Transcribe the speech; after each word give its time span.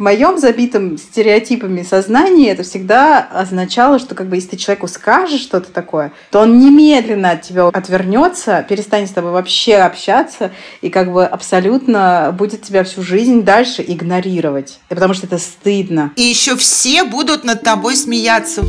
В 0.00 0.02
моем 0.02 0.38
забитом 0.38 0.96
стереотипами 0.96 1.82
сознании 1.82 2.48
это 2.48 2.62
всегда 2.62 3.18
означало, 3.18 3.98
что 3.98 4.14
как 4.14 4.30
бы 4.30 4.36
если 4.36 4.48
ты 4.48 4.56
человеку 4.56 4.88
скажешь 4.88 5.42
что-то 5.42 5.70
такое, 5.70 6.10
то 6.30 6.40
он 6.40 6.58
немедленно 6.58 7.32
от 7.32 7.42
тебя 7.42 7.68
отвернется, 7.68 8.64
перестанет 8.66 9.10
с 9.10 9.12
тобой 9.12 9.32
вообще 9.32 9.74
общаться 9.74 10.52
и 10.80 10.88
как 10.88 11.12
бы 11.12 11.26
абсолютно 11.26 12.34
будет 12.34 12.62
тебя 12.62 12.82
всю 12.82 13.02
жизнь 13.02 13.42
дальше 13.42 13.84
игнорировать. 13.86 14.80
Потому 14.88 15.12
что 15.12 15.26
это 15.26 15.36
стыдно. 15.36 16.12
И 16.16 16.22
еще 16.22 16.56
все 16.56 17.04
будут 17.04 17.44
над 17.44 17.60
тобой 17.62 17.94
смеяться. 17.94 18.62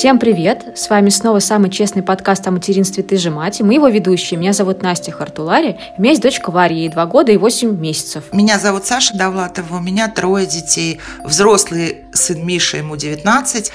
Всем 0.00 0.18
привет! 0.18 0.78
С 0.78 0.88
вами 0.88 1.10
снова 1.10 1.40
самый 1.40 1.68
честный 1.68 2.02
подкаст 2.02 2.46
о 2.46 2.50
материнстве 2.50 3.02
«Ты 3.02 3.18
же 3.18 3.30
мать». 3.30 3.60
Мы 3.60 3.74
его 3.74 3.86
ведущие. 3.86 4.40
Меня 4.40 4.54
зовут 4.54 4.80
Настя 4.80 5.12
Хартулари. 5.12 5.78
У 5.98 6.00
меня 6.00 6.12
есть 6.12 6.22
дочка 6.22 6.50
Варя, 6.50 6.74
ей 6.74 6.88
два 6.88 7.04
года 7.04 7.32
и 7.32 7.36
восемь 7.36 7.78
месяцев. 7.78 8.24
Меня 8.32 8.58
зовут 8.58 8.86
Саша 8.86 9.14
Довлатова. 9.14 9.76
У 9.76 9.80
меня 9.80 10.08
трое 10.08 10.46
детей. 10.46 11.00
Взрослый 11.22 12.04
сын 12.14 12.46
Миша, 12.46 12.78
ему 12.78 12.96
19. 12.96 13.70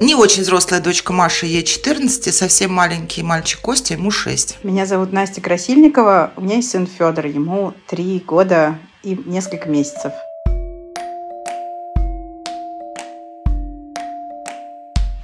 Не 0.00 0.16
очень 0.16 0.42
взрослая 0.42 0.80
дочка 0.80 1.12
Маша, 1.12 1.46
ей 1.46 1.62
14, 1.62 2.34
совсем 2.34 2.74
маленький 2.74 3.22
мальчик 3.22 3.60
Костя, 3.60 3.94
ему 3.94 4.10
6. 4.10 4.58
Меня 4.64 4.84
зовут 4.84 5.12
Настя 5.12 5.40
Красильникова. 5.40 6.32
У 6.34 6.40
меня 6.40 6.56
есть 6.56 6.70
сын 6.70 6.88
Федор, 6.88 7.26
ему 7.26 7.72
3 7.86 8.24
года 8.26 8.76
и 9.04 9.16
несколько 9.26 9.68
месяцев. 9.68 10.12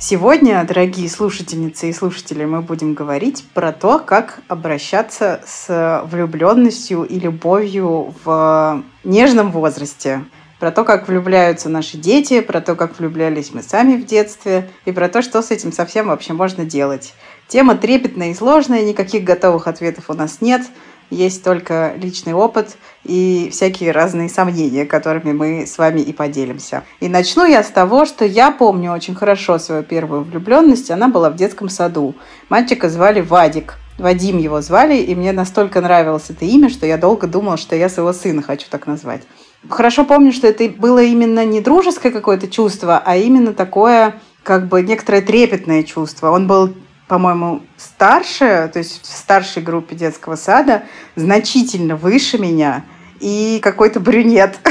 Сегодня, 0.07 0.63
дорогие 0.69 1.09
слушательницы 1.09 1.89
и 1.89 1.93
слушатели, 1.95 2.45
мы 2.45 2.61
будем 2.61 2.93
говорить 2.93 3.43
про 3.55 3.73
то, 3.73 3.99
как 3.99 4.41
обращаться 4.49 5.41
с 5.47 6.03
влюбленностью 6.13 7.05
и 7.05 7.19
любовью 7.19 8.15
в 8.23 8.83
нежном 9.03 9.51
возрасте. 9.51 10.27
Про 10.61 10.73
то, 10.73 10.85
как 10.85 11.09
влюбляются 11.09 11.71
наши 11.71 11.97
дети, 11.97 12.43
про 12.43 12.61
то, 12.61 12.75
как 12.75 12.99
влюблялись 12.99 13.55
мы 13.55 13.63
сами 13.63 13.97
в 13.97 14.05
детстве, 14.05 14.69
и 14.85 14.93
про 14.93 15.09
то, 15.09 15.23
что 15.23 15.41
с 15.41 15.51
этим 15.51 15.73
совсем 15.73 16.09
вообще 16.09 16.35
можно 16.35 16.67
делать. 16.67 17.15
Тема 17.49 17.75
трепетная 17.75 18.33
и 18.33 18.35
сложная, 18.35 18.85
никаких 18.85 19.25
готовых 19.25 19.67
ответов 19.67 20.11
у 20.11 20.13
нас 20.13 20.43
нет– 20.43 20.67
есть 21.15 21.43
только 21.43 21.95
личный 21.97 22.33
опыт 22.33 22.77
и 23.05 23.49
всякие 23.53 23.93
разные 23.93 24.29
сомнения, 24.29 24.85
которыми 24.85 25.33
мы 25.33 25.67
с 25.67 25.79
вами 25.79 26.01
и 26.01 26.13
поделимся. 26.13 26.85
И 27.01 27.09
начну 27.09 27.47
я 27.47 27.63
с 27.63 27.69
того, 27.69 28.05
что 28.05 28.25
я 28.25 28.51
помню 28.51 28.93
очень 28.93 29.15
хорошо 29.15 29.59
свою 29.59 29.83
первую 29.83 30.23
влюбленность. 30.25 30.91
Она 30.91 31.09
была 31.09 31.31
в 31.31 31.37
детском 31.37 31.69
саду. 31.69 32.15
Мальчика 32.49 32.89
звали 32.89 33.21
Вадик. 33.21 33.75
Вадим 33.97 34.39
его 34.39 34.61
звали, 34.61 34.97
и 34.97 35.15
мне 35.15 35.31
настолько 35.31 35.81
нравилось 35.81 36.29
это 36.29 36.45
имя, 36.45 36.69
что 36.69 36.85
я 36.85 36.99
долго 36.99 37.29
думала, 37.29 37.57
что 37.57 37.77
я 37.77 37.89
своего 37.89 38.13
сына 38.13 38.43
хочу 38.43 38.67
так 38.69 38.89
назвать. 38.89 39.23
Хорошо 39.69 40.05
помню, 40.05 40.33
что 40.33 40.49
это 40.49 40.69
было 40.69 41.03
именно 41.03 41.45
не 41.45 41.61
дружеское 41.61 42.11
какое-то 42.11 42.49
чувство, 42.49 43.01
а 43.05 43.17
именно 43.17 43.55
такое, 43.55 44.21
как 44.43 44.67
бы 44.69 44.83
некоторое 44.83 45.23
трепетное 45.23 45.85
чувство. 45.85 46.31
Он 46.31 46.49
был 46.49 46.75
по-моему, 47.09 47.63
старше, 47.77 48.71
то 48.73 48.79
есть 48.79 49.03
в 49.03 49.07
старшей 49.07 49.63
группе 49.63 49.95
детского 49.95 50.37
сада, 50.37 50.85
значительно 51.17 51.97
выше 51.97 52.39
меня 52.39 52.85
и 53.21 53.61
какой-то 53.63 54.01
брюнет. 54.01 54.59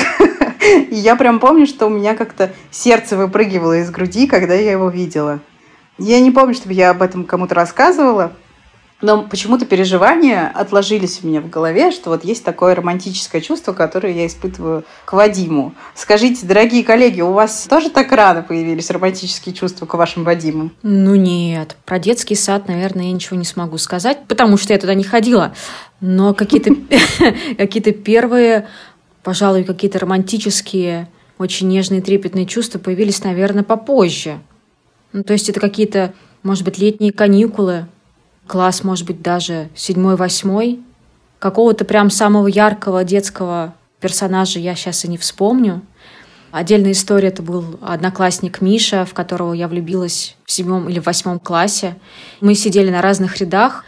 И 0.90 0.96
я 0.96 1.18
прям 1.18 1.40
помню, 1.42 1.68
что 1.68 1.88
у 1.88 1.90
меня 1.90 2.16
как-то 2.16 2.54
сердце 2.72 3.18
выпрыгивало 3.18 3.80
из 3.80 3.92
груди, 3.92 4.28
когда 4.28 4.54
я 4.54 4.72
его 4.72 4.90
видела. 4.90 5.42
Я 5.98 6.22
не 6.22 6.32
помню, 6.32 6.54
чтобы 6.54 6.74
я 6.74 6.92
об 6.92 7.02
этом 7.02 7.26
кому-то 7.26 7.54
рассказывала, 7.54 8.32
но 9.02 9.24
почему-то 9.24 9.66
переживания 9.66 10.50
отложились 10.54 11.20
у 11.24 11.28
меня 11.28 11.42
в 11.42 11.50
голове, 11.50 11.92
что 11.92 12.10
вот 12.10 12.24
есть 12.24 12.44
такое 12.44 12.74
романтическое 12.74 13.42
чувство, 13.42 13.74
которое 13.74 14.14
я 14.14 14.26
испытываю 14.26 14.86
к 15.06 15.14
Вадиму. 15.14 15.76
Скажите, 15.94 16.46
дорогие 16.46 16.84
коллеги, 16.84 17.22
у 17.22 17.34
вас 17.34 17.68
тоже 17.70 17.90
так 17.90 18.12
рано 18.14 18.44
появились 18.44 18.90
романтические 18.90 19.54
чувства 19.54 19.86
к 19.86 19.94
вашим 19.96 20.24
Вадимам? 20.24 20.72
Ну 20.84 21.16
нет, 21.16 21.76
про 21.86 22.00
детский 22.00 22.36
сад, 22.36 22.70
наверное, 22.70 23.06
я 23.06 23.12
ничего 23.12 23.38
не 23.38 23.46
смогу 23.46 23.78
сказать, 23.78 24.20
потому 24.28 24.58
что 24.58 24.74
я 24.74 24.80
туда 24.80 24.94
не 24.94 25.04
ходила. 25.04 25.54
Но 26.00 26.34
какие-то 26.34 26.74
какие 27.58 27.82
первые, 27.92 28.68
пожалуй, 29.22 29.66
какие-то 29.66 30.00
романтические, 30.00 31.10
очень 31.38 31.68
нежные, 31.68 32.02
трепетные 32.02 32.46
чувства 32.46 32.80
появились, 32.80 33.24
наверное, 33.24 33.64
попозже. 33.64 34.40
Ну, 35.12 35.24
то 35.24 35.34
есть 35.34 35.50
это 35.50 35.60
какие-то, 35.60 36.14
может 36.42 36.64
быть, 36.64 36.78
летние 36.78 37.12
каникулы, 37.12 37.88
класс, 38.48 38.84
может 38.84 39.06
быть, 39.06 39.22
даже 39.22 39.70
седьмой-восьмой. 39.76 40.82
Какого-то 41.40 41.86
прям 41.86 42.10
самого 42.10 42.48
яркого 42.48 43.04
детского 43.04 43.74
персонажа 44.00 44.60
я 44.60 44.76
сейчас 44.76 45.06
и 45.06 45.08
не 45.08 45.18
вспомню. 45.18 45.82
Отдельная 46.52 46.92
история 46.92 47.30
это 47.30 47.42
был 47.42 47.80
одноклассник 47.82 48.62
Миша, 48.62 49.06
в 49.06 49.14
которого 49.14 49.54
я 49.54 49.68
влюбилась 49.68 50.36
в 50.46 50.52
седьмом 50.52 50.88
или 50.88 51.00
восьмом 51.00 51.40
классе. 51.40 51.96
Мы 52.42 52.54
сидели 52.54 52.92
на 52.92 53.02
разных 53.02 53.38
рядах. 53.38 53.84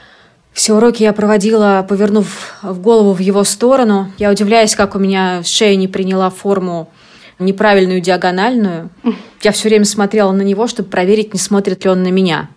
Все 0.51 0.73
уроки 0.73 1.03
я 1.03 1.13
проводила, 1.13 1.85
повернув 1.87 2.55
в 2.63 2.79
голову 2.79 3.13
в 3.13 3.19
его 3.19 3.43
сторону. 3.43 4.11
Я 4.17 4.31
удивляюсь, 4.31 4.75
как 4.75 4.95
у 4.95 4.99
меня 4.99 5.43
шея 5.43 5.75
не 5.75 5.87
приняла 5.87 6.29
форму 6.29 6.89
неправильную 7.37 8.01
диагональную. 8.01 8.89
Я 9.43 9.51
все 9.51 9.69
время 9.69 9.85
смотрела 9.85 10.31
на 10.31 10.41
него, 10.41 10.67
чтобы 10.67 10.89
проверить, 10.89 11.33
не 11.33 11.39
смотрит 11.39 11.83
ли 11.83 11.91
он 11.91 12.03
на 12.03 12.09
меня. 12.09 12.49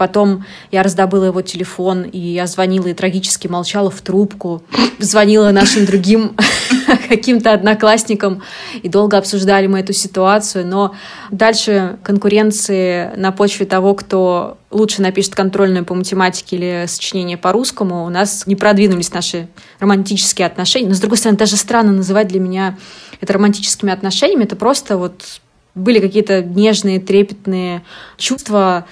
Потом 0.00 0.46
я 0.70 0.82
раздобыла 0.82 1.26
его 1.26 1.42
телефон, 1.42 2.04
и 2.04 2.18
я 2.18 2.46
звонила 2.46 2.86
и 2.86 2.94
трагически 2.94 3.48
молчала 3.48 3.90
в 3.90 4.00
трубку. 4.00 4.62
Звонила 4.98 5.50
нашим 5.50 5.84
другим 5.84 6.34
каким-то 7.10 7.52
одноклассникам, 7.52 8.42
и 8.82 8.88
долго 8.88 9.18
обсуждали 9.18 9.66
мы 9.66 9.80
эту 9.80 9.92
ситуацию. 9.92 10.66
Но 10.66 10.94
дальше 11.30 11.98
конкуренции 12.02 13.14
на 13.14 13.30
почве 13.30 13.66
того, 13.66 13.92
кто 13.92 14.56
лучше 14.70 15.02
напишет 15.02 15.34
контрольную 15.34 15.84
по 15.84 15.92
математике 15.94 16.56
или 16.56 16.84
сочинение 16.88 17.36
по 17.36 17.52
русскому, 17.52 18.06
у 18.06 18.08
нас 18.08 18.46
не 18.46 18.56
продвинулись 18.56 19.12
наши 19.12 19.48
романтические 19.80 20.46
отношения. 20.46 20.88
Но, 20.88 20.94
с 20.94 21.00
другой 21.00 21.18
стороны, 21.18 21.36
даже 21.36 21.58
странно 21.58 21.92
называть 21.92 22.28
для 22.28 22.40
меня 22.40 22.78
это 23.20 23.34
романтическими 23.34 23.92
отношениями. 23.92 24.44
Это 24.44 24.56
просто 24.56 24.96
вот 24.96 25.42
были 25.74 26.00
какие-то 26.00 26.42
нежные, 26.42 27.00
трепетные 27.00 27.82
чувства, 28.16 28.86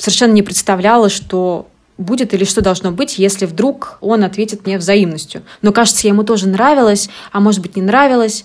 совершенно 0.00 0.32
не 0.32 0.42
представляла, 0.42 1.08
что 1.08 1.68
будет 1.98 2.32
или 2.32 2.44
что 2.44 2.62
должно 2.62 2.90
быть, 2.90 3.18
если 3.18 3.46
вдруг 3.46 3.98
он 4.00 4.24
ответит 4.24 4.66
мне 4.66 4.78
взаимностью. 4.78 5.42
Но, 5.62 5.72
кажется, 5.72 6.06
я 6.06 6.12
ему 6.12 6.24
тоже 6.24 6.48
нравилась, 6.48 7.10
а 7.30 7.40
может 7.40 7.60
быть, 7.60 7.76
не 7.76 7.82
нравилась. 7.82 8.44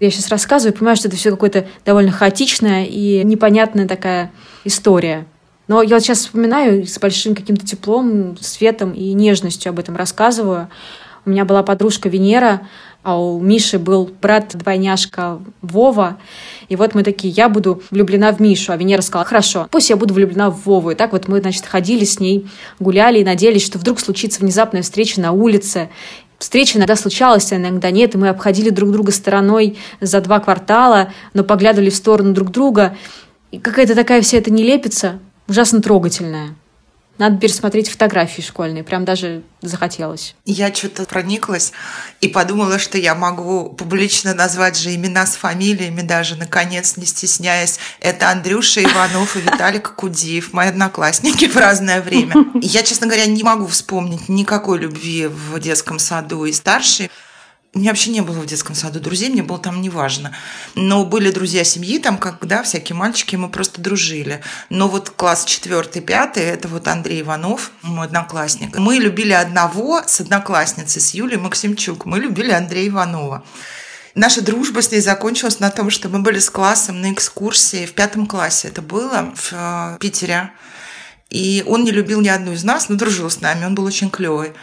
Я 0.00 0.10
сейчас 0.10 0.28
рассказываю, 0.28 0.76
понимаю, 0.76 0.96
что 0.96 1.08
это 1.08 1.16
все 1.16 1.30
какое-то 1.30 1.66
довольно 1.84 2.10
хаотичная 2.10 2.84
и 2.84 3.22
непонятная 3.24 3.86
такая 3.86 4.32
история. 4.64 5.26
Но 5.66 5.82
я 5.82 5.96
вот 5.96 6.02
сейчас 6.02 6.20
вспоминаю 6.20 6.86
с 6.86 6.98
большим 6.98 7.34
каким-то 7.34 7.66
теплом, 7.66 8.38
светом 8.40 8.92
и 8.92 9.12
нежностью 9.12 9.70
об 9.70 9.78
этом 9.78 9.96
рассказываю. 9.96 10.68
У 11.26 11.30
меня 11.30 11.44
была 11.44 11.62
подружка 11.62 12.08
Венера, 12.08 12.62
а 13.02 13.20
у 13.20 13.40
Миши 13.40 13.78
был 13.78 14.10
брат-двойняшка 14.20 15.40
Вова. 15.62 16.18
И 16.68 16.76
вот 16.76 16.94
мы 16.94 17.02
такие, 17.02 17.32
я 17.32 17.48
буду 17.48 17.82
влюблена 17.90 18.32
в 18.32 18.40
Мишу. 18.40 18.72
А 18.72 18.76
Венера 18.76 19.00
сказала, 19.00 19.24
хорошо, 19.24 19.68
пусть 19.70 19.90
я 19.90 19.96
буду 19.96 20.14
влюблена 20.14 20.50
в 20.50 20.66
Вову. 20.66 20.90
И 20.90 20.94
так 20.94 21.12
вот 21.12 21.28
мы, 21.28 21.40
значит, 21.40 21.64
ходили 21.64 22.04
с 22.04 22.20
ней, 22.20 22.48
гуляли 22.78 23.20
и 23.20 23.24
надеялись, 23.24 23.64
что 23.64 23.78
вдруг 23.78 24.00
случится 24.00 24.40
внезапная 24.40 24.82
встреча 24.82 25.20
на 25.20 25.32
улице. 25.32 25.88
Встреча 26.38 26.78
иногда 26.78 26.96
случалась, 26.96 27.50
а 27.52 27.56
иногда 27.56 27.90
нет, 27.90 28.14
и 28.14 28.18
мы 28.18 28.28
обходили 28.28 28.70
друг 28.70 28.92
друга 28.92 29.10
стороной 29.10 29.78
за 30.00 30.20
два 30.20 30.38
квартала, 30.38 31.12
но 31.34 31.44
поглядывали 31.44 31.90
в 31.90 31.96
сторону 31.96 32.32
друг 32.32 32.50
друга. 32.50 32.96
И 33.50 33.58
какая-то 33.58 33.94
такая 33.94 34.20
вся 34.22 34.38
эта 34.38 34.52
нелепица, 34.52 35.18
ужасно 35.48 35.80
трогательная. 35.80 36.54
Надо 37.18 37.36
пересмотреть 37.38 37.90
фотографии 37.90 38.42
школьные, 38.42 38.84
прям 38.84 39.04
даже 39.04 39.42
захотелось. 39.60 40.36
Я 40.44 40.72
что-то 40.72 41.04
прониклась 41.04 41.72
и 42.20 42.28
подумала, 42.28 42.78
что 42.78 42.96
я 42.96 43.16
могу 43.16 43.70
публично 43.70 44.34
назвать 44.34 44.78
же 44.78 44.94
имена 44.94 45.26
с 45.26 45.34
фамилиями 45.34 46.02
даже, 46.02 46.36
наконец, 46.36 46.96
не 46.96 47.06
стесняясь. 47.06 47.80
Это 48.00 48.30
Андрюша 48.30 48.84
Иванов 48.84 49.36
и 49.36 49.40
Виталик 49.40 49.94
Кудиев, 49.96 50.52
мои 50.52 50.68
одноклассники 50.68 51.48
в 51.48 51.56
разное 51.56 52.00
время. 52.00 52.34
Я, 52.62 52.84
честно 52.84 53.08
говоря, 53.08 53.26
не 53.26 53.42
могу 53.42 53.66
вспомнить 53.66 54.28
никакой 54.28 54.78
любви 54.78 55.26
в 55.26 55.58
детском 55.58 55.98
саду 55.98 56.44
и 56.44 56.52
старшей. 56.52 57.10
У 57.74 57.80
меня 57.80 57.90
вообще 57.90 58.10
не 58.10 58.22
было 58.22 58.40
в 58.40 58.46
детском 58.46 58.74
саду 58.74 58.98
друзей, 58.98 59.28
мне 59.28 59.42
было 59.42 59.58
там 59.58 59.82
неважно. 59.82 60.34
Но 60.74 61.04
были 61.04 61.30
друзья 61.30 61.64
семьи, 61.64 61.98
там, 61.98 62.16
когда 62.16 62.62
всякие 62.62 62.96
мальчики, 62.96 63.36
мы 63.36 63.50
просто 63.50 63.82
дружили. 63.82 64.40
Но 64.70 64.88
вот 64.88 65.10
класс 65.10 65.44
четвертый, 65.44 66.00
пятый, 66.00 66.44
это 66.44 66.66
вот 66.66 66.88
Андрей 66.88 67.20
Иванов, 67.20 67.70
мой 67.82 68.06
одноклассник. 68.06 68.78
Мы 68.78 68.96
любили 68.96 69.32
одного 69.32 70.02
с 70.06 70.20
одноклассницей, 70.20 71.02
с 71.02 71.12
Юлией 71.12 71.40
Максимчук. 71.40 72.06
Мы 72.06 72.20
любили 72.20 72.52
Андрея 72.52 72.88
Иванова. 72.88 73.44
Наша 74.14 74.40
дружба 74.40 74.80
с 74.80 74.90
ней 74.90 75.00
закончилась 75.00 75.60
на 75.60 75.70
том, 75.70 75.90
что 75.90 76.08
мы 76.08 76.20
были 76.20 76.38
с 76.38 76.48
классом 76.48 77.02
на 77.02 77.12
экскурсии 77.12 77.84
в 77.84 77.92
пятом 77.92 78.26
классе. 78.26 78.68
Это 78.68 78.80
было 78.80 79.32
в 79.36 79.52
э, 79.52 79.96
Питере. 80.00 80.50
И 81.30 81.62
он 81.66 81.84
не 81.84 81.90
любил 81.90 82.22
ни 82.22 82.28
одну 82.28 82.52
из 82.52 82.64
нас, 82.64 82.88
но 82.88 82.96
дружил 82.96 83.28
с 83.28 83.40
нами, 83.42 83.66
он 83.66 83.74
был 83.74 83.84
очень 83.84 84.10
клевый. 84.10 84.54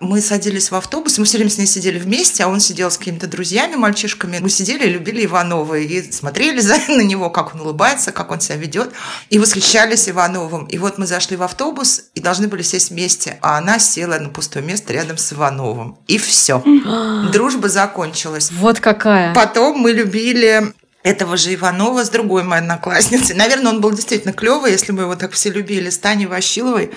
Мы 0.00 0.20
садились 0.20 0.70
в 0.70 0.76
автобус, 0.76 1.18
мы 1.18 1.24
все 1.24 1.38
время 1.38 1.50
с 1.50 1.58
ней 1.58 1.66
сидели 1.66 1.98
вместе, 1.98 2.44
а 2.44 2.48
он 2.48 2.60
сидел 2.60 2.90
с 2.90 2.98
какими-то 2.98 3.26
друзьями, 3.26 3.74
мальчишками. 3.74 4.38
Мы 4.38 4.48
сидели 4.48 4.86
и 4.86 4.90
любили 4.90 5.24
Иванова, 5.24 5.74
и 5.76 6.12
смотрели 6.12 6.60
за, 6.60 6.76
на 6.88 7.02
него, 7.02 7.30
как 7.30 7.54
он 7.54 7.62
улыбается, 7.62 8.12
как 8.12 8.30
он 8.30 8.40
себя 8.40 8.56
ведет, 8.56 8.92
и 9.30 9.38
восхищались 9.38 10.08
Ивановым. 10.08 10.66
И 10.66 10.78
вот 10.78 10.98
мы 10.98 11.06
зашли 11.06 11.36
в 11.36 11.42
автобус 11.42 12.04
и 12.14 12.20
должны 12.20 12.46
были 12.46 12.62
сесть 12.62 12.90
вместе, 12.90 13.38
а 13.42 13.58
она 13.58 13.80
села 13.80 14.18
на 14.18 14.28
пустое 14.28 14.64
место 14.64 14.92
рядом 14.92 15.18
с 15.18 15.32
Ивановым. 15.32 15.98
И 16.06 16.18
все. 16.18 16.62
Дружба 17.32 17.68
закончилась. 17.68 18.52
Вот 18.52 18.78
какая. 18.78 19.34
Потом 19.34 19.78
мы 19.78 19.90
любили 19.90 20.72
этого 21.02 21.36
же 21.36 21.54
Иванова 21.54 22.04
с 22.04 22.10
другой 22.10 22.42
моей 22.42 22.62
одноклассницей. 22.62 23.34
Наверное, 23.34 23.72
он 23.72 23.80
был 23.80 23.92
действительно 23.92 24.32
клевый, 24.32 24.72
если 24.72 24.92
мы 24.92 25.02
его 25.02 25.16
так 25.16 25.32
все 25.32 25.50
любили, 25.50 25.90
с 25.90 25.98
Таней 25.98 26.26
Ващиловой. 26.26 26.90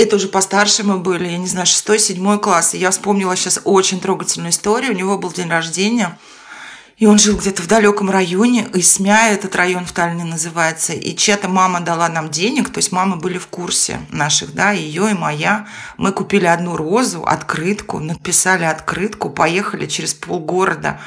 Это 0.00 0.16
уже 0.16 0.28
постарше 0.28 0.82
мы 0.82 0.96
были, 0.96 1.28
я 1.28 1.36
не 1.36 1.46
знаю, 1.46 1.66
шестой, 1.66 1.98
седьмой 1.98 2.40
класс. 2.40 2.72
И 2.72 2.78
я 2.78 2.90
вспомнила 2.90 3.36
сейчас 3.36 3.60
очень 3.64 4.00
трогательную 4.00 4.50
историю. 4.50 4.92
У 4.92 4.96
него 4.96 5.18
был 5.18 5.30
день 5.30 5.50
рождения, 5.50 6.18
и 6.96 7.04
он 7.04 7.18
жил 7.18 7.36
где-то 7.36 7.60
в 7.60 7.66
далеком 7.66 8.10
районе, 8.10 8.66
Исмя 8.72 9.28
этот 9.28 9.54
район 9.56 9.84
в 9.84 9.92
Таллине 9.92 10.24
называется. 10.24 10.94
И 10.94 11.14
чья-то 11.14 11.48
мама 11.48 11.80
дала 11.80 12.08
нам 12.08 12.30
денег, 12.30 12.70
то 12.70 12.78
есть 12.78 12.92
мамы 12.92 13.16
были 13.16 13.36
в 13.36 13.48
курсе 13.48 14.00
наших, 14.08 14.54
да, 14.54 14.70
ее 14.70 15.10
и 15.10 15.14
моя. 15.14 15.66
Мы 15.98 16.12
купили 16.12 16.46
одну 16.46 16.78
розу, 16.78 17.22
открытку, 17.22 17.98
написали 17.98 18.64
открытку, 18.64 19.28
поехали 19.28 19.84
через 19.84 20.14
полгорода 20.14 20.98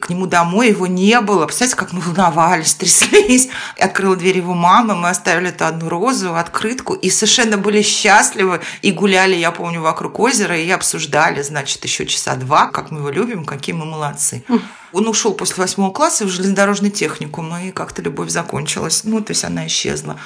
к 0.00 0.08
нему 0.08 0.26
домой, 0.26 0.68
его 0.68 0.86
не 0.86 1.20
было. 1.20 1.46
Представляете, 1.46 1.76
как 1.76 1.92
мы 1.92 2.00
волновались, 2.00 2.74
тряслись. 2.80 3.48
Открыла 3.78 4.16
дверь 4.16 4.38
его 4.38 4.54
мамы, 4.54 4.94
мы 4.94 5.08
оставили 5.08 5.50
эту 5.50 5.66
одну 5.66 5.88
розу, 5.88 6.34
открытку, 6.34 6.94
и 6.94 7.10
совершенно 7.10 7.56
были 7.56 7.82
счастливы. 7.82 8.60
И 8.82 8.90
гуляли, 8.90 9.36
я 9.36 9.52
помню, 9.52 9.80
вокруг 9.80 10.18
озера, 10.18 10.58
и 10.58 10.68
обсуждали, 10.70 11.42
значит, 11.42 11.84
еще 11.84 12.06
часа 12.06 12.34
два, 12.36 12.66
как 12.66 12.90
мы 12.90 13.00
его 13.00 13.10
любим, 13.10 13.44
какие 13.44 13.74
мы 13.74 13.84
молодцы. 13.84 14.44
Он 14.92 15.06
ушел 15.06 15.34
после 15.34 15.62
восьмого 15.62 15.92
класса 15.92 16.24
в 16.24 16.28
железнодорожный 16.28 16.90
техникум, 16.90 17.54
и 17.56 17.70
как-то 17.70 18.02
любовь 18.02 18.30
закончилась. 18.30 19.04
Ну, 19.04 19.20
то 19.20 19.32
есть 19.32 19.44
она 19.44 19.66
исчезла. 19.66 20.18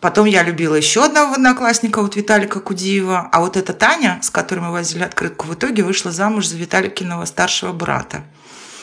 Потом 0.00 0.24
я 0.24 0.42
любила 0.42 0.74
еще 0.74 1.04
одного 1.04 1.34
одноклассника, 1.34 2.00
вот 2.00 2.16
Виталика 2.16 2.60
Кудиева. 2.60 3.28
А 3.30 3.40
вот 3.40 3.56
эта 3.58 3.74
Таня, 3.74 4.18
с 4.22 4.30
которой 4.30 4.60
мы 4.60 4.72
возили 4.72 5.02
открытку, 5.02 5.46
в 5.46 5.54
итоге 5.54 5.82
вышла 5.82 6.10
замуж 6.10 6.46
за 6.46 6.56
Виталикиного 6.56 7.26
старшего 7.26 7.72
брата. 7.72 8.24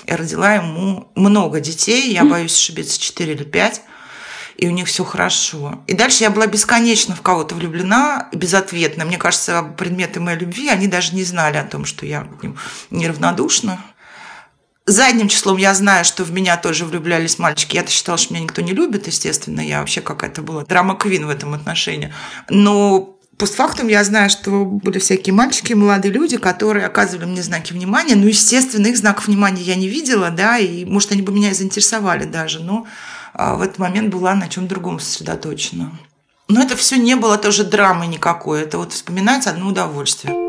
Я 0.07 0.17
родила 0.17 0.53
ему 0.53 1.11
много 1.15 1.59
детей, 1.59 2.11
я 2.13 2.23
боюсь 2.23 2.55
ошибиться, 2.55 2.99
4 2.99 3.33
или 3.33 3.43
5 3.43 3.81
и 4.57 4.67
у 4.67 4.71
них 4.71 4.87
все 4.87 5.03
хорошо. 5.03 5.83
И 5.87 5.93
дальше 5.93 6.23
я 6.23 6.31
была 6.31 6.47
бесконечно 6.47 7.15
в 7.15 7.21
кого-то 7.21 7.55
влюблена, 7.55 8.27
безответно. 8.33 9.05
Мне 9.05 9.17
кажется, 9.17 9.61
предметы 9.77 10.19
моей 10.19 10.39
любви, 10.39 10.67
они 10.69 10.87
даже 10.87 11.15
не 11.15 11.23
знали 11.23 11.57
о 11.57 11.63
том, 11.63 11.85
что 11.85 12.05
я 12.05 12.21
к 12.23 12.41
ним 12.41 12.57
неравнодушна. 12.89 13.79
Задним 14.87 15.27
числом 15.27 15.57
я 15.57 15.73
знаю, 15.73 16.05
что 16.05 16.23
в 16.23 16.31
меня 16.31 16.57
тоже 16.57 16.85
влюблялись 16.85 17.37
мальчики. 17.37 17.75
Я-то 17.75 17.91
считала, 17.91 18.17
что 18.17 18.33
меня 18.33 18.43
никто 18.45 18.61
не 18.61 18.73
любит, 18.73 19.05
естественно. 19.07 19.59
Я 19.61 19.79
вообще 19.79 20.01
какая-то 20.01 20.41
была 20.41 20.63
драма-квин 20.63 21.27
в 21.27 21.29
этом 21.29 21.53
отношении. 21.53 22.13
Но 22.49 23.16
Постфактум 23.37 23.87
я 23.87 24.03
знаю, 24.03 24.31
что 24.31 24.65
были 24.65 24.97
всякие 24.97 25.33
мальчики, 25.33 25.73
молодые 25.73 26.11
люди, 26.11 26.37
которые 26.37 26.87
оказывали 26.87 27.25
мне 27.25 27.43
знаки 27.43 27.71
внимания. 27.71 28.15
Ну, 28.15 28.25
естественно, 28.25 28.87
их 28.87 28.97
знаков 28.97 29.27
внимания 29.27 29.61
я 29.61 29.75
не 29.75 29.87
видела, 29.87 30.31
да, 30.31 30.57
и, 30.57 30.85
может, 30.85 31.11
они 31.11 31.21
бы 31.21 31.31
меня 31.31 31.51
и 31.51 31.53
заинтересовали 31.53 32.25
даже, 32.25 32.61
но 32.61 32.87
а, 33.33 33.55
в 33.55 33.61
этот 33.61 33.77
момент 33.77 34.11
была 34.11 34.33
на 34.33 34.49
чем 34.49 34.67
другом 34.67 34.99
сосредоточена. 34.99 35.91
Но 36.47 36.63
это 36.63 36.75
все 36.75 36.97
не 36.97 37.15
было 37.15 37.37
тоже 37.37 37.63
драмы 37.63 38.07
никакой, 38.07 38.61
это 38.61 38.79
вот 38.79 38.93
вспоминать 38.93 39.45
одно 39.45 39.67
удовольствие. 39.67 40.46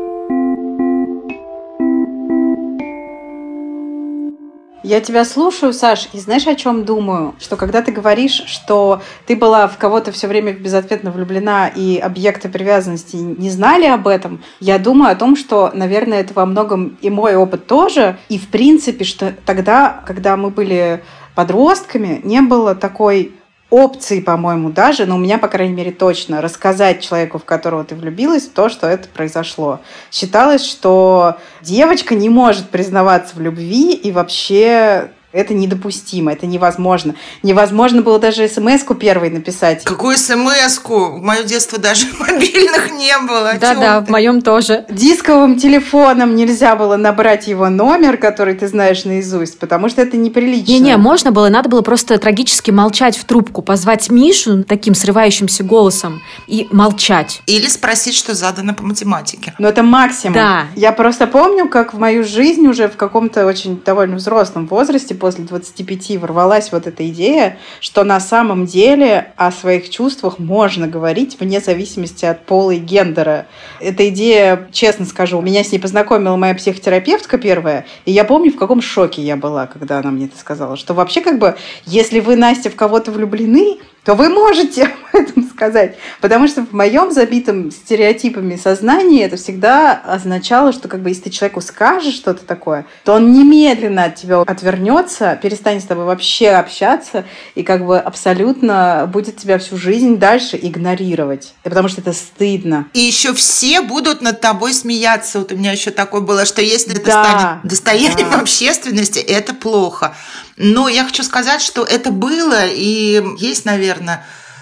Я 4.83 5.01
тебя 5.01 5.25
слушаю, 5.25 5.73
Саш, 5.73 6.07
и 6.13 6.19
знаешь, 6.19 6.47
о 6.47 6.55
чем 6.55 6.85
думаю? 6.85 7.35
Что 7.39 7.57
когда 7.57 7.81
ты 7.81 7.91
говоришь, 7.91 8.43
что 8.45 9.01
ты 9.25 9.35
была 9.35 9.67
в 9.67 9.77
кого-то 9.77 10.11
все 10.13 10.27
время 10.27 10.53
безответно 10.53 11.11
влюблена, 11.11 11.67
и 11.67 11.97
объекты 11.97 12.47
привязанности 12.47 13.17
не 13.17 13.49
знали 13.49 13.85
об 13.85 14.07
этом, 14.07 14.41
я 14.59 14.79
думаю 14.79 15.11
о 15.11 15.15
том, 15.15 15.35
что, 15.35 15.71
наверное, 15.73 16.21
это 16.21 16.33
во 16.33 16.45
многом 16.45 16.97
и 17.01 17.09
мой 17.09 17.35
опыт 17.35 17.67
тоже. 17.67 18.17
И, 18.29 18.39
в 18.39 18.47
принципе, 18.47 19.03
что 19.03 19.33
тогда, 19.45 20.01
когда 20.05 20.37
мы 20.37 20.49
были 20.49 21.03
подростками, 21.35 22.21
не 22.23 22.41
было 22.41 22.73
такой 22.73 23.33
опции, 23.69 24.19
по-моему, 24.19 24.69
даже, 24.71 25.05
но 25.05 25.15
у 25.15 25.19
меня, 25.19 25.37
по 25.37 25.47
крайней 25.47 25.75
мере, 25.75 25.91
точно, 25.91 26.41
рассказать 26.41 27.01
человеку, 27.01 27.37
в 27.37 27.45
которого 27.45 27.83
ты 27.83 27.95
влюбилась, 27.95 28.47
то, 28.47 28.69
что 28.69 28.87
это 28.87 29.07
произошло. 29.09 29.79
Считалось, 30.11 30.65
что 30.65 31.37
девочка 31.61 32.15
не 32.15 32.29
может 32.29 32.69
признаваться 32.69 33.35
в 33.35 33.41
любви 33.41 33.93
и 33.93 34.11
вообще 34.11 35.11
это 35.31 35.53
недопустимо, 35.53 36.31
это 36.31 36.47
невозможно. 36.47 37.15
Невозможно 37.43 38.01
было 38.01 38.19
даже 38.19 38.47
смс-ку 38.47 38.95
первой 38.95 39.29
написать. 39.29 39.83
Какую 39.83 40.17
смс-ку? 40.17 41.17
В 41.17 41.21
мое 41.21 41.43
детство 41.43 41.77
даже 41.77 42.07
мобильных 42.19 42.91
не 42.93 43.15
было. 43.27 43.53
Да-да, 43.59 44.01
в 44.01 44.09
моем 44.09 44.41
тоже. 44.41 44.85
Дисковым 44.89 45.59
телефоном 45.59 46.35
нельзя 46.35 46.75
было 46.75 46.95
набрать 46.95 47.47
его 47.47 47.69
номер, 47.69 48.17
который 48.17 48.55
ты 48.55 48.67
знаешь 48.67 49.05
наизусть, 49.05 49.59
потому 49.59 49.89
что 49.89 50.01
это 50.01 50.17
неприлично. 50.17 50.71
Не-не, 50.71 50.97
можно 50.97 51.31
было, 51.31 51.49
надо 51.49 51.69
было 51.69 51.81
просто 51.81 52.17
трагически 52.17 52.71
молчать 52.71 53.15
в 53.15 53.25
трубку, 53.25 53.61
позвать 53.61 54.09
Мишу 54.09 54.63
таким 54.63 54.95
срывающимся 54.95 55.63
голосом 55.63 56.21
и 56.47 56.67
молчать. 56.71 57.41
Или 57.45 57.67
спросить, 57.67 58.15
что 58.15 58.33
задано 58.33 58.73
по 58.73 58.83
математике. 58.83 59.53
Но 59.59 59.67
это 59.67 59.83
максимум. 59.83 60.33
Да. 60.33 60.65
Я 60.75 60.91
просто 60.91 61.27
помню, 61.27 61.69
как 61.69 61.93
в 61.93 61.99
мою 61.99 62.23
жизнь 62.23 62.65
уже 62.67 62.87
в 62.89 62.95
каком-то 62.95 63.45
очень 63.45 63.79
довольно 63.85 64.15
взрослом 64.15 64.65
возрасте 64.65 65.18
после 65.19 65.43
25 65.43 66.17
ворвалась 66.17 66.71
вот 66.71 66.87
эта 66.87 67.07
идея, 67.09 67.57
что 67.79 68.03
на 68.03 68.19
самом 68.19 68.65
деле 68.65 69.33
о 69.35 69.51
своих 69.51 69.89
чувствах 69.89 70.39
можно 70.39 70.87
говорить 70.87 71.37
вне 71.39 71.59
зависимости 71.59 72.25
от 72.25 72.45
пола 72.45 72.71
и 72.71 72.79
гендера. 72.79 73.45
Эта 73.79 74.09
идея, 74.09 74.67
честно 74.71 75.05
скажу, 75.05 75.39
меня 75.41 75.63
с 75.63 75.71
ней 75.71 75.79
познакомила 75.79 76.35
моя 76.35 76.55
психотерапевтка 76.55 77.37
первая, 77.37 77.85
и 78.05 78.11
я 78.11 78.23
помню, 78.23 78.51
в 78.51 78.57
каком 78.57 78.81
шоке 78.81 79.21
я 79.21 79.35
была, 79.35 79.67
когда 79.67 79.99
она 79.99 80.09
мне 80.11 80.25
это 80.25 80.37
сказала, 80.37 80.77
что 80.77 80.93
вообще 80.93 81.21
как 81.21 81.37
бы, 81.37 81.55
если 81.85 82.19
вы, 82.19 82.35
Настя, 82.35 82.69
в 82.69 82.75
кого-то 82.75 83.11
влюблены, 83.11 83.77
то 84.03 84.15
вы 84.15 84.29
можете 84.29 84.83
об 85.13 85.15
этом 85.15 85.49
сказать. 85.49 85.97
Потому 86.21 86.47
что 86.47 86.65
в 86.65 86.71
моем 86.73 87.11
забитом 87.11 87.71
стереотипами 87.71 88.55
сознании 88.55 89.23
это 89.23 89.37
всегда 89.37 89.93
означало, 89.93 90.71
что 90.71 90.87
как 90.87 91.01
бы 91.01 91.09
если 91.09 91.23
ты 91.23 91.29
человеку 91.31 91.61
скажешь 91.61 92.15
что-то 92.15 92.45
такое, 92.45 92.85
то 93.03 93.13
он 93.13 93.33
немедленно 93.33 94.05
от 94.05 94.15
тебя 94.15 94.41
отвернется, 94.41 95.37
перестанет 95.41 95.83
с 95.83 95.85
тобой 95.85 96.05
вообще 96.05 96.49
общаться 96.49 97.25
и 97.55 97.63
как 97.63 97.85
бы 97.85 97.99
абсолютно 97.99 99.09
будет 99.11 99.37
тебя 99.37 99.59
всю 99.59 99.77
жизнь 99.77 100.17
дальше 100.17 100.57
игнорировать. 100.61 101.53
Потому 101.63 101.89
что 101.89 102.01
это 102.01 102.13
стыдно. 102.13 102.87
И 102.93 102.99
еще 102.99 103.33
все 103.33 103.81
будут 103.81 104.21
над 104.21 104.41
тобой 104.41 104.73
смеяться. 104.73 105.39
Вот 105.39 105.51
у 105.51 105.57
меня 105.57 105.71
еще 105.71 105.91
такое 105.91 106.21
было, 106.21 106.45
что 106.45 106.61
если 106.61 106.95
это 106.95 107.05
Да, 107.05 107.23
станет 107.23 107.63
достоянием 107.63 108.29
да. 108.29 108.39
общественности, 108.39 109.19
это 109.19 109.53
плохо. 109.53 110.15
Но 110.61 110.89
я 110.89 111.05
хочу 111.05 111.23
сказать, 111.23 111.61
что 111.61 111.83
это 111.83 112.11
было 112.11 112.65
и 112.67 113.23
есть, 113.37 113.63
наверное, 113.63 113.88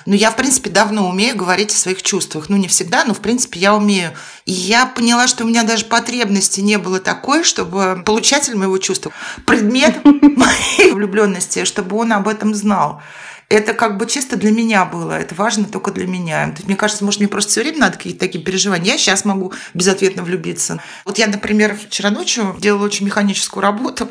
ну, 0.07 0.13
я, 0.13 0.31
в 0.31 0.37
принципе, 0.37 0.69
давно 0.69 1.09
умею 1.09 1.35
говорить 1.35 1.73
о 1.73 1.77
своих 1.77 2.01
чувствах. 2.01 2.47
Ну, 2.47 2.55
не 2.55 2.69
всегда, 2.69 3.03
но, 3.03 3.13
в 3.13 3.19
принципе, 3.19 3.59
я 3.59 3.75
умею. 3.75 4.13
И 4.45 4.53
я 4.53 4.85
поняла, 4.85 5.27
что 5.27 5.43
у 5.43 5.47
меня 5.47 5.63
даже 5.63 5.83
потребности 5.83 6.61
не 6.61 6.77
было 6.77 7.01
такой, 7.01 7.43
чтобы 7.43 8.03
получатель 8.05 8.55
моего 8.55 8.77
чувства, 8.77 9.11
предмет 9.45 9.99
моей 10.05 10.93
влюбленности, 10.93 11.65
чтобы 11.65 11.97
он 11.97 12.13
об 12.13 12.29
этом 12.29 12.55
знал. 12.55 13.01
Это 13.49 13.73
как 13.73 13.97
бы 13.97 14.05
чисто 14.05 14.37
для 14.37 14.51
меня 14.51 14.85
было. 14.85 15.11
Это 15.11 15.35
важно 15.35 15.65
только 15.65 15.91
для 15.91 16.07
меня. 16.07 16.45
То 16.47 16.53
есть, 16.53 16.67
Мне 16.67 16.77
кажется, 16.77 17.03
может, 17.03 17.19
мне 17.19 17.27
просто 17.27 17.51
все 17.51 17.61
время 17.63 17.79
надо 17.79 17.97
какие-то 17.97 18.21
такие 18.21 18.41
переживания. 18.41 18.93
Я 18.93 18.97
сейчас 18.97 19.25
могу 19.25 19.51
безответно 19.73 20.23
влюбиться. 20.23 20.81
Вот 21.03 21.17
я, 21.17 21.27
например, 21.27 21.77
вчера 21.77 22.11
ночью 22.11 22.55
делала 22.59 22.85
очень 22.85 23.05
механическую 23.05 23.61
работу. 23.61 24.09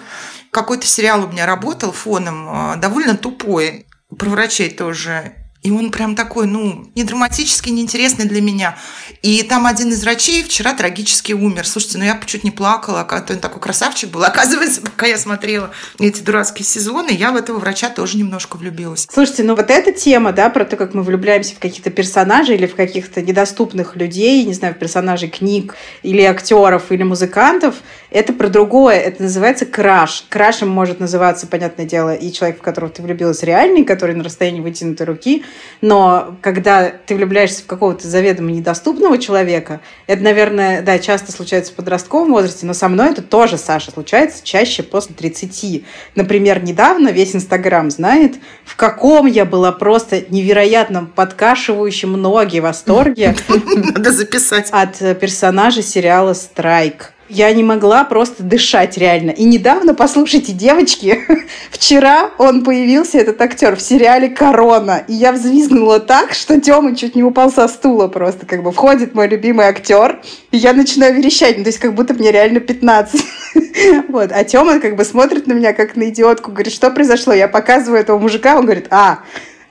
Какой-то 0.50 0.87
сериал 0.87 1.25
у 1.25 1.28
меня 1.28 1.46
работал 1.46 1.90
фоном, 1.92 2.49
а, 2.49 2.76
довольно 2.76 3.16
тупой, 3.16 3.87
про 4.08 4.28
врачей 4.28 4.70
тоже. 4.70 5.45
И 5.66 5.70
он 5.73 5.90
прям 5.90 6.14
такой, 6.14 6.46
ну, 6.46 6.87
не 6.94 7.02
драматический, 7.02 7.73
не 7.73 7.82
интересный 7.82 8.26
для 8.26 8.40
меня. 8.40 8.76
И 9.23 9.42
там 9.42 9.66
один 9.66 9.88
из 9.88 10.04
врачей 10.04 10.44
вчера 10.44 10.75
трагически 10.75 11.32
умер. 11.32 11.66
Слушайте, 11.66 11.99
ну 11.99 12.04
я 12.04 12.20
чуть 12.25 12.44
не 12.44 12.52
плакала, 12.52 13.02
как 13.02 13.28
он 13.30 13.40
такой 13.40 13.61
красавчик 13.61 14.11
был. 14.11 14.23
Оказывается, 14.25 14.80
пока 14.80 15.06
я 15.06 15.18
смотрела 15.18 15.73
эти 15.99 16.20
дурацкие 16.20 16.64
сезоны, 16.64 17.11
я 17.11 17.32
в 17.32 17.37
этого 17.37 17.58
врача 17.58 17.88
тоже 17.88 18.16
немножко 18.16 18.58
влюбилась. 18.58 19.08
Слушайте, 19.11 19.42
ну 19.42 19.56
вот 19.56 19.68
эта 19.68 19.90
тема, 19.90 20.30
да, 20.30 20.50
про 20.50 20.64
то, 20.64 20.76
как 20.76 20.94
мы 20.94 21.02
влюбляемся 21.02 21.56
в 21.56 21.58
каких-то 21.58 21.90
персонажей 21.90 22.54
или 22.54 22.66
в 22.66 22.76
каких-то 22.76 23.20
недоступных 23.20 23.96
людей, 23.96 24.44
не 24.44 24.54
знаю, 24.54 24.73
в 24.73 24.78
персонажей 24.78 25.28
книг 25.28 25.75
или 26.04 26.23
актеров 26.23 26.92
или 26.92 27.02
музыкантов, 27.02 27.75
это 28.11 28.32
про 28.32 28.49
другое. 28.49 29.00
Это 29.00 29.25
называется 29.25 29.66
краш. 29.66 30.26
Крашем 30.28 30.68
может 30.68 31.00
называться, 31.00 31.49
понятное 31.49 31.87
дело, 31.87 32.14
и 32.14 32.30
человек, 32.30 32.61
в 32.61 32.62
которого 32.62 32.92
ты 32.92 33.02
влюбилась 33.02 33.42
реальный, 33.42 33.85
который 33.85 34.14
на 34.14 34.23
расстоянии 34.23 34.61
вытянутой 34.61 35.06
руки, 35.06 35.44
но 35.80 36.36
когда 36.42 36.90
ты 36.90 37.14
влюбляешься 37.14 37.62
в 37.62 37.66
какого-то 37.66 38.06
заведомо 38.06 38.50
недоступного 38.50 39.18
человека, 39.18 39.80
это, 40.06 40.22
наверное, 40.22 40.82
да, 40.82 40.98
часто 40.98 41.32
случается 41.32 41.72
в 41.72 41.76
подростковом 41.76 42.32
возрасте, 42.32 42.66
но 42.66 42.75
со 42.75 42.88
мной 42.88 43.10
это 43.10 43.22
тоже, 43.22 43.58
Саша, 43.58 43.90
случается 43.90 44.44
чаще 44.44 44.82
после 44.82 45.14
30. 45.14 45.84
Например, 46.14 46.62
недавно 46.62 47.08
весь 47.08 47.34
Инстаграм 47.34 47.90
знает, 47.90 48.36
в 48.64 48.76
каком 48.76 49.26
я 49.26 49.44
была 49.44 49.72
просто 49.72 50.25
невероятно 50.28 51.04
подкашивающем 51.04 52.12
ноги 52.12 52.60
восторге. 52.60 53.36
Надо 53.48 54.12
записать. 54.12 54.68
От 54.70 54.98
персонажа 55.18 55.82
сериала 55.82 56.34
«Страйк». 56.34 57.15
Я 57.28 57.52
не 57.52 57.64
могла 57.64 58.04
просто 58.04 58.42
дышать 58.42 58.97
реально. 58.97 59.30
И 59.30 59.45
недавно, 59.45 59.95
послушайте, 59.95 60.52
девочки, 60.52 61.21
вчера 61.71 62.30
он 62.38 62.62
появился, 62.62 63.18
этот 63.18 63.40
актер, 63.40 63.75
в 63.75 63.83
сериале 63.83 64.28
«Корона». 64.28 65.02
И 65.09 65.12
я 65.12 65.33
взвизгнула 65.33 65.99
так, 65.99 66.35
что 66.35 66.61
Тёма 66.61 66.95
чуть 66.95 67.16
не 67.16 67.25
упал 67.25 67.50
со 67.50 67.66
стула 67.66 68.06
просто. 68.06 68.47
Как 68.47 68.62
бы 68.62 68.71
входит 68.71 69.14
мой 69.14 69.28
любимый 69.28 69.66
актер, 69.66 70.21
и 70.52 70.56
я 70.56 70.73
начинаю 70.73 71.14
верещать. 71.14 71.59
Ну, 71.59 71.64
то 71.64 71.71
есть 71.71 71.80
как 71.80 71.95
будто 71.95 72.14
мне 72.14 72.30
реально 72.30 72.61
15. 72.61 73.25
вот. 74.09 74.30
А 74.33 74.45
Тёма 74.45 74.78
как 74.78 74.95
бы 74.97 75.04
смотрит 75.04 75.49
на 75.49 75.52
меня 75.52 75.73
как 75.73 75.97
на 75.97 76.09
идиотку, 76.09 76.52
говорит, 76.52 76.73
что 76.73 76.90
произошло? 76.90 77.33
Я 77.33 77.49
показываю 77.49 78.00
этого 78.00 78.18
мужика, 78.18 78.56
он 78.56 78.66
говорит, 78.66 78.87
а, 78.90 79.21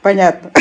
понятно. 0.01 0.51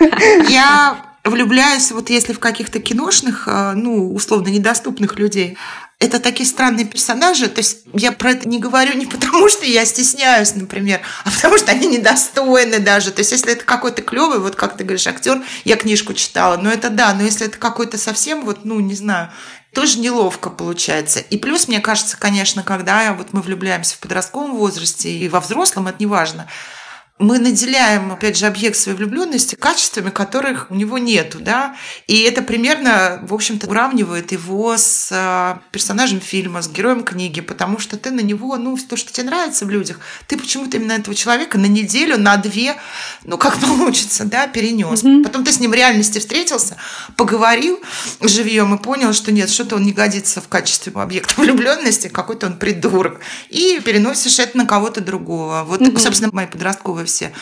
я 0.48 0.96
влюбляюсь, 1.24 1.92
вот 1.92 2.10
если 2.10 2.32
в 2.32 2.40
каких-то 2.40 2.80
киношных, 2.80 3.46
э, 3.46 3.72
ну, 3.74 4.12
условно, 4.12 4.48
недоступных 4.48 5.18
людей, 5.18 5.56
это 6.02 6.18
такие 6.18 6.48
странные 6.48 6.84
персонажи. 6.84 7.48
То 7.48 7.60
есть 7.60 7.78
я 7.94 8.10
про 8.10 8.32
это 8.32 8.48
не 8.48 8.58
говорю 8.58 8.94
не 8.94 9.06
потому, 9.06 9.48
что 9.48 9.64
я 9.64 9.84
стесняюсь, 9.84 10.54
например, 10.54 11.00
а 11.24 11.30
потому 11.30 11.56
что 11.58 11.70
они 11.70 11.86
недостойны 11.86 12.80
даже. 12.80 13.12
То 13.12 13.20
есть 13.20 13.30
если 13.30 13.52
это 13.52 13.64
какой-то 13.64 14.02
клевый, 14.02 14.40
вот 14.40 14.56
как 14.56 14.76
ты 14.76 14.82
говоришь, 14.82 15.06
актер, 15.06 15.40
я 15.64 15.76
книжку 15.76 16.12
читала, 16.12 16.56
но 16.56 16.70
это 16.70 16.90
да, 16.90 17.14
но 17.14 17.22
если 17.22 17.46
это 17.46 17.56
какой-то 17.56 17.98
совсем 17.98 18.44
вот, 18.44 18.64
ну, 18.64 18.80
не 18.80 18.94
знаю, 18.94 19.30
тоже 19.72 20.00
неловко 20.00 20.50
получается. 20.50 21.20
И 21.20 21.38
плюс, 21.38 21.68
мне 21.68 21.80
кажется, 21.80 22.16
конечно, 22.18 22.62
когда 22.62 23.14
вот 23.14 23.32
мы 23.32 23.40
влюбляемся 23.40 23.94
в 23.94 24.00
подростковом 24.00 24.56
возрасте 24.56 25.10
и 25.10 25.28
во 25.28 25.40
взрослом, 25.40 25.86
это 25.86 25.98
не 26.00 26.06
важно, 26.06 26.48
мы 27.22 27.38
наделяем, 27.38 28.12
опять 28.12 28.36
же, 28.36 28.46
объект 28.46 28.76
своей 28.76 28.98
влюбленности 28.98 29.54
качествами, 29.54 30.10
которых 30.10 30.66
у 30.70 30.74
него 30.74 30.98
нету, 30.98 31.38
да, 31.40 31.76
и 32.06 32.20
это 32.22 32.42
примерно, 32.42 33.20
в 33.22 33.34
общем-то, 33.34 33.66
уравнивает 33.68 34.32
его 34.32 34.76
с 34.76 35.08
а, 35.12 35.60
персонажем 35.70 36.20
фильма, 36.20 36.62
с 36.62 36.68
героем 36.68 37.04
книги, 37.04 37.40
потому 37.40 37.78
что 37.78 37.96
ты 37.96 38.10
на 38.10 38.20
него, 38.20 38.56
ну, 38.56 38.76
то, 38.76 38.96
что 38.96 39.12
тебе 39.12 39.26
нравится 39.26 39.66
в 39.66 39.70
людях, 39.70 40.00
ты 40.26 40.36
почему-то 40.36 40.76
именно 40.76 40.92
этого 40.92 41.14
человека 41.14 41.58
на 41.58 41.66
неделю, 41.66 42.18
на 42.18 42.36
две, 42.36 42.76
ну, 43.24 43.38
как 43.38 43.56
получится, 43.60 44.24
да, 44.24 44.46
перенес. 44.46 45.02
Mm-hmm. 45.02 45.22
Потом 45.22 45.44
ты 45.44 45.52
с 45.52 45.60
ним 45.60 45.70
в 45.70 45.74
реальности 45.74 46.18
встретился, 46.18 46.76
поговорил 47.16 47.80
живьем 48.20 48.74
и 48.74 48.78
понял, 48.78 49.12
что 49.12 49.32
нет, 49.32 49.50
что-то 49.50 49.76
он 49.76 49.82
не 49.82 49.92
годится 49.92 50.40
в 50.40 50.48
качестве 50.48 50.92
объекта 50.94 51.34
влюбленности, 51.40 52.08
какой-то 52.08 52.46
он 52.46 52.56
придурок, 52.56 53.20
и 53.48 53.80
переносишь 53.84 54.38
это 54.38 54.56
на 54.56 54.66
кого-то 54.66 55.00
другого. 55.00 55.64
Вот, 55.64 55.80
mm-hmm. 55.80 55.98
собственно, 55.98 56.30
мои 56.32 56.46
подростковые 56.46 57.06
все 57.12 57.32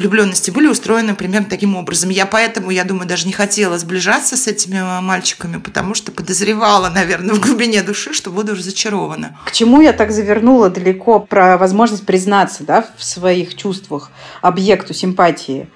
влюбленности 0.00 0.50
были 0.50 0.66
устроены 0.66 1.14
примерно 1.14 1.48
таким 1.48 1.76
образом. 1.76 2.08
Я 2.08 2.24
поэтому, 2.24 2.70
я 2.70 2.84
думаю, 2.84 3.06
даже 3.06 3.26
не 3.26 3.32
хотела 3.32 3.78
сближаться 3.78 4.36
с 4.36 4.46
этими 4.46 4.80
мальчиками, 5.02 5.58
потому 5.58 5.94
что 5.94 6.10
подозревала, 6.10 6.88
наверное, 6.88 7.34
в 7.34 7.40
глубине 7.40 7.82
души, 7.82 8.14
что 8.14 8.30
буду 8.30 8.54
разочарована. 8.54 9.38
К 9.44 9.52
чему 9.52 9.82
я 9.82 9.92
так 9.92 10.10
завернула 10.10 10.70
далеко 10.70 11.20
про 11.20 11.58
возможность 11.58 12.06
признаться 12.06 12.64
да, 12.64 12.86
в 12.96 13.04
своих 13.04 13.54
чувствах 13.54 14.10
объекту 14.40 14.94
симпатии? 14.94 15.68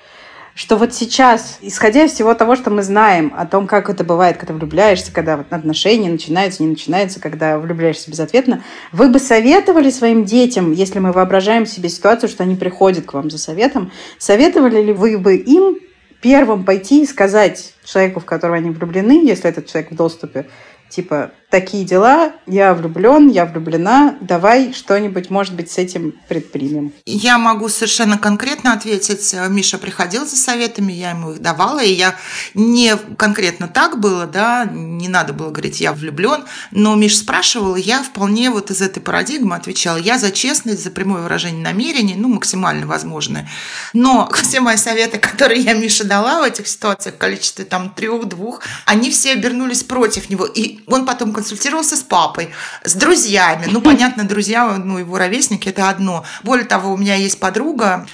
Что 0.54 0.76
вот 0.76 0.94
сейчас, 0.94 1.58
исходя 1.62 2.04
из 2.04 2.12
всего 2.12 2.32
того, 2.34 2.54
что 2.54 2.70
мы 2.70 2.82
знаем 2.82 3.32
о 3.36 3.44
том, 3.44 3.66
как 3.66 3.90
это 3.90 4.04
бывает, 4.04 4.36
когда 4.36 4.54
влюбляешься, 4.54 5.12
когда 5.12 5.36
вот 5.36 5.52
отношения 5.52 6.08
начинаются, 6.08 6.62
не 6.62 6.68
начинаются, 6.68 7.20
когда 7.20 7.58
влюбляешься 7.58 8.10
безответно, 8.10 8.62
вы 8.92 9.08
бы 9.08 9.18
советовали 9.18 9.90
своим 9.90 10.24
детям, 10.24 10.72
если 10.72 11.00
мы 11.00 11.12
воображаем 11.12 11.66
себе 11.66 11.88
ситуацию, 11.88 12.28
что 12.28 12.44
они 12.44 12.54
приходят 12.54 13.04
к 13.04 13.14
вам 13.14 13.30
за 13.30 13.38
советом, 13.38 13.90
советовали 14.18 14.80
ли 14.80 14.92
вы 14.92 15.18
бы 15.18 15.36
им 15.36 15.78
первым 16.20 16.64
пойти 16.64 17.02
и 17.02 17.06
сказать 17.06 17.74
человеку, 17.84 18.20
в 18.20 18.24
которого 18.24 18.56
они 18.56 18.70
влюблены, 18.70 19.26
если 19.26 19.50
этот 19.50 19.66
человек 19.66 19.90
в 19.90 19.96
доступе, 19.96 20.46
типа, 20.88 21.32
такие 21.54 21.84
дела, 21.84 22.32
я 22.48 22.74
влюблен, 22.74 23.28
я 23.28 23.44
влюблена, 23.44 24.16
давай 24.20 24.72
что-нибудь, 24.72 25.30
может 25.30 25.54
быть, 25.54 25.70
с 25.70 25.78
этим 25.78 26.12
предпримем. 26.26 26.92
Я 27.06 27.38
могу 27.38 27.68
совершенно 27.68 28.18
конкретно 28.18 28.72
ответить. 28.72 29.32
Миша 29.50 29.78
приходил 29.78 30.26
за 30.26 30.34
советами, 30.34 30.92
я 30.92 31.10
ему 31.10 31.30
их 31.30 31.40
давала, 31.40 31.80
и 31.80 31.92
я 31.92 32.16
не 32.54 32.96
конкретно 33.16 33.68
так 33.68 34.00
было, 34.00 34.26
да, 34.26 34.64
не 34.64 35.06
надо 35.06 35.32
было 35.32 35.50
говорить, 35.50 35.80
я 35.80 35.92
влюблен, 35.92 36.42
но 36.72 36.96
Миша 36.96 37.18
спрашивал, 37.18 37.76
я 37.76 38.02
вполне 38.02 38.50
вот 38.50 38.72
из 38.72 38.82
этой 38.82 38.98
парадигмы 38.98 39.54
отвечала, 39.54 39.96
я 39.96 40.18
за 40.18 40.32
честность, 40.32 40.82
за 40.82 40.90
прямое 40.90 41.22
выражение 41.22 41.62
намерений, 41.62 42.16
ну, 42.16 42.26
максимально 42.26 42.88
возможное. 42.88 43.48
Но 43.92 44.28
все 44.42 44.58
мои 44.58 44.76
советы, 44.76 45.18
которые 45.18 45.60
я 45.60 45.74
Мише 45.74 46.02
дала 46.02 46.40
в 46.40 46.42
этих 46.42 46.66
ситуациях, 46.66 47.14
в 47.14 47.18
количестве 47.18 47.64
там 47.64 47.90
трех-двух, 47.90 48.60
они 48.86 49.08
все 49.12 49.34
обернулись 49.34 49.84
против 49.84 50.30
него, 50.30 50.46
и 50.46 50.80
он 50.88 51.06
потом 51.06 51.32
консультировался 51.44 51.96
с 51.96 52.02
папой, 52.02 52.50
с 52.84 52.94
друзьями. 52.94 53.66
Ну, 53.68 53.82
понятно, 53.82 54.24
друзья, 54.24 54.76
ну, 54.82 54.96
его 54.96 55.18
ровесники– 55.18 55.68
это 55.70 55.90
одно. 55.90 56.24
Более 56.42 56.64
того, 56.64 56.94
у 56.94 56.96
меня 56.96 57.16
есть 57.16 57.38
подруга, 57.38 58.06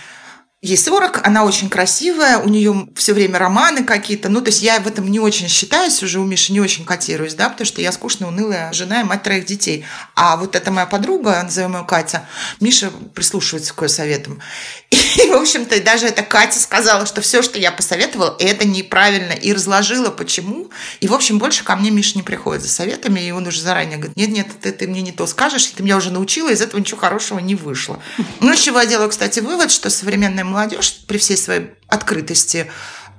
Ей 0.62 0.76
40, 0.76 1.26
она 1.26 1.44
очень 1.44 1.70
красивая, 1.70 2.36
у 2.36 2.46
нее 2.50 2.86
все 2.94 3.14
время 3.14 3.38
романы 3.38 3.82
какие-то. 3.82 4.28
Ну, 4.28 4.42
то 4.42 4.48
есть 4.48 4.60
я 4.60 4.78
в 4.80 4.86
этом 4.86 5.10
не 5.10 5.18
очень 5.18 5.48
считаюсь, 5.48 6.02
уже 6.02 6.20
у 6.20 6.24
Миши 6.26 6.52
не 6.52 6.60
очень 6.60 6.84
котируюсь, 6.84 7.32
да, 7.32 7.48
потому 7.48 7.64
что 7.64 7.80
я 7.80 7.90
скучная, 7.92 8.28
унылая 8.28 8.70
жена 8.74 9.00
и 9.00 9.04
мать 9.04 9.22
троих 9.22 9.46
детей. 9.46 9.86
А 10.14 10.36
вот 10.36 10.54
эта 10.54 10.70
моя 10.70 10.86
подруга, 10.86 11.42
назовем 11.42 11.78
ее 11.78 11.84
Катя, 11.84 12.28
Миша 12.60 12.90
прислушивается 13.14 13.72
к 13.72 13.80
ее 13.80 13.88
советам. 13.88 14.38
И, 14.90 15.30
в 15.30 15.32
общем-то, 15.32 15.80
даже 15.82 16.08
эта 16.08 16.22
Катя 16.22 16.60
сказала, 16.60 17.06
что 17.06 17.22
все, 17.22 17.40
что 17.40 17.58
я 17.58 17.72
посоветовала, 17.72 18.36
это 18.38 18.68
неправильно, 18.68 19.32
и 19.32 19.54
разложила, 19.54 20.10
почему. 20.10 20.68
И, 21.00 21.08
в 21.08 21.14
общем, 21.14 21.38
больше 21.38 21.64
ко 21.64 21.74
мне 21.74 21.90
Миша 21.90 22.16
не 22.16 22.22
приходит 22.22 22.62
за 22.62 22.68
советами, 22.68 23.20
и 23.20 23.30
он 23.30 23.46
уже 23.46 23.62
заранее 23.62 23.96
говорит, 23.96 24.16
нет-нет, 24.18 24.48
ты, 24.60 24.72
ты 24.72 24.86
мне 24.86 25.00
не 25.00 25.12
то 25.12 25.26
скажешь, 25.26 25.64
ты 25.68 25.82
меня 25.82 25.96
уже 25.96 26.10
научила, 26.10 26.50
из 26.50 26.60
этого 26.60 26.78
ничего 26.78 27.00
хорошего 27.00 27.38
не 27.38 27.54
вышло. 27.54 27.98
Ну, 28.40 28.52
из 28.52 28.60
чего 28.60 28.78
я 28.78 28.84
делаю, 28.84 29.08
кстати, 29.08 29.40
вывод, 29.40 29.70
что 29.70 29.88
современная 29.88 30.49
молодежь 30.50 31.00
при 31.06 31.18
всей 31.18 31.36
своей 31.36 31.70
открытости 31.88 32.70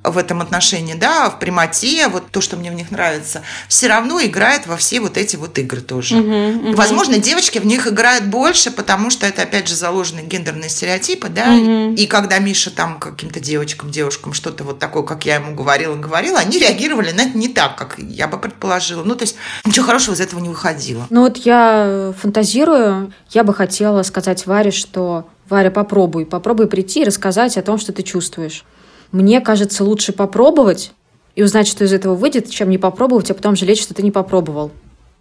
в 0.04 0.18
этом 0.18 0.42
отношении, 0.42 0.96
да, 0.96 1.30
в 1.30 1.40
прямоте, 1.40 2.08
вот 2.08 2.32
то, 2.32 2.42
что 2.42 2.58
мне 2.58 2.72
в 2.72 2.74
них 2.74 2.90
нравится, 2.92 3.44
все 3.68 3.88
равно 3.88 4.20
играет 4.22 4.66
во 4.66 4.76
все 4.76 5.00
вот 5.00 5.18
эти 5.18 5.36
вот 5.36 5.58
игры 5.60 5.82
тоже. 5.82 6.16
Uh-huh, 6.16 6.62
uh-huh. 6.62 6.76
Возможно, 6.76 7.20
девочки 7.20 7.60
в 7.60 7.66
них 7.66 7.86
играют 7.88 8.26
больше, 8.26 8.72
потому 8.72 9.12
что 9.12 9.28
это, 9.28 9.44
опять 9.44 9.68
же, 9.68 9.76
заложенные 9.76 10.26
гендерные 10.26 10.70
стереотипы, 10.70 11.30
да, 11.30 11.56
uh-huh. 11.56 11.96
и 11.96 12.08
когда 12.08 12.40
Миша 12.40 12.72
там 12.72 13.00
каким-то 13.00 13.40
девочкам, 13.40 13.92
девушкам 13.92 14.34
что-то 14.34 14.64
вот 14.64 14.80
такое, 14.80 15.04
как 15.04 15.26
я 15.26 15.36
ему 15.36 15.54
говорила, 15.54 15.96
говорила, 15.96 16.40
они 16.40 16.58
реагировали 16.58 17.12
на 17.12 17.22
это 17.22 17.38
не 17.38 17.50
так, 17.50 17.78
как 17.78 17.98
я 18.00 18.28
бы 18.28 18.40
предположила. 18.40 19.04
Ну, 19.04 19.16
то 19.16 19.24
есть 19.24 19.36
ничего 19.66 19.86
хорошего 19.86 20.16
из 20.16 20.22
этого 20.22 20.40
не 20.40 20.50
выходило. 20.50 21.06
Ну, 21.12 21.22
вот 21.22 21.38
я 21.38 22.14
фантазирую, 22.20 23.14
я 23.30 23.44
бы 23.44 23.54
хотела 23.54 24.02
сказать 24.02 24.48
Варе, 24.48 24.72
что 24.72 25.28
Варя, 25.52 25.70
попробуй, 25.70 26.26
попробуй 26.26 26.68
прийти 26.68 27.02
и 27.02 27.06
рассказать 27.06 27.58
о 27.58 27.62
том, 27.62 27.78
что 27.78 27.92
ты 27.92 28.04
чувствуешь. 28.04 28.64
Мне 29.12 29.42
кажется, 29.42 29.84
лучше 29.84 30.14
попробовать 30.14 30.94
и 31.36 31.44
узнать, 31.44 31.68
что 31.68 31.84
из 31.84 31.92
этого 31.92 32.16
выйдет, 32.16 32.50
чем 32.50 32.70
не 32.70 32.78
попробовать, 32.78 33.30
а 33.30 33.34
потом 33.34 33.56
жалеть, 33.56 33.80
что 33.80 33.94
ты 33.94 34.02
не 34.02 34.12
попробовал. 34.12 34.72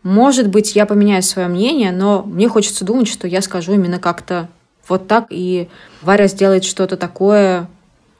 Может 0.02 0.48
быть, 0.48 0.76
я 0.76 0.86
поменяю 0.86 1.22
свое 1.22 1.48
мнение, 1.48 1.92
но 1.92 2.22
мне 2.22 2.48
хочется 2.48 2.84
думать, 2.84 3.08
что 3.08 3.26
я 3.26 3.42
скажу 3.42 3.74
именно 3.74 3.98
как-то 3.98 4.48
вот 4.88 5.06
так, 5.06 5.26
и 5.30 5.68
Варя 6.00 6.26
сделает 6.26 6.64
что-то 6.64 6.96
такое 6.96 7.68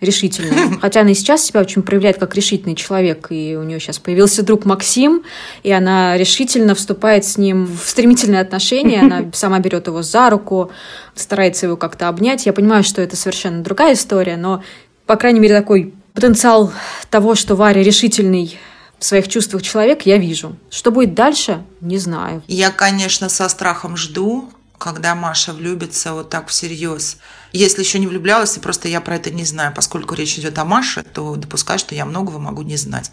решительное. 0.00 0.78
Хотя 0.80 1.00
она 1.00 1.10
и 1.10 1.14
сейчас 1.14 1.44
себя 1.44 1.60
очень 1.60 1.82
проявляет 1.82 2.18
как 2.18 2.34
решительный 2.34 2.74
человек, 2.74 3.28
и 3.30 3.56
у 3.56 3.62
нее 3.62 3.80
сейчас 3.80 3.98
появился 3.98 4.42
друг 4.42 4.64
Максим, 4.64 5.22
и 5.62 5.70
она 5.70 6.16
решительно 6.16 6.74
вступает 6.74 7.24
с 7.24 7.36
ним 7.36 7.66
в 7.66 7.88
стремительные 7.88 8.40
отношения, 8.40 9.00
она 9.00 9.24
сама 9.32 9.58
берет 9.58 9.86
его 9.86 10.02
за 10.02 10.30
руку, 10.30 10.70
старается 11.14 11.66
его 11.66 11.76
как-то 11.76 12.08
обнять. 12.08 12.46
Я 12.46 12.52
понимаю, 12.52 12.82
что 12.82 13.02
это 13.02 13.16
совершенно 13.16 13.62
другая 13.62 13.94
история, 13.94 14.36
но 14.36 14.62
по 15.06 15.16
крайней 15.16 15.40
мере, 15.40 15.56
такой 15.56 15.92
потенциал 16.14 16.72
того, 17.10 17.34
что 17.34 17.56
Варя 17.56 17.82
решительный 17.82 18.58
в 18.98 19.04
своих 19.04 19.26
чувствах 19.28 19.62
человек, 19.62 20.02
я 20.02 20.18
вижу. 20.18 20.56
Что 20.70 20.92
будет 20.92 21.14
дальше, 21.14 21.64
не 21.80 21.98
знаю. 21.98 22.42
Я, 22.46 22.70
конечно, 22.70 23.28
со 23.28 23.48
страхом 23.48 23.96
жду 23.96 24.50
когда 24.80 25.14
Маша 25.14 25.52
влюбится 25.52 26.14
вот 26.14 26.30
так 26.30 26.48
всерьез. 26.48 27.18
Если 27.52 27.82
еще 27.82 27.98
не 27.98 28.06
влюблялась, 28.06 28.56
и 28.56 28.60
просто 28.60 28.88
я 28.88 29.00
про 29.00 29.16
это 29.16 29.30
не 29.30 29.44
знаю, 29.44 29.72
поскольку 29.74 30.14
речь 30.14 30.38
идет 30.38 30.58
о 30.58 30.64
Маше, 30.64 31.02
то 31.02 31.36
допускаю, 31.36 31.78
что 31.78 31.94
я 31.94 32.04
многого 32.04 32.38
могу 32.38 32.62
не 32.62 32.76
знать 32.76 33.10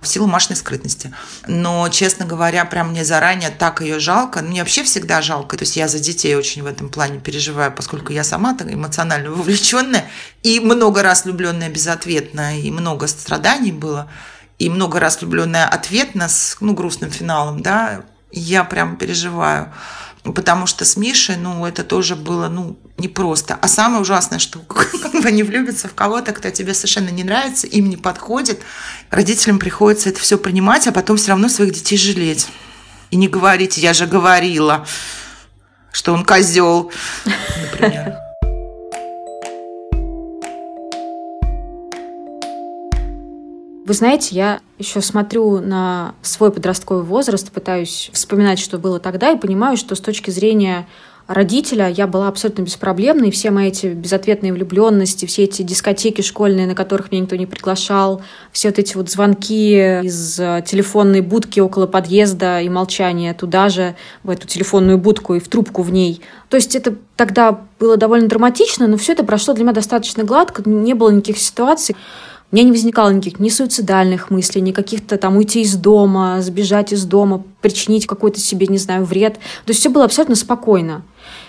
в 0.00 0.06
силу 0.06 0.26
Машиной 0.26 0.56
скрытности. 0.56 1.12
Но, 1.46 1.88
честно 1.88 2.24
говоря, 2.24 2.64
прям 2.64 2.90
мне 2.90 3.04
заранее 3.04 3.50
так 3.50 3.80
ее 3.80 3.98
жалко. 3.98 4.40
Мне 4.42 4.60
вообще 4.60 4.84
всегда 4.84 5.22
жалко. 5.22 5.56
То 5.56 5.62
есть 5.64 5.76
я 5.76 5.88
за 5.88 5.98
детей 5.98 6.36
очень 6.36 6.62
в 6.62 6.66
этом 6.66 6.88
плане 6.88 7.18
переживаю, 7.18 7.72
поскольку 7.72 8.12
я 8.12 8.24
сама 8.24 8.54
так 8.54 8.72
эмоционально 8.72 9.30
вовлеченная 9.32 10.04
и 10.42 10.60
много 10.60 11.02
раз 11.02 11.24
влюбленная 11.24 11.68
безответно, 11.68 12.58
и 12.60 12.70
много 12.70 13.06
страданий 13.08 13.72
было, 13.72 14.10
и 14.58 14.70
много 14.70 15.00
раз 15.00 15.20
влюбленная 15.20 15.66
ответно 15.66 16.28
с 16.28 16.56
ну, 16.60 16.74
грустным 16.74 17.10
финалом, 17.10 17.62
да, 17.62 18.02
я 18.30 18.64
прям 18.64 18.96
переживаю. 18.96 19.72
Потому 20.34 20.66
что 20.66 20.84
с 20.84 20.96
Мишей, 20.96 21.36
ну, 21.36 21.64
это 21.66 21.84
тоже 21.84 22.16
было, 22.16 22.48
ну, 22.48 22.78
непросто. 22.98 23.58
А 23.60 23.68
самое 23.68 24.02
ужасное, 24.02 24.38
что 24.38 24.58
когда 25.02 25.28
они 25.28 25.42
влюбятся 25.42 25.88
в 25.88 25.94
кого-то, 25.94 26.32
кто 26.32 26.50
тебе 26.50 26.74
совершенно 26.74 27.10
не 27.10 27.24
нравится, 27.24 27.66
им 27.66 27.88
не 27.88 27.96
подходит, 27.96 28.60
родителям 29.10 29.58
приходится 29.58 30.08
это 30.08 30.20
все 30.20 30.38
принимать, 30.38 30.86
а 30.86 30.92
потом 30.92 31.16
все 31.16 31.28
равно 31.28 31.48
своих 31.48 31.72
детей 31.72 31.96
жалеть. 31.96 32.48
И 33.10 33.16
не 33.16 33.28
говорить, 33.28 33.78
я 33.78 33.94
же 33.94 34.06
говорила, 34.06 34.86
что 35.92 36.12
он 36.12 36.24
козел, 36.24 36.92
например. 37.24 38.27
Вы 43.88 43.94
знаете, 43.94 44.36
я 44.36 44.60
еще 44.78 45.00
смотрю 45.00 45.60
на 45.60 46.14
свой 46.20 46.52
подростковый 46.52 47.04
возраст, 47.04 47.50
пытаюсь 47.50 48.10
вспоминать, 48.12 48.58
что 48.58 48.76
было 48.76 49.00
тогда, 49.00 49.30
и 49.30 49.38
понимаю, 49.38 49.78
что 49.78 49.94
с 49.94 50.00
точки 50.00 50.30
зрения 50.30 50.86
родителя 51.26 51.88
я 51.88 52.06
была 52.06 52.28
абсолютно 52.28 52.62
беспроблемной. 52.62 53.30
Все 53.30 53.50
мои 53.50 53.68
эти 53.68 53.86
безответные 53.86 54.52
влюбленности, 54.52 55.24
все 55.24 55.44
эти 55.44 55.62
дискотеки 55.62 56.20
школьные, 56.20 56.66
на 56.66 56.74
которых 56.74 57.10
меня 57.10 57.22
никто 57.22 57.36
не 57.36 57.46
приглашал, 57.46 58.20
все 58.52 58.68
вот 58.68 58.78
эти 58.78 58.94
вот 58.94 59.08
звонки 59.08 59.72
из 60.02 60.38
э, 60.38 60.62
телефонной 60.66 61.22
будки 61.22 61.58
около 61.60 61.86
подъезда 61.86 62.60
и 62.60 62.68
молчание 62.68 63.32
туда 63.32 63.70
же, 63.70 63.96
в 64.22 64.28
эту 64.28 64.46
телефонную 64.46 64.98
будку 64.98 65.34
и 65.34 65.40
в 65.40 65.48
трубку 65.48 65.80
в 65.80 65.90
ней. 65.90 66.20
То 66.50 66.58
есть 66.58 66.76
это 66.76 66.94
тогда 67.16 67.58
было 67.80 67.96
довольно 67.96 68.28
драматично, 68.28 68.86
но 68.86 68.98
все 68.98 69.12
это 69.12 69.24
прошло 69.24 69.54
для 69.54 69.64
меня 69.64 69.72
достаточно 69.72 70.24
гладко, 70.24 70.62
не 70.68 70.92
было 70.92 71.08
никаких 71.08 71.38
ситуаций. 71.38 71.96
У 72.50 72.56
меня 72.56 72.64
не 72.64 72.72
возникало 72.72 73.10
никаких 73.10 73.40
ни 73.40 73.50
суицидальных 73.50 74.30
мыслей, 74.30 74.62
ни 74.62 74.72
каких-то 74.72 75.18
там 75.18 75.36
уйти 75.36 75.60
из 75.60 75.76
дома, 75.76 76.40
сбежать 76.40 76.94
из 76.94 77.04
дома, 77.04 77.44
причинить 77.60 78.06
какой-то 78.06 78.40
себе, 78.40 78.66
не 78.68 78.78
знаю, 78.78 79.04
вред. 79.04 79.34
То 79.34 79.70
есть 79.70 79.80
все 79.80 79.90
было 79.90 80.04
абсолютно 80.06 80.34
спокойно. 80.34 81.02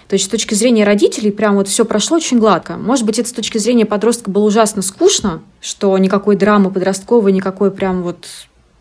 То 0.09 0.15
есть 0.15 0.25
с 0.25 0.27
точки 0.27 0.55
зрения 0.55 0.83
родителей 0.83 1.31
прям 1.31 1.55
вот 1.55 1.69
все 1.69 1.85
прошло 1.85 2.17
очень 2.17 2.39
гладко. 2.39 2.75
Может 2.75 3.05
быть, 3.05 3.17
это 3.17 3.29
с 3.29 3.31
точки 3.31 3.59
зрения 3.59 3.85
подростка 3.85 4.29
было 4.29 4.43
ужасно 4.43 4.81
скучно, 4.81 5.41
что 5.61 5.97
никакой 5.97 6.35
драмы 6.35 6.69
подростковой, 6.69 7.31
никакой 7.31 7.71
прям 7.71 8.03
вот 8.03 8.27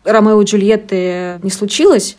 Ромео 0.03 0.41
и 0.41 0.45
Джульетты 0.45 1.39
не 1.41 1.51
случилось. 1.51 2.17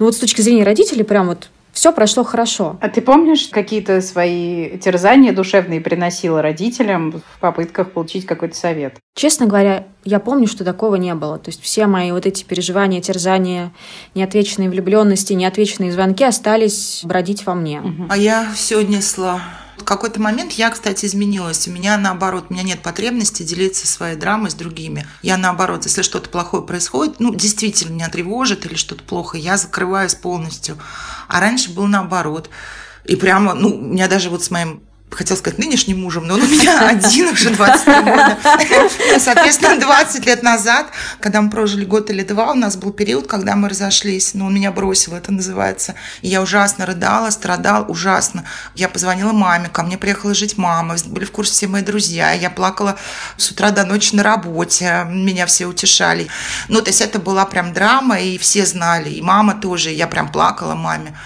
Но 0.00 0.06
вот 0.06 0.16
с 0.16 0.18
точки 0.18 0.40
зрения 0.40 0.64
родителей 0.64 1.04
прям 1.04 1.28
вот 1.28 1.50
все 1.72 1.92
прошло 1.92 2.24
хорошо. 2.24 2.78
А 2.80 2.88
ты 2.88 3.00
помнишь, 3.00 3.48
какие-то 3.48 4.00
свои 4.00 4.78
терзания 4.78 5.32
душевные 5.32 5.80
приносила 5.80 6.42
родителям 6.42 7.12
в 7.12 7.40
попытках 7.40 7.92
получить 7.92 8.26
какой-то 8.26 8.56
совет? 8.56 8.96
Честно 9.14 9.46
говоря, 9.46 9.86
я 10.04 10.20
помню, 10.20 10.46
что 10.46 10.64
такого 10.64 10.96
не 10.96 11.14
было. 11.14 11.38
То 11.38 11.50
есть 11.50 11.62
все 11.62 11.86
мои 11.86 12.12
вот 12.12 12.26
эти 12.26 12.44
переживания, 12.44 13.00
терзания, 13.00 13.72
неотвеченные 14.14 14.70
влюбленности, 14.70 15.32
неотвеченные 15.32 15.92
звонки 15.92 16.24
остались 16.24 17.02
бродить 17.04 17.46
во 17.46 17.54
мне. 17.54 17.82
А 18.08 18.16
я 18.16 18.50
все 18.54 18.82
несла 18.82 19.40
в 19.80 19.84
какой-то 19.84 20.20
момент 20.20 20.52
я, 20.52 20.70
кстати, 20.70 21.06
изменилась. 21.06 21.66
У 21.66 21.70
меня 21.70 21.96
наоборот, 21.96 22.46
у 22.48 22.52
меня 22.52 22.62
нет 22.62 22.82
потребности 22.82 23.42
делиться 23.42 23.86
своей 23.86 24.16
драмой 24.16 24.50
с 24.50 24.54
другими. 24.54 25.06
Я 25.22 25.36
наоборот, 25.36 25.84
если 25.84 26.02
что-то 26.02 26.28
плохое 26.28 26.62
происходит, 26.62 27.18
ну, 27.18 27.34
действительно 27.34 27.94
меня 27.94 28.08
тревожит 28.08 28.66
или 28.66 28.74
что-то 28.74 29.02
плохо, 29.02 29.38
я 29.38 29.56
закрываюсь 29.56 30.14
полностью. 30.14 30.76
А 31.30 31.40
раньше 31.40 31.72
был 31.72 31.86
наоборот. 31.86 32.50
И 33.04 33.16
прямо, 33.16 33.54
ну, 33.54 33.68
у 33.76 33.80
меня 33.80 34.08
даже 34.08 34.30
вот 34.30 34.42
с 34.42 34.50
моим 34.50 34.82
хотел 35.10 35.36
сказать 35.36 35.58
нынешним 35.58 36.02
мужем, 36.02 36.26
но 36.26 36.34
он 36.34 36.42
у 36.42 36.46
меня 36.46 36.88
один 36.88 37.28
уже 37.28 37.50
23 37.50 37.94
года. 37.94 38.38
Соответственно, 39.18 39.80
20 39.80 40.26
лет 40.26 40.42
назад, 40.42 40.86
когда 41.20 41.40
мы 41.42 41.50
прожили 41.50 41.84
год 41.84 42.10
или 42.10 42.22
два, 42.22 42.52
у 42.52 42.54
нас 42.54 42.76
был 42.76 42.92
период, 42.92 43.26
когда 43.26 43.56
мы 43.56 43.68
разошлись. 43.68 44.34
Но 44.34 44.46
он 44.46 44.54
меня 44.54 44.72
бросил, 44.72 45.14
это 45.14 45.32
называется. 45.32 45.94
И 46.22 46.28
я 46.28 46.42
ужасно 46.42 46.86
рыдала, 46.86 47.30
страдал, 47.30 47.86
ужасно. 47.88 48.44
Я 48.74 48.88
позвонила 48.88 49.32
маме, 49.32 49.68
ко 49.68 49.82
мне 49.82 49.98
приехала 49.98 50.34
жить 50.34 50.56
мама, 50.56 50.96
были 51.06 51.24
в 51.24 51.32
курсе 51.32 51.52
все 51.52 51.66
мои 51.66 51.82
друзья. 51.82 52.32
Я 52.32 52.50
плакала 52.50 52.96
с 53.36 53.50
утра 53.50 53.70
до 53.70 53.84
ночи 53.84 54.14
на 54.14 54.22
работе, 54.22 55.06
меня 55.08 55.46
все 55.46 55.66
утешали. 55.66 56.28
Ну, 56.68 56.80
то 56.80 56.90
есть 56.90 57.00
это 57.00 57.18
была 57.18 57.44
прям 57.46 57.72
драма, 57.72 58.20
и 58.20 58.38
все 58.38 58.64
знали, 58.64 59.10
и 59.10 59.22
мама 59.22 59.54
тоже, 59.54 59.90
я 59.90 60.06
прям 60.06 60.30
плакала 60.30 60.74
маме. 60.74 61.16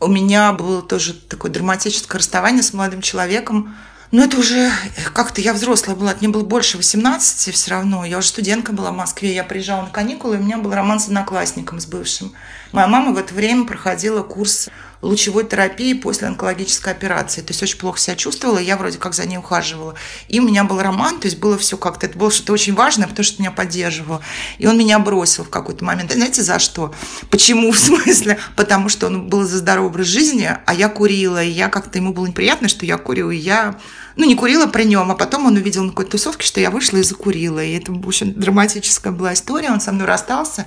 У 0.00 0.06
меня 0.06 0.52
было 0.54 0.80
тоже 0.80 1.12
такое 1.12 1.50
драматическое 1.52 2.18
расставание 2.18 2.62
с 2.62 2.72
молодым 2.72 3.02
человеком. 3.02 3.76
Но 4.10 4.24
это 4.24 4.38
уже 4.38 4.72
как-то 5.12 5.40
я 5.40 5.52
взрослая 5.52 5.94
была, 5.94 6.16
мне 6.18 6.28
было 6.28 6.42
больше 6.42 6.78
18 6.78 7.54
все 7.54 7.70
равно. 7.70 8.04
Я 8.04 8.18
уже 8.18 8.28
студентка 8.28 8.72
была 8.72 8.90
в 8.90 8.96
Москве, 8.96 9.34
я 9.34 9.44
приезжала 9.44 9.82
на 9.82 9.90
каникулы, 9.90 10.36
и 10.36 10.38
у 10.38 10.42
меня 10.42 10.58
был 10.58 10.72
роман 10.72 10.98
с 10.98 11.06
одноклассником, 11.06 11.78
с 11.78 11.86
бывшим. 11.86 12.32
Моя 12.72 12.88
мама 12.88 13.12
в 13.12 13.18
это 13.18 13.34
время 13.34 13.66
проходила 13.66 14.22
курс 14.22 14.68
лучевой 15.02 15.44
терапии 15.44 15.94
после 15.94 16.28
онкологической 16.28 16.92
операции. 16.92 17.40
То 17.40 17.50
есть 17.50 17.62
очень 17.62 17.78
плохо 17.78 17.98
себя 17.98 18.16
чувствовала, 18.16 18.58
я 18.58 18.76
вроде 18.76 18.98
как 18.98 19.14
за 19.14 19.26
ней 19.26 19.38
ухаживала. 19.38 19.94
И 20.28 20.40
у 20.40 20.42
меня 20.42 20.64
был 20.64 20.80
роман, 20.80 21.20
то 21.20 21.26
есть 21.26 21.38
было 21.38 21.56
все 21.56 21.76
как-то, 21.76 22.06
это 22.06 22.18
было 22.18 22.30
что-то 22.30 22.52
очень 22.52 22.74
важное, 22.74 23.06
потому 23.06 23.24
что 23.24 23.40
меня 23.40 23.50
поддерживал. 23.50 24.20
И 24.58 24.66
он 24.66 24.76
меня 24.78 24.98
бросил 24.98 25.44
в 25.44 25.50
какой-то 25.50 25.84
момент. 25.84 26.12
Знаете, 26.12 26.42
за 26.42 26.58
что? 26.58 26.94
Почему? 27.30 27.72
В 27.72 27.78
смысле? 27.78 28.38
Потому 28.56 28.88
что 28.88 29.06
он 29.06 29.28
был 29.28 29.44
за 29.44 29.58
здоровый 29.58 29.90
образ 29.90 30.06
жизни, 30.06 30.50
а 30.66 30.74
я 30.74 30.88
курила, 30.88 31.42
и 31.42 31.50
я 31.50 31.68
как-то 31.68 31.98
ему 31.98 32.12
было 32.12 32.26
неприятно, 32.26 32.68
что 32.68 32.84
я 32.84 32.98
курю, 32.98 33.30
и 33.30 33.36
я 33.36 33.78
ну, 34.16 34.26
не 34.26 34.34
курила 34.34 34.66
при 34.66 34.84
нем, 34.84 35.10
а 35.10 35.14
потом 35.14 35.46
он 35.46 35.56
увидел 35.56 35.82
на 35.82 35.90
какой-то 35.90 36.12
тусовке, 36.12 36.46
что 36.46 36.60
я 36.60 36.70
вышла 36.70 36.98
и 36.98 37.02
закурила. 37.02 37.64
И 37.64 37.72
это 37.72 37.92
очень 37.92 38.34
драматическая 38.34 39.12
была 39.12 39.32
история. 39.32 39.70
Он 39.70 39.80
со 39.80 39.92
мной 39.92 40.06
расстался. 40.06 40.66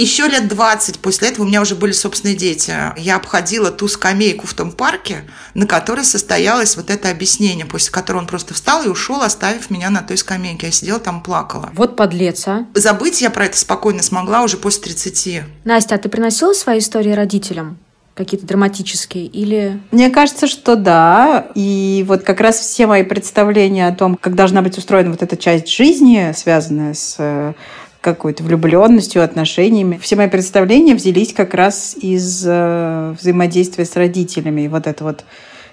Еще 0.00 0.28
лет 0.28 0.48
20 0.48 0.98
после 1.00 1.28
этого 1.28 1.44
у 1.44 1.46
меня 1.46 1.60
уже 1.60 1.74
были 1.74 1.92
собственные 1.92 2.34
дети. 2.34 2.72
Я 2.96 3.16
обходила 3.16 3.70
ту 3.70 3.86
скамейку 3.86 4.46
в 4.46 4.54
том 4.54 4.72
парке, 4.72 5.24
на 5.52 5.66
которой 5.66 6.06
состоялось 6.06 6.74
вот 6.78 6.88
это 6.88 7.10
объяснение, 7.10 7.66
после 7.66 7.92
которого 7.92 8.22
он 8.22 8.26
просто 8.26 8.54
встал 8.54 8.82
и 8.82 8.88
ушел, 8.88 9.20
оставив 9.20 9.68
меня 9.68 9.90
на 9.90 10.00
той 10.00 10.16
скамейке. 10.16 10.68
Я 10.68 10.72
сидела 10.72 11.00
там, 11.00 11.22
плакала. 11.22 11.68
Вот 11.74 11.96
подлец, 11.96 12.48
а. 12.48 12.64
Забыть 12.72 13.20
я 13.20 13.28
про 13.28 13.44
это 13.44 13.58
спокойно 13.58 14.02
смогла 14.02 14.42
уже 14.42 14.56
после 14.56 14.84
30. 14.84 15.42
Настя, 15.64 15.96
а 15.96 15.98
ты 15.98 16.08
приносила 16.08 16.54
свои 16.54 16.78
истории 16.78 17.12
родителям? 17.12 17.78
какие-то 18.14 18.46
драматические 18.46 19.24
или... 19.24 19.80
Мне 19.92 20.10
кажется, 20.10 20.46
что 20.46 20.76
да. 20.76 21.46
И 21.54 22.04
вот 22.06 22.22
как 22.22 22.40
раз 22.40 22.58
все 22.58 22.86
мои 22.86 23.02
представления 23.02 23.88
о 23.88 23.94
том, 23.94 24.14
как 24.14 24.34
должна 24.34 24.60
быть 24.60 24.76
устроена 24.76 25.10
вот 25.10 25.22
эта 25.22 25.38
часть 25.38 25.68
жизни, 25.68 26.32
связанная 26.36 26.92
с 26.92 27.16
э, 27.18 27.54
какой-то 28.00 28.42
влюбленностью, 28.42 29.22
отношениями. 29.22 29.98
Все 30.00 30.16
мои 30.16 30.28
представления 30.28 30.94
взялись 30.94 31.32
как 31.32 31.54
раз 31.54 31.94
из 32.00 32.44
э, 32.46 33.14
взаимодействия 33.20 33.84
с 33.84 33.94
родителями. 33.96 34.62
И 34.62 34.68
вот 34.68 34.86
это 34.86 35.04
вот 35.04 35.24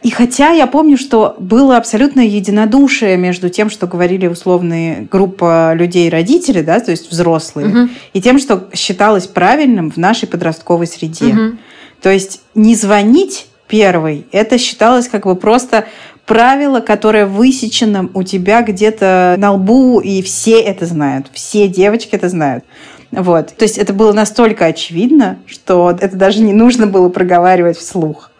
и 0.04 0.12
хотя 0.12 0.52
я 0.52 0.68
помню, 0.68 0.98
что 0.98 1.36
было 1.40 1.76
абсолютно 1.76 2.22
единодушие 2.22 3.18
между 3.18 3.50
тем, 3.50 3.70
что 3.70 3.88
говорили 3.88 4.28
условные 4.28 5.08
группа 5.10 5.74
людей 5.74 6.10
родители, 6.10 6.62
да, 6.62 6.80
то 6.80 6.92
есть 6.92 7.12
взрослые, 7.12 7.68
угу. 7.68 7.90
и 8.13 8.22
тем, 8.22 8.38
что 8.38 8.68
считалось 8.74 9.28
правильным 9.28 9.90
в 9.90 9.98
нашей 9.98 10.28
подростковой 10.28 10.88
среде. 10.88 11.34
Угу. 11.34 11.58
То 12.02 12.12
есть 12.12 12.42
не 12.54 12.76
звонить 12.76 13.48
первый, 13.68 14.28
это 14.32 14.58
считалось 14.58 15.08
как 15.08 15.26
бы 15.26 15.36
просто 15.36 15.88
правило, 16.28 16.82
которое 16.82 17.26
высечено 17.26 18.12
у 18.13 18.22
тебя 18.22 18.62
где-то 18.62 19.36
на 19.40 19.54
лбу, 19.54 20.00
и 20.00 20.22
все 20.22 20.62
это 20.62 20.86
знают, 20.86 21.28
все 21.34 21.68
девочки 21.68 22.12
это 22.12 22.30
знают. 22.30 22.63
Вот. 23.12 23.56
То 23.56 23.63
есть 23.63 23.78
это 23.78 23.94
было 23.94 24.12
настолько 24.12 24.66
очевидно, 24.66 25.40
что 25.48 25.98
это 26.00 26.16
даже 26.16 26.42
не 26.42 26.54
нужно 26.54 26.86
было 26.86 27.10
проговаривать 27.10 27.78
вслух. 27.78 28.32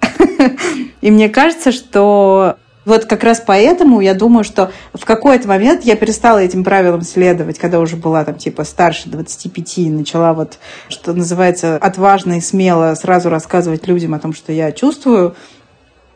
И 1.02 1.10
мне 1.10 1.28
кажется, 1.28 1.72
что 1.72 2.56
вот 2.86 3.04
как 3.04 3.22
раз 3.22 3.42
поэтому 3.46 4.00
я 4.00 4.14
думаю, 4.14 4.44
что 4.44 4.72
в 4.94 5.04
какой-то 5.04 5.46
момент 5.46 5.84
я 5.84 5.96
перестала 5.96 6.38
этим 6.38 6.64
правилам 6.64 7.02
следовать, 7.02 7.58
когда 7.58 7.80
уже 7.80 7.96
была 7.96 8.24
там 8.24 8.36
типа 8.36 8.64
старше 8.64 9.10
25 9.10 9.78
и 9.78 9.90
начала 9.90 10.32
вот, 10.32 10.58
что 10.88 11.12
называется, 11.12 11.76
отважно 11.76 12.38
и 12.38 12.40
смело 12.40 12.94
сразу 12.94 13.28
рассказывать 13.28 13.86
людям 13.86 14.14
о 14.14 14.18
том, 14.18 14.32
что 14.32 14.52
я 14.52 14.72
чувствую. 14.72 15.34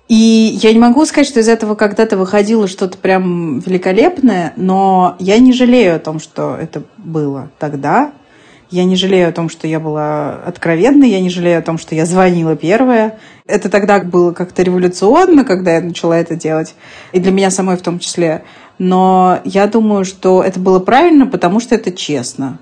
И 0.08 0.58
я 0.62 0.72
не 0.72 0.78
могу 0.78 1.04
сказать, 1.04 1.28
что 1.28 1.40
из 1.40 1.48
этого 1.48 1.74
когда-то 1.74 2.16
выходило 2.16 2.66
что-то 2.66 2.96
прям 2.96 3.58
великолепное, 3.60 4.54
но 4.56 5.16
я 5.18 5.38
не 5.38 5.52
жалею 5.52 5.96
о 5.96 5.98
том, 5.98 6.18
что 6.18 6.56
это 6.56 6.82
было 6.96 7.50
тогда. 7.58 8.12
Я 8.70 8.84
не 8.84 8.96
жалею 8.96 9.28
о 9.28 9.32
том, 9.32 9.48
что 9.48 9.66
я 9.66 9.80
была 9.80 10.34
откровенной, 10.46 11.08
я 11.08 11.20
не 11.20 11.30
жалею 11.30 11.58
о 11.58 11.62
том, 11.62 11.78
что 11.78 11.94
я 11.94 12.04
звонила 12.04 12.56
первая. 12.56 13.18
Это 13.46 13.70
тогда 13.70 13.98
было 14.00 14.32
как-то 14.32 14.62
революционно, 14.62 15.44
когда 15.44 15.76
я 15.76 15.80
начала 15.80 16.18
это 16.18 16.36
делать, 16.36 16.74
и 17.12 17.20
для 17.20 17.32
меня 17.32 17.50
самой 17.50 17.76
в 17.76 17.82
том 17.82 17.98
числе. 17.98 18.44
Но 18.78 19.40
я 19.44 19.66
думаю, 19.66 20.04
что 20.04 20.42
это 20.42 20.60
было 20.60 20.80
правильно, 20.80 21.26
потому 21.26 21.60
что 21.60 21.74
это 21.74 21.92
честно. 21.92 22.58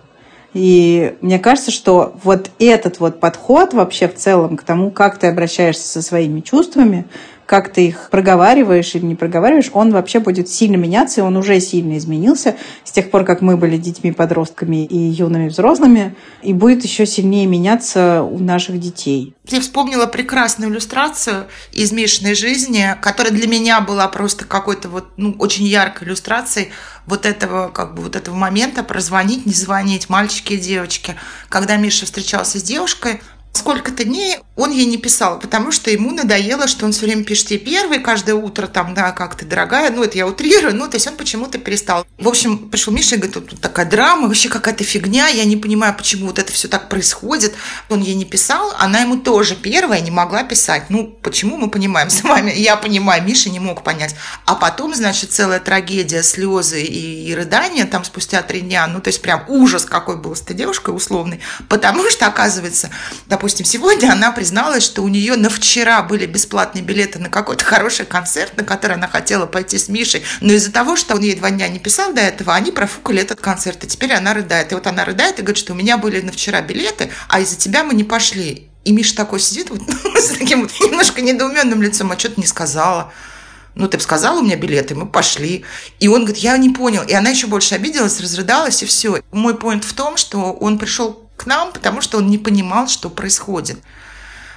И 0.54 1.14
мне 1.20 1.38
кажется, 1.38 1.70
что 1.70 2.16
вот 2.22 2.50
этот 2.58 2.98
вот 2.98 3.20
подход 3.20 3.74
вообще 3.74 4.08
в 4.08 4.14
целом 4.14 4.56
к 4.56 4.62
тому, 4.62 4.90
как 4.90 5.18
ты 5.18 5.26
обращаешься 5.26 5.86
со 5.86 6.00
своими 6.00 6.40
чувствами, 6.40 7.04
как 7.46 7.72
ты 7.72 7.86
их 7.86 8.08
проговариваешь 8.10 8.94
или 8.94 9.04
не 9.04 9.14
проговариваешь, 9.14 9.70
он 9.72 9.92
вообще 9.92 10.18
будет 10.18 10.48
сильно 10.48 10.76
меняться, 10.76 11.20
и 11.20 11.24
он 11.24 11.36
уже 11.36 11.60
сильно 11.60 11.96
изменился 11.96 12.56
с 12.84 12.90
тех 12.90 13.10
пор, 13.10 13.24
как 13.24 13.40
мы 13.40 13.56
были 13.56 13.76
детьми, 13.76 14.12
подростками 14.12 14.84
и 14.84 14.98
юными 14.98 15.48
взрослыми, 15.48 16.16
и 16.42 16.52
будет 16.52 16.82
еще 16.82 17.06
сильнее 17.06 17.46
меняться 17.46 18.22
у 18.22 18.38
наших 18.38 18.80
детей. 18.80 19.34
Я 19.48 19.60
вспомнила 19.60 20.06
прекрасную 20.06 20.72
иллюстрацию 20.72 21.46
из 21.72 21.92
Мишиной 21.92 22.34
жизни, 22.34 22.96
которая 23.00 23.32
для 23.32 23.46
меня 23.46 23.80
была 23.80 24.08
просто 24.08 24.44
какой-то 24.44 24.88
вот, 24.88 25.06
ну, 25.16 25.36
очень 25.38 25.64
яркой 25.64 26.08
иллюстрацией 26.08 26.70
вот 27.06 27.24
этого, 27.24 27.68
как 27.68 27.94
бы, 27.94 28.02
вот 28.02 28.16
этого 28.16 28.34
момента 28.34 28.82
про 28.82 29.00
звонить, 29.00 29.46
не 29.46 29.52
звонить, 29.52 30.08
мальчики 30.08 30.54
и 30.54 30.58
девочки. 30.58 31.14
Когда 31.48 31.76
Миша 31.76 32.06
встречался 32.06 32.58
с 32.58 32.62
девушкой, 32.64 33.20
сколько-то 33.56 34.04
дней 34.04 34.38
он 34.56 34.70
ей 34.70 34.86
не 34.86 34.96
писал, 34.96 35.38
потому 35.38 35.70
что 35.70 35.90
ему 35.90 36.10
надоело, 36.12 36.66
что 36.66 36.86
он 36.86 36.92
все 36.92 37.04
время 37.04 37.24
пишет 37.24 37.50
ей 37.50 37.58
первый, 37.58 37.98
каждое 37.98 38.34
утро 38.34 38.66
там, 38.66 38.94
да, 38.94 39.12
как 39.12 39.34
ты, 39.34 39.44
дорогая, 39.44 39.90
ну, 39.90 40.02
это 40.02 40.16
я 40.16 40.26
утрирую, 40.26 40.74
ну, 40.74 40.88
то 40.88 40.96
есть 40.96 41.06
он 41.06 41.16
почему-то 41.16 41.58
перестал. 41.58 42.06
В 42.18 42.26
общем, 42.26 42.70
пришел 42.70 42.92
Миша 42.92 43.16
и 43.16 43.18
говорит, 43.18 43.34
тут, 43.34 43.60
такая 43.60 43.84
драма, 43.84 44.28
вообще 44.28 44.48
какая-то 44.48 44.82
фигня, 44.82 45.28
я 45.28 45.44
не 45.44 45.56
понимаю, 45.56 45.94
почему 45.94 46.28
вот 46.28 46.38
это 46.38 46.50
все 46.52 46.68
так 46.68 46.88
происходит. 46.88 47.54
Он 47.90 48.00
ей 48.00 48.14
не 48.14 48.24
писал, 48.24 48.74
она 48.78 49.00
ему 49.00 49.18
тоже 49.18 49.56
первая 49.56 50.00
не 50.00 50.10
могла 50.10 50.42
писать. 50.42 50.84
Ну, 50.88 51.06
почему 51.22 51.58
мы 51.58 51.68
понимаем 51.68 52.08
с 52.08 52.22
вами? 52.22 52.50
Я 52.50 52.76
понимаю, 52.76 53.22
Миша 53.22 53.50
не 53.50 53.60
мог 53.60 53.82
понять. 53.82 54.14
А 54.46 54.54
потом, 54.54 54.94
значит, 54.94 55.32
целая 55.32 55.60
трагедия, 55.60 56.22
слезы 56.22 56.82
и, 56.82 57.28
и 57.28 57.34
рыдания 57.34 57.84
там 57.84 58.04
спустя 58.04 58.42
три 58.42 58.62
дня, 58.62 58.86
ну, 58.86 59.00
то 59.00 59.08
есть 59.08 59.20
прям 59.20 59.44
ужас 59.48 59.84
какой 59.84 60.16
был 60.16 60.34
с 60.34 60.40
этой 60.40 60.56
девушкой 60.56 60.94
условный, 60.96 61.40
потому 61.68 62.08
что, 62.08 62.26
оказывается, 62.26 62.90
допустим, 63.26 63.45
допустим, 63.46 63.64
сегодня 63.64 64.10
она 64.10 64.32
призналась, 64.32 64.82
что 64.82 65.02
у 65.02 65.08
нее 65.08 65.36
на 65.36 65.48
вчера 65.48 66.02
были 66.02 66.26
бесплатные 66.26 66.82
билеты 66.82 67.20
на 67.20 67.28
какой-то 67.28 67.64
хороший 67.64 68.04
концерт, 68.04 68.56
на 68.56 68.64
который 68.64 68.96
она 68.96 69.06
хотела 69.06 69.46
пойти 69.46 69.78
с 69.78 69.88
Мишей, 69.88 70.24
но 70.40 70.52
из-за 70.54 70.72
того, 70.72 70.96
что 70.96 71.14
он 71.14 71.20
ей 71.20 71.36
два 71.36 71.50
дня 71.50 71.68
не 71.68 71.78
писал 71.78 72.12
до 72.12 72.22
этого, 72.22 72.56
они 72.56 72.72
профукали 72.72 73.22
этот 73.22 73.40
концерт, 73.40 73.84
и 73.84 73.86
теперь 73.86 74.14
она 74.14 74.34
рыдает. 74.34 74.72
И 74.72 74.74
вот 74.74 74.88
она 74.88 75.04
рыдает 75.04 75.38
и 75.38 75.42
говорит, 75.42 75.58
что 75.58 75.74
у 75.74 75.76
меня 75.76 75.96
были 75.96 76.20
на 76.22 76.32
вчера 76.32 76.60
билеты, 76.60 77.08
а 77.28 77.38
из-за 77.38 77.54
тебя 77.54 77.84
мы 77.84 77.94
не 77.94 78.02
пошли. 78.02 78.68
И 78.82 78.90
Миша 78.90 79.14
такой 79.14 79.38
сидит 79.38 79.70
вот, 79.70 79.80
с 80.16 80.36
таким 80.36 80.62
вот 80.62 80.72
немножко 80.80 81.22
недоуменным 81.22 81.80
лицом, 81.80 82.10
а 82.10 82.18
что 82.18 82.30
ты 82.30 82.40
не 82.40 82.48
сказала? 82.48 83.12
ну, 83.76 83.86
ты 83.88 83.98
бы 83.98 84.02
сказала, 84.02 84.40
у 84.40 84.42
меня 84.42 84.56
билеты, 84.56 84.94
мы 84.94 85.06
пошли. 85.06 85.64
И 86.00 86.08
он 86.08 86.24
говорит, 86.24 86.38
я 86.38 86.56
не 86.56 86.70
понял. 86.70 87.02
И 87.02 87.12
она 87.12 87.28
еще 87.28 87.46
больше 87.46 87.74
обиделась, 87.74 88.20
разрыдалась, 88.20 88.82
и 88.82 88.86
все. 88.86 89.20
Мой 89.32 89.54
поинт 89.54 89.84
в 89.84 89.92
том, 89.92 90.16
что 90.16 90.52
он 90.54 90.78
пришел 90.78 91.25
к 91.36 91.46
нам, 91.46 91.72
потому 91.72 92.00
что 92.00 92.18
он 92.18 92.28
не 92.28 92.38
понимал, 92.38 92.88
что 92.88 93.10
происходит. 93.10 93.78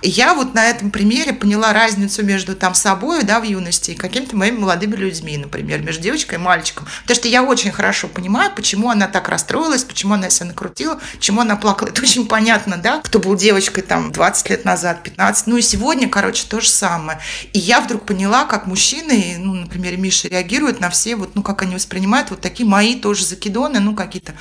И 0.01 0.09
я 0.09 0.33
вот 0.33 0.53
на 0.53 0.69
этом 0.69 0.91
примере 0.91 1.33
поняла 1.33 1.73
разницу 1.73 2.23
между 2.23 2.55
там 2.55 2.73
собой, 2.73 3.23
да, 3.23 3.39
в 3.39 3.43
юности 3.43 3.91
и 3.91 3.95
какими-то 3.95 4.35
моими 4.35 4.57
молодыми 4.57 4.95
людьми, 4.95 5.37
например, 5.37 5.81
между 5.81 6.03
девочкой 6.03 6.37
и 6.37 6.41
мальчиком. 6.41 6.87
Потому 7.01 7.15
что 7.15 7.27
я 7.27 7.43
очень 7.43 7.71
хорошо 7.71 8.07
понимаю, 8.07 8.51
почему 8.55 8.89
она 8.89 9.07
так 9.07 9.27
расстроилась, 9.29 9.83
почему 9.83 10.13
она 10.13 10.29
себя 10.29 10.47
накрутила, 10.47 10.99
почему 11.13 11.41
она 11.41 11.55
плакала. 11.55 11.89
Это 11.89 12.01
очень 12.01 12.27
понятно, 12.27 12.77
да, 12.77 13.01
кто 13.01 13.19
был 13.19 13.35
девочкой 13.35 13.83
там 13.83 14.11
20 14.11 14.49
лет 14.49 14.65
назад, 14.65 15.03
15. 15.03 15.47
Ну 15.47 15.57
и 15.57 15.61
сегодня, 15.61 16.07
короче, 16.07 16.45
то 16.47 16.61
же 16.61 16.69
самое. 16.69 17.19
И 17.53 17.59
я 17.59 17.81
вдруг 17.81 18.05
поняла, 18.05 18.45
как 18.45 18.67
мужчины, 18.67 19.35
ну, 19.37 19.53
например, 19.53 19.97
Миша 19.97 20.29
реагируют 20.29 20.79
на 20.79 20.89
все, 20.89 21.15
вот, 21.15 21.35
ну, 21.35 21.43
как 21.43 21.61
они 21.61 21.75
воспринимают 21.75 22.29
вот 22.29 22.39
такие 22.41 22.67
мои 22.67 22.95
тоже 22.95 23.25
закидоны, 23.25 23.79
ну, 23.79 23.95
какие-то 23.95 24.33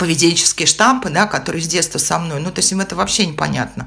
поведенческие 0.00 0.66
штампы, 0.66 1.10
да, 1.10 1.26
которые 1.26 1.60
с 1.62 1.68
детства 1.68 1.98
со 1.98 2.18
мной. 2.18 2.40
Ну, 2.40 2.50
то 2.50 2.60
есть 2.60 2.72
им 2.72 2.80
это 2.80 2.96
вообще 2.96 3.26
непонятно. 3.26 3.86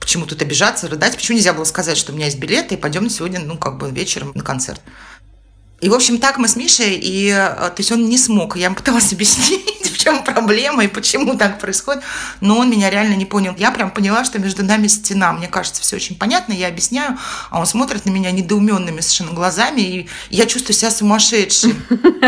Почему 0.00 0.26
тут 0.26 0.42
обижаться, 0.42 0.88
рыдать? 0.88 1.14
Почему 1.14 1.38
нельзя 1.38 1.52
было 1.52 1.62
сказать, 1.62 1.96
что 1.96 2.10
у 2.10 2.16
меня 2.16 2.24
есть 2.26 2.40
билеты, 2.40 2.74
и 2.74 2.76
пойдем 2.76 3.08
сегодня, 3.08 3.38
ну, 3.38 3.56
как 3.56 3.78
бы 3.78 3.88
вечером 3.92 4.32
на 4.34 4.42
концерт? 4.42 4.80
И, 5.80 5.88
в 5.88 5.94
общем, 5.94 6.18
так 6.18 6.38
мы 6.38 6.48
с 6.48 6.56
Мишей, 6.56 6.98
и, 7.00 7.28
э, 7.28 7.54
то 7.68 7.74
есть 7.76 7.92
он 7.92 8.08
не 8.08 8.18
смог. 8.18 8.56
Я 8.56 8.64
ему 8.64 8.74
пыталась 8.74 9.12
объяснить, 9.12 9.75
чем 10.06 10.22
проблема 10.22 10.84
и 10.84 10.86
почему 10.86 11.36
так 11.36 11.58
происходит, 11.58 12.04
но 12.40 12.58
он 12.58 12.70
меня 12.70 12.90
реально 12.90 13.14
не 13.14 13.24
понял. 13.24 13.56
Я 13.58 13.72
прям 13.72 13.90
поняла, 13.90 14.24
что 14.24 14.38
между 14.38 14.64
нами 14.64 14.86
стена. 14.86 15.32
Мне 15.32 15.48
кажется, 15.48 15.82
все 15.82 15.96
очень 15.96 16.16
понятно, 16.16 16.52
я 16.52 16.68
объясняю, 16.68 17.18
а 17.50 17.58
он 17.58 17.66
смотрит 17.66 18.06
на 18.06 18.10
меня 18.10 18.30
недоуменными 18.30 19.00
совершенно 19.00 19.32
глазами, 19.32 19.80
и 19.80 20.08
я 20.30 20.46
чувствую 20.46 20.76
себя 20.76 20.92
сумасшедшей. 20.92 21.74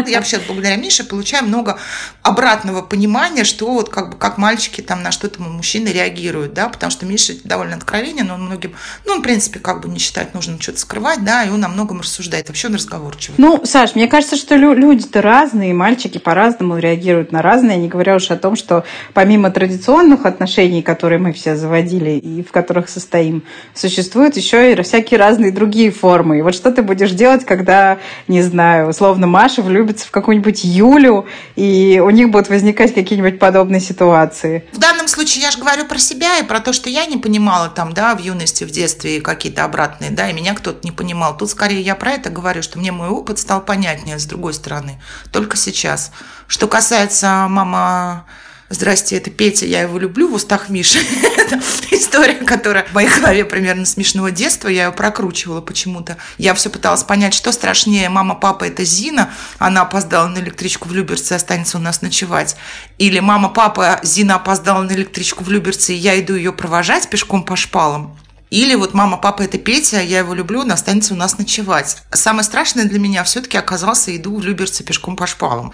Я 0.09 0.19
вообще 0.19 0.41
благодаря 0.45 0.75
Мише 0.75 1.05
получаю 1.05 1.45
много 1.45 1.79
обратного 2.23 2.83
понимания, 2.83 3.45
что 3.45 3.73
вот 3.73 3.91
как 3.91 4.11
бы 4.11 4.17
как 4.17 4.39
мальчики 4.39 4.81
там 4.81 5.05
на 5.05 5.13
что-то 5.13 5.41
мужчины 5.41 5.89
реагируют, 5.89 6.55
да, 6.55 6.69
потому 6.69 6.91
что 6.91 7.07
Миша 7.07 7.35
довольно 7.45 7.77
откровенен, 7.77 8.29
он 8.31 8.47
многим, 8.47 8.75
ну, 9.05 9.13
он, 9.13 9.21
в 9.21 9.23
принципе, 9.23 9.61
как 9.61 9.83
бы 9.83 9.89
не 9.89 10.01
считает 10.01 10.35
нужным 10.35 10.61
что-то 10.61 10.81
скрывать, 10.81 11.25
да, 11.25 11.45
и 11.45 11.51
он 11.51 11.65
о 11.65 11.69
многом 11.69 12.01
рассуждает. 12.01 12.49
Вообще 12.49 12.67
он 12.67 12.75
разговорчивый. 12.75 13.37
Ну, 13.39 13.65
Саш, 13.65 13.95
мне 13.95 14.09
кажется, 14.09 14.35
что 14.35 14.57
люди-то 14.57 15.23
разные, 15.23 15.73
мальчики 15.75 16.19
по-разному 16.19 16.79
реагируют 16.79 17.31
на 17.31 17.41
разные, 17.41 17.68
не 17.77 17.89
говоря 17.89 18.17
уж 18.17 18.31
о 18.31 18.37
том, 18.37 18.57
что 18.57 18.85
помимо 19.15 19.51
традиционных 19.51 20.27
отношений, 20.27 20.83
которые 20.83 21.19
мы 21.19 21.33
все 21.33 21.57
заводили 21.57 22.11
и 22.11 22.43
в 22.43 22.53
которых 22.53 22.89
состоим, 22.89 23.43
существуют 23.75 24.37
еще 24.37 24.73
и 24.73 24.83
всякие 24.83 25.19
разные 25.19 25.53
другие 25.53 25.91
формы. 25.91 26.39
И 26.39 26.43
вот 26.43 26.55
что 26.55 26.73
ты 26.73 26.83
будешь 26.83 27.13
делать, 27.13 27.45
когда, 27.45 27.99
не 28.27 28.43
знаю, 28.43 28.89
условно 28.89 29.27
Маша 29.27 29.63
влюбится 29.63 30.07
в 30.07 30.11
какую-нибудь 30.11 30.65
Юлю, 30.65 31.27
и 31.57 32.01
у 32.05 32.11
них 32.11 32.31
будут 32.31 32.49
возникать 32.49 32.95
какие-нибудь 32.95 33.39
подобные 33.39 33.81
ситуации? 33.81 34.65
В 34.73 34.79
данном 34.79 35.09
случае 35.09 35.43
я 35.43 35.51
же 35.51 35.59
говорю 35.59 35.85
про 35.85 35.99
себя 35.99 36.39
и 36.39 36.45
про 36.45 36.61
то, 36.61 36.73
что 36.73 36.89
я 36.91 37.07
не 37.07 37.17
понимала 37.17 37.69
там, 37.69 37.93
да, 37.93 38.15
в 38.15 38.21
юности, 38.21 38.65
в 38.65 38.71
детстве 38.71 39.21
какие-то 39.21 39.65
обратные, 39.65 40.11
да, 40.11 40.31
и 40.31 40.33
меня 40.33 40.55
кто-то 40.55 40.81
не 40.85 40.93
понимал. 40.93 41.37
Тут 41.37 41.51
скорее 41.51 41.81
я 41.81 41.95
про 41.95 42.13
это 42.13 42.31
говорю, 42.31 42.63
что 42.63 42.79
мне 42.79 42.93
мой 42.93 43.09
опыт 43.09 43.39
стал 43.39 43.61
понятнее 43.61 44.19
с 44.19 44.25
другой 44.25 44.55
стороны. 44.55 45.01
Только 45.33 45.57
сейчас. 45.57 46.13
Что 46.49 46.67
касается 46.67 47.47
мама 47.49 48.25
Здрасте, 48.71 49.17
это 49.17 49.31
Петя, 49.31 49.67
я 49.67 49.83
его 49.83 49.99
люблю 49.99 50.29
в 50.29 50.35
устах 50.35 50.71
Миши. 50.71 50.99
это 51.37 51.61
история, 51.91 52.35
которая 52.35 52.85
в 52.85 52.95
моей 52.95 53.11
голове 53.11 53.45
примерно 53.45 53.85
смешного 53.85 54.31
детства, 54.31 54.69
я 54.69 54.87
ее 54.87 54.93
прокручивала 54.93 55.61
почему-то. 55.61 56.17
Я 56.39 56.55
все 56.55 56.71
пыталась 56.71 57.03
понять, 57.03 57.35
что 57.35 57.53
страшнее, 57.53 58.09
мама, 58.09 58.35
папа, 58.35 58.65
это 58.65 58.83
Зина, 58.83 59.31
она 59.59 59.83
опоздала 59.83 60.27
на 60.29 60.39
электричку 60.39 60.89
в 60.89 60.93
Люберце, 60.93 61.35
останется 61.35 61.77
у 61.77 61.81
нас 61.81 62.01
ночевать. 62.01 62.57
Или 62.97 63.21
мама, 63.21 63.51
папа, 63.51 64.01
Зина 64.03 64.37
опоздала 64.37 64.83
на 64.83 64.93
электричку 64.93 65.45
в 65.45 65.51
Люберце, 65.51 65.93
и 65.93 65.97
я 65.97 66.19
иду 66.19 66.35
ее 66.35 66.53
провожать 66.55 67.11
пешком 67.11 67.45
по 67.45 67.57
шпалам. 67.57 68.19
Или 68.49 68.75
вот 68.75 68.95
мама, 68.95 69.19
папа 69.19 69.43
это 69.43 69.59
Петя, 69.59 70.01
я 70.01 70.21
его 70.21 70.33
люблю, 70.33 70.61
он 70.61 70.73
останется 70.73 71.13
у 71.13 71.17
нас 71.19 71.37
ночевать. 71.37 71.99
Самое 72.13 72.45
страшное 72.45 72.85
для 72.85 72.99
меня 72.99 73.23
все-таки 73.25 73.59
оказался 73.59 74.17
иду 74.17 74.39
в 74.39 74.43
Люберце 74.43 74.83
пешком 74.83 75.17
по 75.17 75.27
шпалам. 75.27 75.73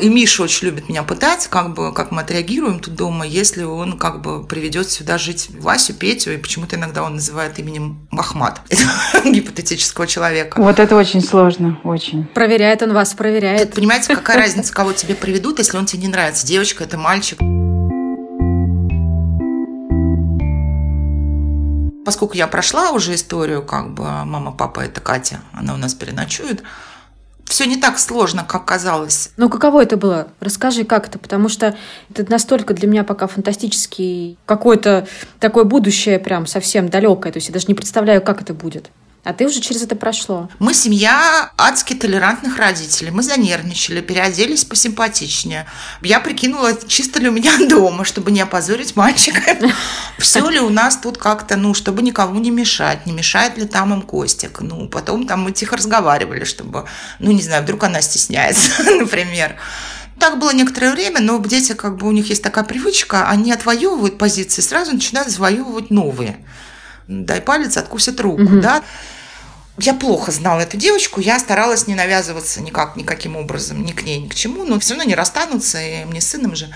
И 0.00 0.08
Миша 0.08 0.42
очень 0.42 0.66
любит 0.66 0.88
меня 0.88 1.02
пытать, 1.02 1.48
как 1.48 1.74
бы, 1.74 1.92
как 1.92 2.10
мы 2.12 2.22
отреагируем 2.22 2.78
тут 2.78 2.94
дома, 2.94 3.26
если 3.26 3.64
он 3.64 3.98
как 3.98 4.20
бы 4.22 4.44
приведет 4.44 4.88
сюда 4.90 5.18
жить 5.18 5.48
Васю, 5.58 5.94
Петю, 5.94 6.32
и 6.32 6.36
почему-то 6.36 6.76
иногда 6.76 7.02
он 7.02 7.14
называет 7.14 7.58
именем 7.58 8.06
Махмат, 8.10 8.60
гипотетического 9.24 10.06
человека. 10.06 10.60
Вот 10.60 10.78
это 10.78 10.96
очень 10.96 11.20
сложно, 11.20 11.80
очень. 11.84 12.24
Проверяет 12.26 12.82
он 12.82 12.92
вас, 12.92 13.14
проверяет. 13.14 13.68
Тут, 13.68 13.74
понимаете, 13.74 14.14
какая 14.14 14.36
разница, 14.36 14.72
кого 14.72 14.92
тебе 14.92 15.14
приведут, 15.14 15.58
если 15.58 15.76
он 15.76 15.86
тебе 15.86 16.02
не 16.02 16.08
нравится, 16.08 16.46
девочка 16.46 16.84
это 16.84 16.96
мальчик. 16.96 17.38
поскольку 22.08 22.38
я 22.38 22.46
прошла 22.46 22.92
уже 22.92 23.14
историю, 23.14 23.62
как 23.62 23.92
бы 23.92 24.02
мама, 24.02 24.50
папа 24.50 24.80
это 24.80 24.98
Катя, 24.98 25.40
она 25.52 25.74
у 25.74 25.76
нас 25.76 25.92
переночует, 25.92 26.62
все 27.48 27.66
не 27.66 27.76
так 27.76 27.98
сложно, 27.98 28.44
как 28.46 28.64
казалось. 28.64 29.30
Ну, 29.36 29.48
каково 29.48 29.82
это 29.82 29.96
было? 29.96 30.28
Расскажи, 30.40 30.84
как 30.84 31.08
это, 31.08 31.18
потому 31.18 31.48
что 31.48 31.76
это 32.14 32.30
настолько 32.30 32.74
для 32.74 32.88
меня 32.88 33.04
пока 33.04 33.26
фантастический, 33.26 34.38
какое-то 34.46 35.06
такое 35.40 35.64
будущее 35.64 36.18
прям 36.18 36.46
совсем 36.46 36.88
далекое, 36.88 37.32
то 37.32 37.38
есть 37.38 37.48
я 37.48 37.54
даже 37.54 37.66
не 37.68 37.74
представляю, 37.74 38.22
как 38.22 38.42
это 38.42 38.54
будет. 38.54 38.90
А 39.28 39.34
ты 39.34 39.44
уже 39.44 39.60
через 39.60 39.82
это 39.82 39.94
прошло. 39.94 40.48
Мы 40.58 40.72
семья 40.72 41.50
адски 41.58 41.92
толерантных 41.92 42.56
родителей. 42.56 43.10
Мы 43.10 43.22
занервничали, 43.22 44.00
переоделись 44.00 44.64
посимпатичнее. 44.64 45.66
Я 46.00 46.20
прикинула, 46.20 46.72
чисто 46.86 47.20
ли 47.20 47.28
у 47.28 47.32
меня 47.32 47.52
дома, 47.68 48.06
чтобы 48.06 48.30
не 48.30 48.40
опозорить 48.40 48.96
мальчика. 48.96 49.42
Все 50.18 50.48
ли 50.48 50.58
у 50.60 50.70
нас 50.70 50.96
тут 50.96 51.18
как-то, 51.18 51.56
ну, 51.56 51.74
чтобы 51.74 52.00
никому 52.00 52.40
не 52.40 52.50
мешать. 52.50 53.04
Не 53.04 53.12
мешает 53.12 53.58
ли 53.58 53.66
там 53.66 53.92
им 53.92 54.00
Костик. 54.00 54.62
Ну, 54.62 54.88
потом 54.88 55.26
там 55.26 55.42
мы 55.42 55.52
тихо 55.52 55.76
разговаривали, 55.76 56.44
чтобы, 56.44 56.86
ну, 57.18 57.30
не 57.30 57.42
знаю, 57.42 57.64
вдруг 57.64 57.84
она 57.84 58.00
стесняется, 58.00 58.82
например. 58.98 59.56
Так 60.18 60.38
было 60.38 60.54
некоторое 60.54 60.92
время, 60.92 61.20
но 61.20 61.38
дети, 61.44 61.74
как 61.74 61.98
бы 61.98 62.08
у 62.08 62.12
них 62.12 62.30
есть 62.30 62.42
такая 62.42 62.64
привычка, 62.64 63.28
они 63.28 63.52
отвоевывают 63.52 64.16
позиции, 64.16 64.62
сразу 64.62 64.92
начинают 64.92 65.28
завоевывать 65.28 65.90
новые. 65.90 66.42
Дай 67.08 67.42
палец, 67.42 67.76
откусит 67.76 68.18
руку, 68.20 68.42
угу. 68.42 68.60
да. 68.60 68.82
Я 69.80 69.94
плохо 69.94 70.32
знала 70.32 70.60
эту 70.60 70.76
девочку, 70.76 71.20
я 71.20 71.38
старалась 71.38 71.86
не 71.86 71.94
навязываться 71.94 72.60
никак, 72.60 72.96
никаким 72.96 73.36
образом, 73.36 73.84
ни 73.84 73.92
к 73.92 74.02
ней, 74.02 74.18
ни 74.18 74.28
к 74.28 74.34
чему, 74.34 74.64
но 74.64 74.80
все 74.80 74.94
равно 74.94 75.04
не 75.04 75.14
расстанутся, 75.14 75.80
и 75.80 76.04
мне 76.04 76.20
с 76.20 76.28
сыном 76.28 76.56
же 76.56 76.68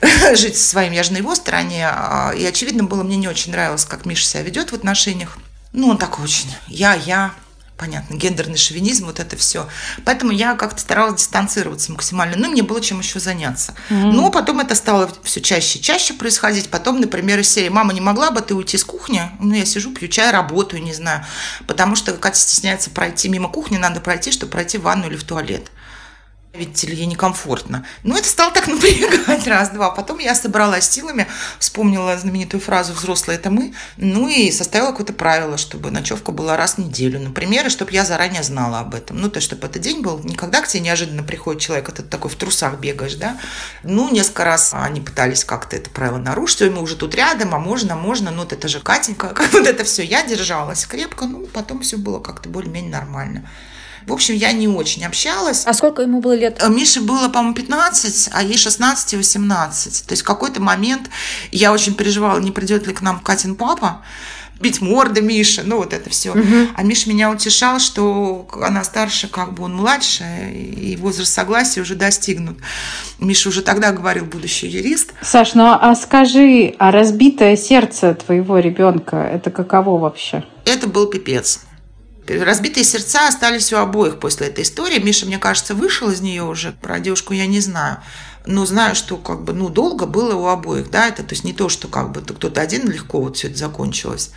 жить 0.34 0.56
со 0.56 0.68
своим, 0.68 0.92
я 0.92 1.04
же 1.04 1.12
на 1.12 1.18
его 1.18 1.36
стороне, 1.36 1.86
а, 1.88 2.32
и 2.36 2.44
очевидно 2.44 2.82
было, 2.82 3.04
мне 3.04 3.16
не 3.16 3.28
очень 3.28 3.52
нравилось, 3.52 3.84
как 3.84 4.06
Миша 4.06 4.24
себя 4.24 4.42
ведет 4.42 4.72
в 4.72 4.74
отношениях. 4.74 5.38
Ну, 5.72 5.88
он 5.88 5.98
такой 5.98 6.24
очень, 6.24 6.52
я, 6.66 6.94
я, 6.94 7.32
понятно, 7.78 8.14
гендерный 8.14 8.58
шовинизм, 8.58 9.06
вот 9.06 9.20
это 9.20 9.36
все. 9.36 9.68
Поэтому 10.04 10.32
я 10.32 10.54
как-то 10.54 10.80
старалась 10.80 11.20
дистанцироваться 11.20 11.92
максимально. 11.92 12.36
Ну, 12.36 12.50
мне 12.50 12.62
было 12.62 12.80
чем 12.80 12.98
еще 12.98 13.20
заняться. 13.20 13.74
Mm-hmm. 13.88 14.12
Но 14.12 14.30
потом 14.30 14.60
это 14.60 14.74
стало 14.74 15.10
все 15.22 15.40
чаще 15.40 15.78
и 15.78 15.82
чаще 15.82 16.12
происходить. 16.14 16.68
Потом, 16.68 17.00
например, 17.00 17.38
из 17.38 17.48
серии 17.48 17.68
«Мама, 17.68 17.94
не 17.94 18.00
могла 18.00 18.30
бы 18.32 18.40
ты 18.40 18.54
уйти 18.54 18.76
с 18.76 18.84
кухни?» 18.84 19.22
Ну, 19.38 19.54
я 19.54 19.64
сижу, 19.64 19.92
пью 19.92 20.08
чай, 20.08 20.32
работаю, 20.32 20.82
не 20.82 20.92
знаю. 20.92 21.24
Потому 21.66 21.94
что 21.94 22.12
Катя 22.12 22.40
стесняется 22.40 22.90
пройти 22.90 23.28
мимо 23.28 23.48
кухни, 23.48 23.78
надо 23.78 24.00
пройти, 24.00 24.32
чтобы 24.32 24.52
пройти 24.52 24.76
в 24.76 24.82
ванну 24.82 25.06
или 25.06 25.16
в 25.16 25.24
туалет 25.24 25.70
ли, 26.54 26.94
ей 26.94 27.06
некомфортно. 27.06 27.86
Ну, 28.02 28.16
это 28.16 28.28
стало 28.28 28.52
так 28.52 28.66
напрягать 28.68 29.46
раз-два. 29.46 29.90
Потом 29.90 30.18
я 30.18 30.34
собралась 30.34 30.88
силами, 30.88 31.26
вспомнила 31.58 32.16
знаменитую 32.16 32.60
фразу 32.60 32.92
«взрослые– 32.92 33.38
это 33.40 33.50
мы», 33.50 33.74
ну 33.96 34.28
и 34.28 34.50
составила 34.50 34.90
какое-то 34.90 35.12
правило, 35.12 35.58
чтобы 35.58 35.90
ночевка 35.90 36.32
была 36.32 36.56
раз 36.56 36.74
в 36.74 36.78
неделю, 36.78 37.20
например, 37.20 37.66
и 37.66 37.70
чтобы 37.70 37.92
я 37.92 38.04
заранее 38.04 38.42
знала 38.42 38.80
об 38.80 38.94
этом. 38.94 39.20
Ну, 39.20 39.30
то 39.30 39.40
чтобы 39.40 39.66
этот 39.66 39.82
день 39.82 40.02
был, 40.02 40.18
никогда 40.24 40.62
к 40.62 40.68
тебе 40.68 40.82
неожиданно 40.82 41.22
приходит 41.22 41.62
человек, 41.62 41.88
это 41.88 42.02
такой 42.02 42.30
в 42.30 42.36
трусах 42.36 42.78
бегаешь, 42.78 43.14
да. 43.14 43.38
Ну, 43.82 44.10
несколько 44.10 44.44
раз 44.44 44.72
они 44.74 45.00
пытались 45.00 45.44
как-то 45.44 45.76
это 45.76 45.90
правило 45.90 46.18
нарушить, 46.18 46.58
все, 46.58 46.70
мы 46.70 46.82
уже 46.82 46.96
тут 46.96 47.14
рядом, 47.14 47.54
а 47.54 47.58
можно, 47.58 47.94
можно, 47.94 48.30
ну, 48.30 48.40
вот 48.40 48.52
это 48.52 48.68
же 48.68 48.80
Катенька, 48.80 49.28
как 49.34 49.52
вот 49.52 49.66
это 49.66 49.84
все. 49.84 50.02
Я 50.02 50.26
держалась 50.26 50.86
крепко, 50.86 51.26
ну, 51.26 51.46
потом 51.46 51.82
все 51.82 51.96
было 51.96 52.18
как-то 52.18 52.48
более-менее 52.48 52.90
нормально. 52.90 53.48
В 54.08 54.12
общем, 54.12 54.34
я 54.34 54.52
не 54.52 54.66
очень 54.66 55.04
общалась. 55.04 55.64
А 55.66 55.74
сколько 55.74 56.02
ему 56.02 56.20
было 56.20 56.34
лет? 56.34 56.58
Э, 56.62 56.68
Мише 56.68 57.00
было, 57.00 57.28
по-моему, 57.28 57.54
15, 57.54 58.30
а 58.32 58.42
ей 58.42 58.56
16 58.56 59.12
и 59.12 59.16
18. 59.16 60.06
То 60.06 60.12
есть 60.12 60.22
в 60.22 60.24
какой-то 60.24 60.62
момент 60.62 61.10
я 61.52 61.72
очень 61.72 61.94
переживала, 61.94 62.38
не 62.38 62.50
придет 62.50 62.86
ли 62.86 62.94
к 62.94 63.02
нам 63.02 63.20
Катин 63.20 63.54
папа 63.54 64.02
бить 64.60 64.80
морды 64.80 65.20
Миша, 65.20 65.62
ну 65.64 65.76
вот 65.76 65.92
это 65.92 66.10
все. 66.10 66.30
Угу. 66.30 66.68
А 66.74 66.82
Миша 66.82 67.08
меня 67.08 67.30
утешал, 67.30 67.78
что 67.78 68.48
она 68.60 68.82
старше, 68.84 69.28
как 69.28 69.54
бы 69.54 69.64
он 69.64 69.74
младше, 69.74 70.24
и 70.52 70.96
возраст 70.96 71.32
согласия 71.32 71.80
уже 71.80 71.94
достигнут. 71.94 72.58
Миша 73.18 73.50
уже 73.50 73.62
тогда 73.62 73.92
говорил 73.92 74.24
будущий 74.24 74.66
юрист. 74.66 75.12
Саш, 75.22 75.54
ну 75.54 75.66
а 75.66 75.94
скажи, 75.94 76.74
а 76.78 76.90
разбитое 76.90 77.56
сердце 77.56 78.14
твоего 78.14 78.58
ребенка, 78.58 79.16
это 79.16 79.50
каково 79.50 79.98
вообще? 79.98 80.44
Это 80.64 80.88
был 80.88 81.06
пипец. 81.06 81.60
Разбитые 82.28 82.84
сердца 82.84 83.28
остались 83.28 83.72
у 83.72 83.76
обоих 83.76 84.18
после 84.18 84.48
этой 84.48 84.64
истории. 84.64 84.98
Миша, 84.98 85.26
мне 85.26 85.38
кажется, 85.38 85.74
вышел 85.74 86.10
из 86.10 86.20
нее 86.20 86.42
уже. 86.42 86.72
Про 86.72 87.00
девушку 87.00 87.32
я 87.32 87.46
не 87.46 87.60
знаю. 87.60 87.98
Но 88.46 88.64
знаю, 88.64 88.94
что 88.94 89.16
как 89.16 89.42
бы, 89.42 89.52
ну, 89.52 89.68
долго 89.68 90.06
было 90.06 90.34
у 90.34 90.46
обоих, 90.46 90.90
да, 90.90 91.08
это, 91.08 91.22
то 91.22 91.34
есть 91.34 91.44
не 91.44 91.52
то, 91.52 91.68
что 91.68 91.86
как 91.86 92.12
бы 92.12 92.22
кто-то 92.22 92.60
один 92.60 92.90
легко 92.90 93.20
вот 93.20 93.36
все 93.36 93.48
это 93.48 93.58
закончилось. 93.58 94.30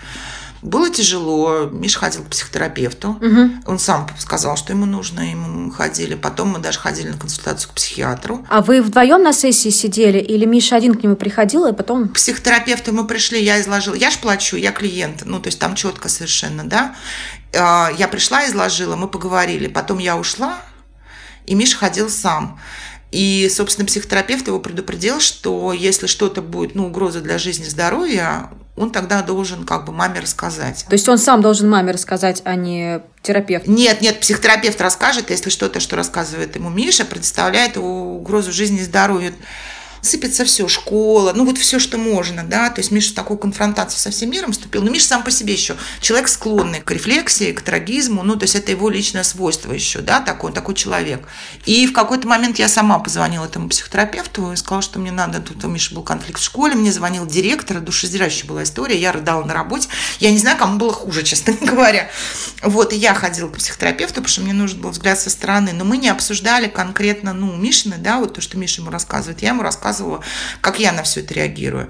Было 0.61 0.89
тяжело. 0.91 1.69
Миша 1.71 1.99
ходил 1.99 2.23
к 2.23 2.27
психотерапевту. 2.27 3.09
Угу. 3.09 3.49
Он 3.65 3.79
сам 3.79 4.07
сказал, 4.19 4.57
что 4.57 4.73
ему 4.73 4.85
нужно. 4.85 5.21
Ему 5.21 5.71
ходили. 5.71 6.13
Потом 6.13 6.49
мы 6.49 6.59
даже 6.59 6.77
ходили 6.79 7.09
на 7.09 7.17
консультацию 7.17 7.71
к 7.71 7.73
психиатру. 7.73 8.45
А 8.47 8.61
вы 8.61 8.81
вдвоем 8.81 9.23
на 9.23 9.33
сессии 9.33 9.69
сидели? 9.69 10.19
Или 10.19 10.45
Миша 10.45 10.75
один 10.75 10.93
к 10.93 11.03
нему 11.03 11.15
приходил, 11.15 11.65
и 11.65 11.73
потом... 11.73 12.09
К 12.09 12.13
психотерапевту 12.13 12.93
мы 12.93 13.07
пришли, 13.07 13.43
я 13.43 13.59
изложила. 13.59 13.95
Я 13.95 14.11
ж 14.11 14.17
плачу, 14.19 14.55
я 14.55 14.71
клиент. 14.71 15.23
Ну, 15.25 15.39
то 15.39 15.47
есть 15.47 15.57
там 15.57 15.73
четко 15.73 16.09
совершенно, 16.09 16.63
да. 16.63 16.95
А, 17.55 17.91
я 17.97 18.07
пришла, 18.07 18.45
изложила, 18.47 18.95
мы 18.95 19.07
поговорили. 19.07 19.67
Потом 19.67 19.97
я 19.99 20.17
ушла, 20.17 20.57
и 21.45 21.55
Миша 21.55 21.77
ходил 21.77 22.09
сам. 22.09 22.59
И, 23.11 23.49
собственно, 23.53 23.85
психотерапевт 23.85 24.47
его 24.47 24.59
предупредил, 24.59 25.19
что 25.19 25.73
если 25.73 26.07
что-то 26.07 26.41
будет, 26.41 26.75
ну, 26.75 26.87
угроза 26.87 27.19
для 27.19 27.37
жизни, 27.37 27.65
здоровья, 27.65 28.49
он 28.77 28.91
тогда 28.91 29.21
должен 29.21 29.65
как 29.65 29.85
бы 29.85 29.91
маме 29.91 30.21
рассказать. 30.21 30.85
То 30.87 30.93
есть 30.93 31.07
он 31.09 31.17
сам 31.17 31.41
должен 31.41 31.69
маме 31.69 31.91
рассказать, 31.91 32.41
а 32.45 32.55
не 32.55 33.01
терапевт? 33.21 33.67
Нет, 33.67 34.01
нет, 34.01 34.21
психотерапевт 34.21 34.79
расскажет, 34.79 35.29
если 35.29 35.49
что-то, 35.49 35.81
что 35.81 35.97
рассказывает 35.97 36.55
ему 36.55 36.69
Миша, 36.69 37.03
представляет 37.03 37.75
угрозу 37.75 38.53
жизни 38.53 38.79
и 38.79 38.83
здоровью 38.83 39.33
сыпется 40.01 40.45
все, 40.45 40.67
школа, 40.67 41.33
ну 41.35 41.45
вот 41.45 41.57
все, 41.57 41.79
что 41.79 41.97
можно, 41.97 42.43
да, 42.43 42.69
то 42.69 42.79
есть 42.81 42.91
Миша 42.91 43.11
в 43.11 43.15
такую 43.15 43.37
конфронтацию 43.37 43.99
со 43.99 44.11
всем 44.11 44.31
миром 44.31 44.51
вступил, 44.51 44.81
но 44.81 44.91
Миша 44.91 45.07
сам 45.07 45.23
по 45.23 45.31
себе 45.31 45.53
еще 45.53 45.75
человек 46.01 46.27
склонный 46.27 46.81
к 46.81 46.91
рефлексии, 46.91 47.51
к 47.51 47.61
трагизму, 47.61 48.23
ну 48.23 48.35
то 48.35 48.43
есть 48.43 48.55
это 48.55 48.71
его 48.71 48.89
личное 48.89 49.23
свойство 49.23 49.71
еще, 49.71 49.99
да, 49.99 50.19
такой, 50.19 50.51
такой 50.51 50.75
человек. 50.75 51.27
И 51.65 51.85
в 51.85 51.93
какой-то 51.93 52.27
момент 52.27 52.59
я 52.59 52.67
сама 52.67 52.99
позвонила 52.99 53.45
этому 53.45 53.69
психотерапевту 53.69 54.51
и 54.51 54.55
сказала, 54.55 54.81
что 54.81 54.99
мне 54.99 55.11
надо, 55.11 55.39
тут 55.39 55.63
у 55.63 55.67
Миши 55.67 55.93
был 55.93 56.03
конфликт 56.03 56.39
в 56.39 56.43
школе, 56.43 56.75
мне 56.75 56.91
звонил 56.91 57.25
директор, 57.25 57.79
душераздирающая 57.79 58.47
была 58.47 58.63
история, 58.63 58.99
я 58.99 59.11
рыдала 59.11 59.45
на 59.45 59.53
работе, 59.53 59.87
я 60.19 60.31
не 60.31 60.37
знаю, 60.37 60.57
кому 60.57 60.77
было 60.77 60.93
хуже, 60.93 61.23
честно 61.31 61.53
говоря. 61.53 62.09
Вот, 62.63 62.93
и 62.93 62.95
я 62.95 63.13
ходила 63.13 63.49
к 63.49 63.57
психотерапевту, 63.57 64.15
потому 64.15 64.29
что 64.29 64.41
мне 64.41 64.53
нужен 64.53 64.81
был 64.81 64.89
взгляд 64.89 65.19
со 65.19 65.29
стороны, 65.29 65.73
но 65.73 65.85
мы 65.85 65.97
не 65.97 66.09
обсуждали 66.09 66.67
конкретно, 66.67 67.33
ну, 67.33 67.55
Мишины, 67.55 67.97
да, 67.97 68.19
вот 68.19 68.33
то, 68.33 68.41
что 68.41 68.57
Миша 68.57 68.81
ему 68.81 68.91
рассказывает, 68.91 69.41
я 69.41 69.49
ему 69.49 69.61
рассказывала 69.61 69.90
рассказывала, 69.91 70.23
как 70.61 70.79
я 70.79 70.91
на 70.91 71.03
все 71.03 71.19
это 71.19 71.33
реагирую. 71.33 71.89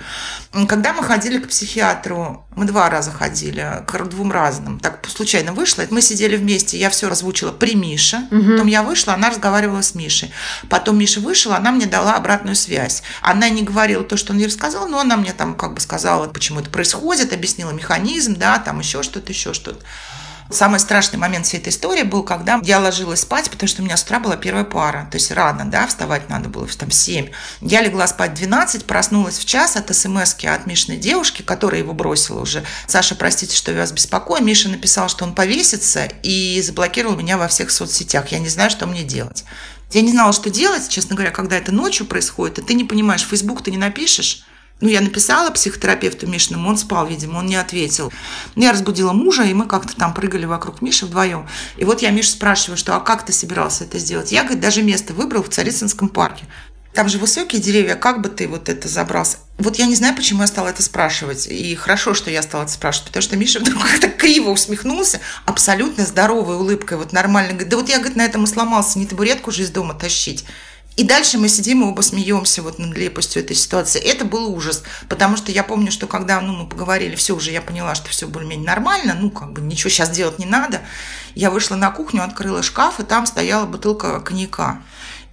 Когда 0.68 0.94
мы 0.94 1.04
ходили 1.04 1.38
к 1.38 1.48
психиатру, 1.48 2.46
мы 2.56 2.66
два 2.66 2.90
раза 2.90 3.12
ходили, 3.12 3.84
к 3.88 4.04
двум 4.06 4.32
разным, 4.32 4.80
так 4.80 5.08
случайно 5.08 5.54
вышло, 5.54 5.84
мы 5.90 6.02
сидели 6.02 6.36
вместе, 6.36 6.78
я 6.78 6.90
все 6.90 7.10
озвучила 7.10 7.52
при 7.52 7.76
Мише, 7.76 8.18
угу. 8.32 8.52
потом 8.52 8.68
я 8.68 8.84
вышла, 8.84 9.14
она 9.14 9.30
разговаривала 9.30 9.82
с 9.82 9.96
Мишей, 9.96 10.32
потом 10.70 10.98
Миша 10.98 11.22
вышла, 11.22 11.56
она 11.56 11.72
мне 11.72 11.86
дала 11.86 12.16
обратную 12.16 12.56
связь. 12.56 13.04
Она 13.22 13.50
не 13.50 13.62
говорила 13.62 14.04
то, 14.04 14.18
что 14.18 14.34
он 14.34 14.40
ей 14.40 14.48
рассказал, 14.48 14.88
но 14.88 15.00
она 15.00 15.16
мне 15.16 15.34
там 15.34 15.56
как 15.56 15.74
бы 15.74 15.80
сказала, 15.80 16.28
почему 16.28 16.60
это 16.60 16.70
происходит, 16.70 17.34
объяснила 17.34 17.72
механизм, 17.72 18.36
да, 18.36 18.60
там 18.60 18.80
еще 18.80 19.04
что-то, 19.04 19.32
еще 19.32 19.54
что-то. 19.54 19.86
Самый 20.52 20.80
страшный 20.80 21.18
момент 21.18 21.46
всей 21.46 21.58
этой 21.58 21.70
истории 21.70 22.04
был, 22.04 22.24
когда 22.24 22.60
я 22.64 22.80
ложилась 22.80 23.22
спать, 23.22 23.50
потому 23.50 23.68
что 23.70 23.82
у 23.82 23.86
меня 23.86 23.96
с 23.96 24.04
утра 24.04 24.20
была 24.20 24.36
первая 24.36 24.66
пара. 24.66 25.08
То 25.10 25.18
есть 25.18 25.32
рано, 25.32 25.66
да, 25.66 25.88
вставать 25.88 26.30
надо 26.30 26.50
было 26.50 26.68
там 26.68 26.90
в 26.90 26.94
7. 26.94 27.30
Я 27.62 27.82
легла 27.82 28.06
спать 28.08 28.32
в 28.32 28.36
12, 28.36 28.86
проснулась 28.86 29.38
в 29.38 29.46
час 29.46 29.78
от 29.78 29.96
смс 29.96 30.36
от 30.44 30.66
Мишиной 30.66 30.98
девушки, 30.98 31.42
которая 31.42 31.80
его 31.80 31.94
бросила 31.94 32.42
уже. 32.42 32.64
Саша, 32.88 33.16
простите, 33.16 33.56
что 33.56 33.72
я 33.72 33.80
вас 33.80 33.92
беспокою. 33.92 34.44
Миша 34.44 34.70
написал, 34.70 35.08
что 35.08 35.24
он 35.24 35.34
повесится 35.34 36.06
и 36.24 36.62
заблокировал 36.62 37.16
меня 37.16 37.38
во 37.38 37.48
всех 37.48 37.72
соцсетях. 37.72 38.32
Я 38.32 38.40
не 38.40 38.50
знаю, 38.50 38.70
что 38.70 38.88
мне 38.88 39.04
делать. 39.04 39.46
Я 39.92 40.02
не 40.02 40.12
знала, 40.12 40.34
что 40.34 40.50
делать, 40.50 40.88
честно 40.90 41.16
говоря, 41.16 41.32
когда 41.32 41.58
это 41.58 41.72
ночью 41.72 42.06
происходит, 42.06 42.60
и 42.60 42.62
ты 42.62 42.74
не 42.74 42.86
понимаешь, 42.86 43.24
в 43.24 43.30
Facebook 43.30 43.62
ты 43.64 43.72
не 43.72 43.78
напишешь, 43.78 44.46
ну, 44.82 44.89
я 44.89 45.02
написала 45.02 45.52
психотерапевту 45.52 46.28
Мишиному, 46.28 46.70
он 46.70 46.78
спал, 46.78 47.08
видимо, 47.08 47.38
он 47.38 47.46
не 47.46 47.56
ответил. 47.56 48.12
Я 48.56 48.72
разбудила 48.72 49.13
мужа, 49.13 49.44
и 49.44 49.54
мы 49.54 49.67
как-то 49.67 49.96
там 49.96 50.13
прыгали 50.13 50.46
вокруг 50.46 50.82
Миши 50.82 51.06
вдвоем. 51.06 51.48
И 51.78 51.86
вот 51.86 52.02
я 52.02 52.10
Мишу 52.10 52.32
спрашиваю, 52.32 52.78
что, 52.78 52.96
а 52.96 53.00
как 53.00 53.24
ты 53.24 53.32
собирался 53.32 53.84
это 53.84 54.00
сделать? 54.00 54.32
Я, 54.32 54.41
говорит, 54.44 54.62
даже 54.62 54.82
место 54.82 55.13
выбрал 55.13 55.44
в 55.44 55.50
Царицынском 55.50 56.10
парке. 56.10 56.46
Там 56.94 57.08
же 57.08 57.20
высокие 57.20 57.62
деревья, 57.62 57.96
как 57.96 58.22
бы 58.22 58.28
ты 58.28 58.50
вот 58.50 58.67
это 58.67 58.89
забрался? 58.89 59.38
Вот 59.58 59.78
я 59.78 59.86
не 59.86 59.96
знаю, 59.96 60.13
почему 60.15 60.41
я 60.41 60.48
стала 60.48 60.67
это 60.67 60.84
спрашивать. 60.84 61.48
И 61.48 61.74
хорошо, 61.76 62.13
что 62.13 62.30
я 62.30 62.41
стала 62.41 62.63
это 62.63 62.72
спрашивать, 62.72 63.08
потому 63.08 63.22
что 63.22 63.38
Миша 63.38 63.60
вдруг 63.60 63.82
как-то 63.82 64.10
криво 64.10 64.50
усмехнулся, 64.50 65.22
абсолютно 65.46 66.06
здоровой 66.06 66.58
улыбкой, 66.58 66.98
вот 66.98 67.13
нормально. 67.13 67.52
Говорит, 67.52 67.70
да 67.70 67.78
вот 67.78 67.88
я, 67.88 68.00
говорит, 68.00 68.17
на 68.17 68.26
этом 68.26 68.44
и 68.44 68.48
сломался, 68.48 69.00
не 69.00 69.06
табуретку 69.06 69.52
же 69.52 69.62
из 69.62 69.70
дома 69.70 69.94
тащить. 69.94 70.44
И 71.02 71.04
дальше 71.04 71.40
мы 71.40 71.50
сидим 71.50 71.82
и 71.82 71.86
оба 71.88 72.02
смеемся 72.02 72.62
вот 72.62 72.78
над 72.78 72.96
лепостью 72.96 73.42
этой 73.42 73.56
ситуации. 73.56 74.00
Это 74.00 74.24
был 74.24 74.54
ужас, 74.54 74.84
потому 75.10 75.36
что 75.36 75.52
я 75.52 75.64
помню, 75.64 75.92
что 75.92 76.06
когда 76.06 76.40
ну, 76.42 76.54
мы 76.54 76.70
поговорили, 76.70 77.16
все 77.16 77.36
уже, 77.36 77.50
я 77.50 77.64
поняла, 77.64 77.96
что 77.96 78.08
все 78.10 78.28
более-менее 78.28 78.68
нормально, 78.68 79.18
ну, 79.20 79.32
как 79.32 79.52
бы 79.52 79.62
ничего 79.62 79.90
сейчас 79.90 80.12
делать 80.12 80.38
не 80.38 80.46
надо. 80.46 80.82
Я 81.34 81.50
вышла 81.50 81.76
на 81.76 81.90
кухню, 81.90 82.24
открыла 82.24 82.62
шкаф, 82.62 83.00
и 83.00 83.04
там 83.04 83.26
стояла 83.26 83.66
бутылка 83.66 84.20
коньяка. 84.20 84.84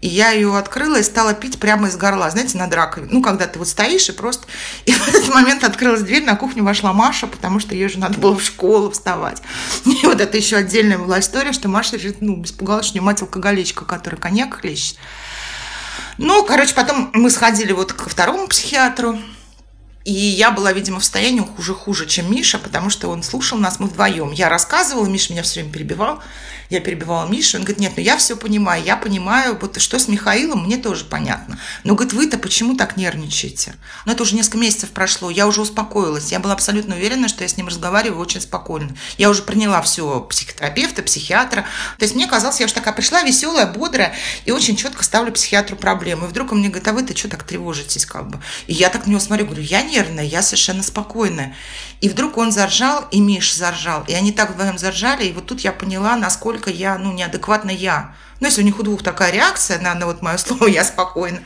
И 0.01 0.09
я 0.09 0.31
ее 0.31 0.57
открыла 0.57 1.01
и 1.01 1.03
стала 1.03 1.35
пить 1.35 1.59
прямо 1.61 1.89
из 1.89 1.99
горла, 1.99 2.31
знаете, 2.31 2.57
над 2.57 2.73
раковиной. 2.73 3.13
Ну, 3.13 3.21
когда 3.21 3.47
ты 3.47 3.59
вот 3.59 3.69
стоишь 3.69 4.09
и 4.09 4.13
просто... 4.13 4.47
И 4.87 4.93
в 4.93 5.07
этот 5.07 5.29
момент 5.35 5.65
открылась 5.65 6.01
дверь, 6.01 6.25
на 6.25 6.37
кухню 6.37 6.65
вошла 6.65 6.95
Маша, 6.95 7.27
потому 7.27 7.61
что 7.61 7.75
ей 7.75 7.91
же 7.91 7.99
надо 7.99 8.19
было 8.19 8.39
в 8.39 8.43
школу 8.43 8.91
вставать. 8.91 9.43
И 9.85 10.07
вот 10.07 10.23
это 10.23 10.35
еще 10.35 10.57
отдельная 10.57 10.97
была 10.97 11.21
история, 11.21 11.53
что 11.53 11.69
Маша, 11.69 11.99
ну, 12.21 12.43
испугалась, 12.43 12.87
что 12.87 12.95
у 12.95 12.97
нее 13.01 13.05
мать 13.05 13.21
алкоголичка, 13.21 13.85
которая 13.85 14.19
коньяк 14.19 14.61
хлещет. 14.61 14.97
Ну, 16.19 16.45
короче, 16.45 16.75
потом 16.75 17.11
мы 17.15 17.31
сходили 17.31 17.73
вот 17.73 17.93
ко 17.93 18.09
второму 18.11 18.49
психиатру. 18.49 19.19
И 20.09 20.11
я 20.11 20.51
была, 20.51 20.73
видимо, 20.73 21.01
в 21.01 21.05
состоянии 21.05 21.47
уже 21.59 21.75
хуже, 21.75 22.07
чем 22.07 22.33
Миша, 22.33 22.59
потому 22.59 22.89
что 22.89 23.09
он 23.09 23.23
слушал 23.23 23.59
нас, 23.59 23.79
мы 23.79 23.89
вдвоем. 23.89 24.33
Я 24.33 24.49
рассказывала, 24.49 25.05
Миша 25.05 25.35
меня 25.35 25.43
все 25.43 25.61
время 25.61 25.71
перебивал. 25.71 26.23
Я 26.71 26.81
перебивала 26.81 27.27
Мишу, 27.27 27.57
он 27.57 27.65
говорит, 27.65 27.81
нет, 27.81 27.93
ну 27.97 28.03
я 28.03 28.19
все 28.19 28.37
понимаю, 28.37 28.83
я 28.85 28.97
понимаю, 28.97 29.59
вот 29.59 29.81
что 29.81 29.99
с 29.99 30.07
Михаилом, 30.07 30.65
мне 30.65 30.77
тоже 30.77 31.07
понятно. 31.07 31.59
Но, 31.83 31.95
говорит, 31.95 32.13
вы-то 32.13 32.37
почему 32.37 32.77
так 32.77 32.99
нервничаете? 32.99 33.75
Ну, 34.05 34.13
это 34.13 34.23
уже 34.23 34.35
несколько 34.35 34.59
месяцев 34.59 34.91
прошло, 34.91 35.31
я 35.31 35.47
уже 35.47 35.63
успокоилась, 35.63 36.31
я 36.31 36.41
была 36.41 36.53
абсолютно 36.53 36.97
уверена, 36.97 37.29
что 37.29 37.43
я 37.43 37.49
с 37.49 37.57
ним 37.57 37.69
разговариваю 37.69 38.21
очень 38.21 38.43
спокойно. 38.43 38.95
Я 39.17 39.31
уже 39.31 39.43
приняла 39.43 39.81
все 39.81 40.21
психотерапевта, 40.21 41.03
психиатра. 41.03 41.63
То 41.99 42.05
есть 42.05 42.15
мне 42.15 42.27
казалось, 42.27 42.61
я 42.61 42.67
уже 42.67 42.75
такая 42.75 42.93
пришла 42.93 43.23
веселая, 43.23 43.67
бодрая, 43.67 44.15
и 44.45 44.51
очень 44.51 44.77
четко 44.77 45.05
ставлю 45.05 45.33
психиатру 45.33 45.77
проблемы. 45.77 46.27
И 46.27 46.29
вдруг 46.29 46.53
он 46.53 46.59
мне 46.59 46.69
говорит, 46.69 46.89
а 46.89 46.93
вы-то 46.93 47.17
что 47.17 47.29
так 47.29 47.45
тревожитесь 47.45 48.05
как 48.05 48.29
бы? 48.29 48.41
И 48.67 48.75
я 48.75 48.91
так 48.91 49.07
на 49.07 49.11
него 49.11 49.21
смотрю, 49.21 49.47
говорю, 49.47 49.63
я 49.63 49.83
нервная, 49.99 50.25
я 50.25 50.43
совершенно 50.43 50.83
спокойная. 50.83 51.55
И 52.01 52.09
вдруг 52.09 52.37
он 52.39 52.53
заржал, 52.53 53.05
и 53.11 53.21
Миш 53.21 53.55
заржал. 53.55 54.05
И 54.07 54.15
они 54.15 54.33
так 54.33 54.51
вдвоем 54.51 54.79
заржали, 54.79 55.27
и 55.27 55.33
вот 55.33 55.47
тут 55.47 55.61
я 55.61 55.73
поняла, 55.73 56.17
насколько 56.17 56.71
я, 56.71 56.99
ну, 56.99 57.13
неадекватна 57.13 57.71
я. 57.71 58.15
Ну, 58.41 58.47
если 58.47 58.63
у 58.63 58.65
них 58.65 58.79
у 58.79 58.83
двух 58.83 59.03
такая 59.03 59.33
реакция 59.33 59.81
на, 59.81 59.95
на 59.95 60.07
вот 60.07 60.23
мое 60.23 60.37
слово 60.37 60.67
«я 60.67 60.85
спокойна». 60.85 61.41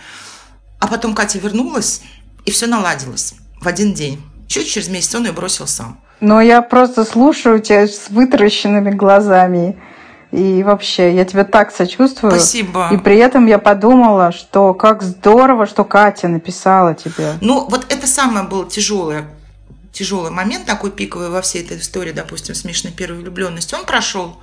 А 0.78 0.86
потом 0.88 1.14
Катя 1.14 1.38
вернулась, 1.38 2.02
и 2.44 2.50
все 2.50 2.66
наладилось 2.66 3.34
в 3.60 3.68
один 3.68 3.94
день. 3.94 4.20
Чуть 4.48 4.68
через 4.68 4.88
месяц 4.88 5.14
он 5.14 5.26
ее 5.26 5.32
бросил 5.32 5.66
сам. 5.66 6.00
Но 6.20 6.40
я 6.40 6.60
просто 6.60 7.04
слушаю 7.04 7.60
тебя 7.60 7.86
с 7.86 8.08
вытаращенными 8.08 8.90
глазами. 8.90 9.80
И 10.32 10.62
вообще, 10.62 11.14
я 11.14 11.24
тебя 11.24 11.44
так 11.44 11.70
сочувствую. 11.70 12.32
Спасибо. 12.32 12.88
И 12.90 12.96
при 12.96 13.18
этом 13.18 13.46
я 13.46 13.58
подумала, 13.58 14.32
что 14.32 14.72
как 14.72 15.02
здорово, 15.02 15.66
что 15.66 15.84
Катя 15.84 16.26
написала 16.28 16.94
тебе. 16.94 17.34
Ну, 17.42 17.66
вот 17.68 17.86
это 17.92 18.06
самое 18.06 18.46
было 18.46 18.68
тяжелое 18.68 19.26
тяжелый 19.92 20.30
момент, 20.30 20.66
такой 20.66 20.90
пиковый 20.90 21.28
во 21.28 21.42
всей 21.42 21.62
этой 21.62 21.78
истории, 21.78 22.12
допустим, 22.12 22.54
с 22.54 22.64
Мишиной 22.64 22.92
первой 22.92 23.18
влюбленностью, 23.18 23.78
он 23.78 23.84
прошел. 23.84 24.38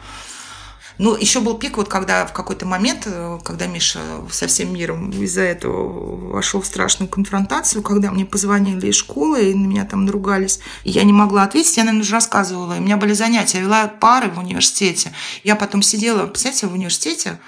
Ну, 1.00 1.16
еще 1.16 1.40
был 1.40 1.58
пик, 1.58 1.78
вот 1.78 1.88
когда 1.88 2.26
в 2.26 2.34
какой-то 2.34 2.66
момент, 2.66 3.04
э, 3.06 3.40
когда 3.42 3.68
Миша 3.68 4.02
со 4.30 4.48
всем 4.48 4.74
миром 4.74 5.12
из-за 5.12 5.44
этого 5.44 6.34
вошел 6.34 6.60
в 6.60 6.66
страшную 6.66 7.08
конфронтацию, 7.08 7.82
когда 7.82 8.12
мне 8.12 8.26
позвонили 8.26 8.88
из 8.88 8.96
школы, 8.96 9.50
и 9.50 9.54
на 9.54 9.66
меня 9.66 9.86
там 9.86 10.04
наругались, 10.04 10.60
и 10.84 10.90
я 10.90 11.04
не 11.06 11.14
могла 11.14 11.44
ответить, 11.44 11.78
я, 11.78 11.86
наверное, 11.86 12.02
уже 12.02 12.12
рассказывала. 12.12 12.74
У 12.74 12.82
меня 12.82 12.98
были 12.98 13.14
занятия, 13.14 13.60
я 13.60 13.64
вела 13.64 13.88
пары 13.88 14.30
в 14.30 14.40
университете. 14.40 15.14
Я 15.46 15.56
потом 15.56 15.82
сидела, 15.82 16.28
представляете, 16.28 16.68
в 16.68 16.74
университете, 16.74 17.40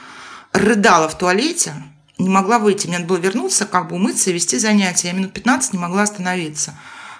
рыдала 0.53 1.09
в 1.09 1.17
туалете, 1.17 1.73
не 2.17 2.29
могла 2.29 2.57
выйти. 2.57 2.87
Мне 2.87 2.99
надо 2.99 3.09
было 3.09 3.17
вернуться, 3.17 3.65
как 3.65 3.89
бы 3.89 3.97
умыться 3.97 4.29
и 4.29 4.33
вести 4.33 4.59
занятия. 4.59 5.09
Я 5.09 5.13
минут 5.13 5.33
15 5.33 5.73
не 5.73 5.79
могла 5.79 6.03
остановиться. 6.03 6.73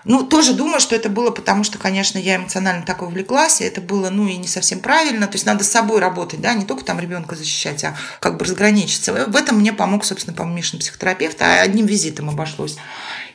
Ну, 0.03 0.23
тоже 0.23 0.53
думаю, 0.53 0.79
что 0.79 0.95
это 0.95 1.09
было 1.09 1.29
потому, 1.31 1.63
что, 1.63 1.77
конечно, 1.77 2.17
я 2.17 2.37
эмоционально 2.37 2.83
так 2.83 3.01
увлеклась, 3.01 3.61
и 3.61 3.65
это 3.65 3.81
было, 3.81 4.09
ну, 4.09 4.27
и 4.27 4.35
не 4.37 4.47
совсем 4.47 4.79
правильно. 4.79 5.27
То 5.27 5.33
есть 5.33 5.45
надо 5.45 5.63
с 5.63 5.69
собой 5.69 5.99
работать, 5.99 6.41
да, 6.41 6.53
не 6.53 6.65
только 6.65 6.83
там 6.83 6.99
ребенка 6.99 7.35
защищать, 7.35 7.83
а 7.83 7.95
как 8.19 8.37
бы 8.37 8.45
разграничиться. 8.45 9.13
В 9.27 9.35
этом 9.35 9.59
мне 9.59 9.73
помог, 9.73 10.03
собственно, 10.05 10.35
по 10.35 10.43
Мишин 10.43 10.79
психотерапевт, 10.79 11.41
а 11.41 11.61
одним 11.61 11.85
визитом 11.85 12.29
обошлось 12.29 12.77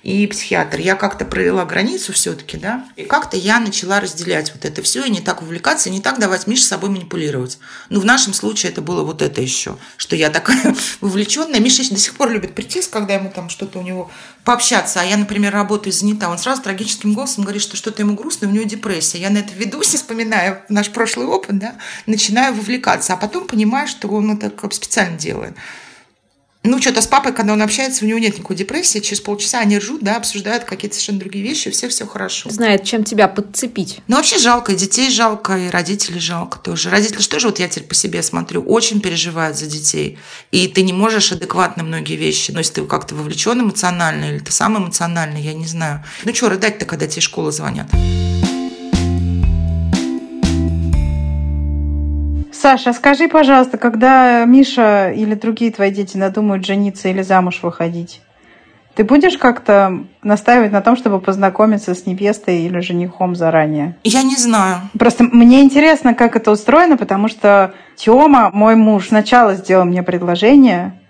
и 0.07 0.25
психиатр. 0.29 0.79
Я 0.79 0.95
как-то 0.95 1.25
провела 1.25 1.65
границу 1.65 2.13
все-таки, 2.13 2.57
да, 2.57 2.85
и 2.95 3.03
как-то 3.03 3.37
я 3.37 3.59
начала 3.59 3.99
разделять 3.99 4.53
вот 4.55 4.65
это 4.65 4.81
все 4.81 5.05
и 5.05 5.11
не 5.11 5.21
так 5.21 5.43
увлекаться, 5.43 5.89
и 5.89 5.93
не 5.93 6.01
так 6.01 6.21
давать 6.21 6.47
Мише 6.47 6.63
собой 6.63 6.91
манипулировать. 6.91 7.59
Ну, 7.89 7.99
в 7.99 8.05
нашем 8.05 8.33
случае 8.33 8.71
это 8.71 8.83
было 8.83 9.03
вот 9.03 9.21
это 9.21 9.43
еще, 9.43 9.79
что 9.97 10.15
я 10.15 10.31
такая 10.31 10.77
вовлеченная. 11.01 11.59
Миша 11.59 11.83
до 11.91 11.99
сих 11.99 12.15
пор 12.15 12.31
любит 12.31 12.55
прийти, 12.55 12.81
когда 12.89 13.15
ему 13.15 13.33
там 13.35 13.49
что-то 13.49 13.81
у 13.81 13.83
него 13.83 14.09
пообщаться, 14.45 15.01
а 15.01 15.05
я, 15.05 15.17
например, 15.17 15.53
работаю 15.53 15.93
занята. 15.93 16.31
Он 16.31 16.39
сразу 16.39 16.63
трагическим 16.63 17.13
голосом 17.13 17.43
говорит, 17.43 17.63
что 17.63 17.77
что-то 17.77 18.03
ему 18.03 18.15
грустно, 18.15 18.47
у 18.47 18.53
него 18.53 18.63
депрессия. 18.63 19.19
Я 19.19 19.31
на 19.31 19.39
это 19.39 19.55
ведусь, 19.55 19.89
вспоминая 19.95 20.65
наш 20.69 20.91
прошлый 20.91 21.27
опыт, 21.27 21.59
да, 21.59 21.75
начинаю 22.07 22.55
вовлекаться, 22.55 23.15
а 23.15 23.17
потом 23.17 23.49
понимаю, 23.49 23.89
что 23.89 24.07
он 24.07 24.31
это 24.31 24.51
как 24.51 24.73
специально 24.73 25.19
делает. 25.19 25.57
Ну, 26.63 26.81
что-то 26.81 27.01
с 27.01 27.07
папой, 27.07 27.33
когда 27.33 27.53
он 27.53 27.63
общается, 27.63 28.05
у 28.05 28.09
него 28.09 28.19
нет 28.19 28.35
никакой 28.35 28.57
депрессии. 28.57 28.99
Через 28.99 29.21
полчаса 29.21 29.61
они 29.61 29.79
ржут, 29.79 30.03
да, 30.03 30.17
обсуждают 30.17 30.65
какие-то 30.65 30.97
совершенно 30.97 31.21
другие 31.21 31.45
вещи, 31.45 31.71
все 31.71 31.89
все 31.89 32.07
хорошо. 32.07 32.51
Знает, 32.51 32.83
чем 32.83 33.05
тебя 33.05 33.29
подцепить. 33.29 34.01
Ну, 34.09 34.17
вообще 34.17 34.39
жалко, 34.39 34.73
и 34.73 34.77
детей 34.77 35.09
жалко, 35.11 35.57
и 35.57 35.71
родителей 35.71 36.19
жалко 36.19 36.59
тоже. 36.59 36.91
Родители 36.91 37.21
что 37.21 37.39
же, 37.39 37.49
вот 37.49 37.61
я 37.61 37.69
теперь 37.69 37.87
по 37.87 37.95
себе 37.95 38.21
смотрю, 38.23 38.63
очень 38.63 39.01
переживают 39.01 39.57
за 39.57 39.67
детей. 39.67 40.19
И 40.51 40.67
ты 40.67 40.83
не 40.83 40.93
можешь 40.93 41.31
адекватно 41.31 41.85
многие 41.85 42.17
вещи, 42.17 42.51
но 42.51 42.59
если 42.59 42.75
ты 42.75 42.85
как-то 42.85 43.15
вовлечен 43.15 43.61
эмоционально, 43.61 44.25
или 44.25 44.39
ты 44.41 44.51
сам 44.51 44.77
эмоциональный, 44.77 45.43
я 45.43 45.55
не 45.55 45.67
знаю. 45.67 46.05
Ну, 46.25 46.35
что, 46.35 46.49
рыдать-то, 46.49 46.85
когда 46.85 47.07
тебе 47.07 47.23
школы 47.23 47.53
звонят? 47.53 47.87
Саша, 52.67 52.93
скажи, 52.93 53.29
пожалуйста, 53.29 53.79
когда 53.79 54.45
Миша 54.45 55.13
или 55.13 55.35
другие 55.35 55.71
твои 55.71 55.93
дети 55.93 56.17
надумают 56.17 56.67
жениться 56.67 57.07
или 57.07 57.23
замуж 57.23 57.61
выходить, 57.63 58.23
ты 58.97 59.05
будешь 59.05 59.39
как-то 59.39 60.01
настаивать 60.25 60.73
на 60.73 60.81
том, 60.81 60.97
чтобы 60.97 61.21
познакомиться 61.21 61.95
с 61.95 62.07
невестой 62.07 62.63
или 62.63 62.81
женихом 62.81 63.37
заранее? 63.37 63.95
Я 64.03 64.25
не 64.25 64.35
знаю. 64.35 64.79
Просто 64.99 65.23
мне 65.23 65.63
интересно, 65.63 66.13
как 66.13 66.35
это 66.35 66.51
устроено, 66.51 66.97
потому 66.97 67.29
что 67.29 67.73
Тёма, 67.95 68.51
мой 68.53 68.75
муж, 68.75 69.11
сначала 69.11 69.55
сделал 69.55 69.85
мне 69.85 70.03
предложение, 70.03 71.01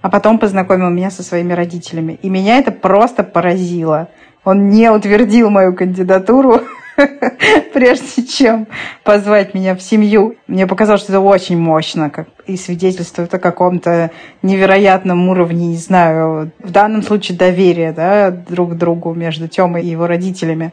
а 0.00 0.08
потом 0.08 0.38
познакомил 0.38 0.88
меня 0.88 1.10
со 1.10 1.22
своими 1.22 1.52
родителями. 1.52 2.18
И 2.22 2.30
меня 2.30 2.56
это 2.56 2.72
просто 2.72 3.22
поразило. 3.22 4.08
Он 4.46 4.70
не 4.70 4.90
утвердил 4.90 5.50
мою 5.50 5.76
кандидатуру 5.76 6.62
прежде 7.72 8.24
чем 8.24 8.66
позвать 9.04 9.54
меня 9.54 9.74
в 9.74 9.82
семью. 9.82 10.36
Мне 10.46 10.66
показалось, 10.66 11.02
что 11.02 11.12
это 11.12 11.20
очень 11.20 11.58
мощно 11.58 12.10
как, 12.10 12.28
и 12.46 12.56
свидетельствует 12.56 13.32
о 13.34 13.38
каком-то 13.38 14.10
невероятном 14.42 15.28
уровне, 15.28 15.68
не 15.68 15.76
знаю, 15.76 16.52
в 16.58 16.70
данном 16.70 17.02
случае 17.02 17.38
доверия 17.38 17.92
да, 17.92 18.30
друг 18.30 18.72
к 18.72 18.74
другу 18.74 19.14
между 19.14 19.48
Тёмой 19.48 19.82
и 19.82 19.88
его 19.88 20.06
родителями. 20.06 20.72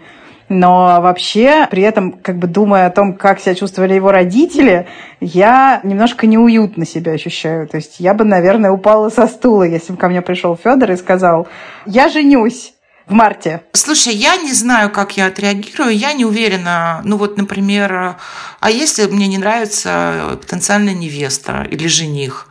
Но 0.49 0.99
вообще, 0.99 1.67
при 1.69 1.83
этом, 1.83 2.11
как 2.11 2.39
бы 2.39 2.47
думая 2.47 2.87
о 2.87 2.89
том, 2.89 3.13
как 3.13 3.39
себя 3.39 3.53
чувствовали 3.53 3.93
его 3.93 4.11
родители, 4.11 4.87
я 5.21 5.79
немножко 5.83 6.25
неуютно 6.25 6.87
себя 6.87 7.11
ощущаю. 7.11 7.67
То 7.67 7.77
есть 7.77 7.99
я 7.99 8.15
бы, 8.15 8.25
наверное, 8.25 8.71
упала 8.71 9.09
со 9.09 9.27
стула, 9.27 9.63
если 9.63 9.93
бы 9.93 9.99
ко 9.99 10.09
мне 10.09 10.23
пришел 10.23 10.55
Федор 10.55 10.91
и 10.91 10.95
сказал, 10.95 11.47
я 11.85 12.09
женюсь 12.09 12.73
в 13.09 13.13
марте? 13.13 13.63
Слушай, 13.73 14.15
я 14.15 14.37
не 14.37 14.53
знаю, 14.53 14.91
как 14.91 15.17
я 15.17 15.25
отреагирую, 15.27 15.97
я 15.97 16.13
не 16.13 16.25
уверена. 16.25 17.01
Ну 17.03 17.17
вот, 17.17 17.37
например, 17.37 18.17
а 18.59 18.71
если 18.71 19.05
мне 19.05 19.27
не 19.27 19.37
нравится 19.37 20.37
потенциальная 20.41 20.93
невеста 20.93 21.67
или 21.69 21.87
жених? 21.87 22.47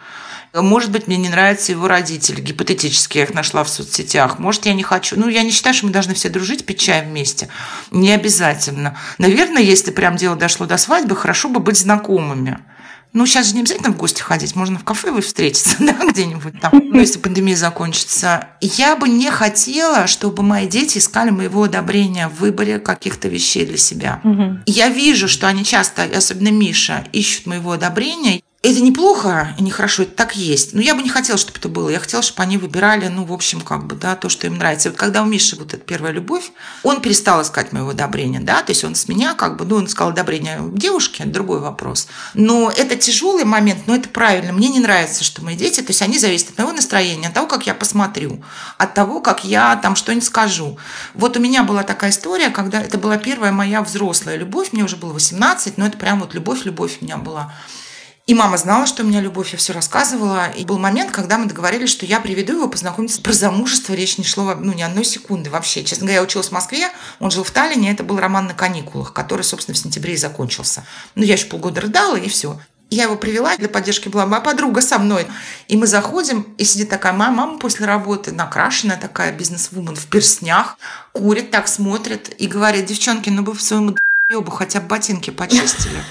Может 0.55 0.91
быть, 0.91 1.07
мне 1.07 1.17
не 1.17 1.29
нравятся 1.29 1.73
его 1.73 1.89
родители. 1.89 2.41
Гипотетически 2.41 3.19
я 3.19 3.25
их 3.25 3.35
нашла 3.35 3.65
в 3.65 3.69
соцсетях. 3.69 4.39
Может, 4.39 4.67
я 4.67 4.75
не 4.75 4.83
хочу. 4.83 5.19
Ну, 5.19 5.29
я 5.29 5.43
не 5.43 5.51
считаю, 5.51 5.75
что 5.75 5.87
мы 5.87 5.93
должны 5.93 6.15
все 6.15 6.31
дружить, 6.31 6.65
пить 6.65 6.81
чай 6.81 7.05
вместе. 7.05 7.49
Не 7.91 8.13
обязательно. 8.13 8.97
Наверное, 9.19 9.63
если 9.63 9.91
прям 9.91 10.17
дело 10.17 10.37
дошло 10.37 10.67
до 10.67 10.79
свадьбы, 10.79 11.17
хорошо 11.17 11.49
бы 11.49 11.61
быть 11.61 11.77
знакомыми. 11.77 12.59
Ну, 13.13 13.27
сейчас 13.27 13.49
же 13.49 13.55
не 13.55 13.61
обязательно 13.61 13.91
в 13.91 13.97
гости 13.97 14.21
ходить, 14.21 14.55
можно 14.55 14.79
в 14.79 14.85
кафе 14.85 15.11
вы 15.11 15.23
встретиться, 15.23 15.77
да, 15.81 15.97
где-нибудь 16.09 16.61
там, 16.61 16.71
ну, 16.73 17.01
если 17.01 17.19
пандемия 17.19 17.57
закончится. 17.57 18.49
Я 18.61 18.97
бы 18.97 19.09
не 19.09 19.31
хотела, 19.31 20.07
чтобы 20.07 20.43
мои 20.43 20.67
дети 20.67 20.99
искали 20.99 21.31
моего 21.31 21.65
одобрения 21.65 22.29
в 22.29 22.41
выборе 22.41 22.79
каких-то 22.79 23.29
вещей 23.29 23.67
для 23.67 23.79
себя. 23.79 24.21
Угу. 24.25 24.61
Я 24.67 24.89
вижу, 24.89 25.29
что 25.29 25.49
они 25.49 25.65
часто, 25.65 26.05
особенно 26.05 26.51
Миша, 26.51 27.05
ищут 27.13 27.47
моего 27.47 27.73
одобрения. 27.73 28.43
Это 28.69 28.83
неплохо 28.83 29.55
нехорошо, 29.59 30.03
это 30.03 30.13
так 30.13 30.37
есть. 30.37 30.75
Но 30.75 30.83
я 30.83 30.95
бы 30.95 31.03
не 31.03 31.09
хотела, 31.09 31.39
чтобы 31.39 31.59
это 31.59 31.71
было. 31.71 31.89
Я 31.89 32.01
хотела, 32.01 32.23
чтобы 32.23 32.43
они 32.43 32.59
выбирали, 32.59 33.09
ну, 33.09 33.25
в 33.25 33.33
общем, 33.33 33.63
как 33.63 33.87
бы, 33.87 33.97
да, 33.97 34.15
то, 34.15 34.29
что 34.29 34.47
им 34.47 34.59
нравится. 34.59 34.89
И 34.89 34.93
вот 34.93 35.01
когда 35.01 35.23
у 35.23 35.25
Миши 35.25 35.57
вот 35.57 35.73
эта 35.73 35.83
первая 35.83 36.13
любовь, 36.13 36.51
он 36.83 37.01
перестал 37.01 37.41
искать 37.41 37.73
моего 37.73 37.91
одобрения, 37.91 38.41
да, 38.41 38.63
то 38.63 38.73
есть 38.73 38.85
он 38.85 38.95
с 38.95 39.09
меня, 39.09 39.33
как 39.33 39.57
бы, 39.57 39.65
ну, 39.65 39.77
он 39.77 39.87
искал 39.87 40.11
одобрение 40.11 40.61
девушки, 40.71 41.23
другой 41.23 41.61
вопрос. 41.61 42.09
Но 42.35 42.71
это 42.71 42.95
тяжелый 42.97 43.47
момент, 43.47 43.87
но 43.87 43.95
это 43.95 44.11
правильно. 44.11 44.53
Мне 44.53 44.69
не 44.69 44.81
нравится, 44.81 45.25
что 45.25 45.43
мои 45.43 45.57
дети, 45.57 45.81
то 45.81 45.89
есть 45.89 46.03
они 46.03 46.19
зависят 46.19 46.51
от 46.51 46.59
моего 46.59 46.73
настроения, 46.73 47.29
от 47.29 47.33
того, 47.33 47.47
как 47.47 47.67
я 47.67 47.73
посмотрю, 47.73 48.45
от 48.77 48.93
того, 48.93 49.23
как 49.23 49.47
я 49.47 49.77
там 49.77 49.97
что-нибудь 49.97 50.27
скажу. 50.27 50.77
Вот 51.15 51.39
у 51.39 51.41
меня 51.41 51.63
была 51.63 51.85
такая 51.85 52.11
история, 52.11 52.51
когда 52.51 52.83
это 52.83 52.99
была 52.99 53.17
первая 53.17 53.51
моя 53.51 53.81
взрослая 53.81 54.37
любовь, 54.37 54.75
мне 54.75 54.85
уже 54.85 54.97
было 54.97 55.15
18, 55.15 55.79
но 55.79 55.87
это 55.87 55.97
прям 55.97 56.21
вот 56.21 56.35
любовь-любовь 56.35 56.99
у 57.01 57.05
меня 57.07 57.17
была. 57.17 57.55
И 58.29 58.35
мама 58.35 58.59
знала, 58.59 58.85
что 58.85 59.05
у 59.05 59.07
меня 59.07 59.23
любовь, 59.23 59.53
я 59.53 59.59
все 59.59 59.73
рассказывала. 59.73 60.51
И 60.51 60.67
был 60.67 60.79
момент, 60.79 61.11
когда 61.11 61.39
мы 61.39 61.47
договорились, 61.47 61.89
что 61.89 62.05
я 62.05 62.21
приведу 62.21 62.53
его 62.53 62.69
познакомиться. 62.69 63.23
Про 63.23 63.33
замужество 63.33 63.95
речь 63.95 64.19
не 64.19 64.25
шло 64.25 64.55
ну, 64.55 64.75
ни 64.75 64.83
одной 64.83 65.07
секунды 65.07 65.49
вообще. 65.49 65.83
Честно 65.83 66.05
говоря, 66.05 66.19
я 66.19 66.23
училась 66.23 66.49
в 66.49 66.53
Москве, 66.53 66.91
он 67.21 67.31
жил 67.31 67.43
в 67.43 67.51
Таллине, 67.51 67.91
это 67.91 68.05
был 68.05 68.21
роман 68.21 68.47
на 68.47 68.53
каникулах, 68.53 69.15
который, 69.15 69.41
собственно, 69.41 69.75
в 69.75 69.79
сентябре 69.79 70.13
и 70.13 70.19
закончился. 70.19 70.85
Ну, 71.15 71.25
я 71.25 71.35
еще 71.35 71.47
полгода 71.47 71.81
рыдала, 71.81 72.17
и 72.17 72.29
все. 72.29 72.61
Я 72.91 73.05
его 73.05 73.17
привела, 73.17 73.57
для 73.57 73.71
поддержки 73.71 74.11
была 74.11 74.27
моя 74.27 74.43
подруга 74.43 74.83
со 74.83 74.99
мной. 74.99 75.27
И 75.69 75.79
мы 75.79 75.87
заходим, 75.87 76.43
и 76.59 76.65
сидит 76.65 76.91
такая 76.91 77.15
моя 77.15 77.31
мама 77.31 77.59
после 77.59 77.87
работы, 77.87 78.33
накрашенная 78.33 78.99
такая 78.99 79.33
бизнес-вумен 79.33 79.97
в 79.97 80.05
перстнях, 80.05 80.77
курит, 81.15 81.51
так 81.51 81.67
смотрит 81.67 82.35
и 82.39 82.47
говорит, 82.47 82.85
девчонки, 82.85 83.31
ну 83.31 83.43
вы 83.43 83.55
в 83.55 83.63
своему 83.63 83.97
ебу 84.29 84.51
хотя 84.51 84.81
бы 84.81 84.89
ботинки 84.89 85.31
почистили. 85.31 86.05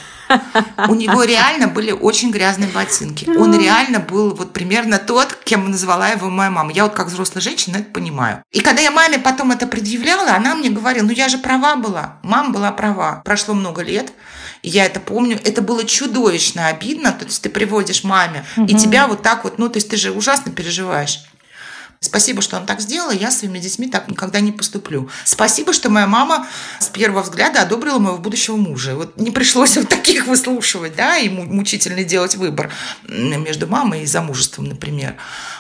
У 0.88 0.96
него 0.96 1.24
реально 1.24 1.68
были 1.68 1.92
очень 1.92 2.32
грязные 2.32 2.70
ботинки. 2.70 3.30
Он 3.38 3.58
реально 3.60 4.00
был 4.00 4.34
вот 4.34 4.54
примерно 4.54 4.98
тот, 4.98 5.38
кем 5.44 5.70
назвала 5.70 6.10
его 6.10 6.30
моя 6.30 6.50
мама. 6.50 6.72
Я 6.72 6.84
вот 6.84 6.94
как 6.94 7.08
взрослая 7.08 7.42
женщина 7.42 7.78
это 7.78 7.92
понимаю. 7.92 8.44
И 8.52 8.62
когда 8.62 8.82
я 8.82 8.92
маме 8.92 9.20
потом 9.20 9.52
это 9.52 9.68
предъявляла, 9.68 10.34
она 10.34 10.56
мне 10.56 10.70
говорила, 10.70 11.06
ну 11.06 11.12
я 11.12 11.30
же 11.30 11.38
права 11.38 11.76
была. 11.76 12.18
Мама 12.24 12.52
была 12.52 12.72
права. 12.72 13.22
Прошло 13.24 13.54
много 13.54 13.82
лет. 13.82 14.12
Я 14.64 14.86
это 14.86 15.00
помню. 15.00 15.40
Это 15.44 15.62
было 15.62 15.84
чудовищно 15.84 16.68
обидно. 16.68 17.12
То 17.12 17.26
есть 17.26 17.42
ты 17.42 17.50
приводишь 17.50 18.04
маме, 18.04 18.46
угу. 18.56 18.66
и 18.66 18.76
тебя 18.76 19.08
вот 19.08 19.22
так 19.22 19.44
вот, 19.44 19.58
ну, 19.58 19.70
то 19.70 19.78
есть 19.78 19.90
ты 19.90 19.98
же 19.98 20.12
ужасно 20.12 20.52
переживаешь. 20.52 21.26
Спасибо, 22.00 22.42
что 22.42 22.58
он 22.58 22.66
так 22.66 22.80
сделал, 22.80 23.10
я 23.12 23.32
своими 23.32 23.58
детьми 23.60 23.88
так 23.88 24.08
никогда 24.08 24.40
не 24.40 24.52
поступлю. 24.52 25.10
Спасибо, 25.26 25.74
что 25.74 25.90
моя 25.90 26.06
мама 26.06 26.48
с 26.80 26.88
первого 26.88 27.24
взгляда 27.24 27.62
одобрила 27.62 27.98
моего 27.98 28.18
будущего 28.18 28.56
мужа. 28.56 28.96
Вот 28.96 29.18
не 29.18 29.32
пришлось 29.32 29.78
вот 29.78 29.90
таких 29.90 30.28
выслушивать, 30.28 30.96
да, 30.96 31.18
и 31.18 31.28
мучительно 31.30 32.04
делать 32.04 32.36
выбор 32.36 32.72
между 33.08 33.68
мамой 33.68 34.04
и 34.04 34.06
замужеством, 34.06 34.66
например. 34.66 35.16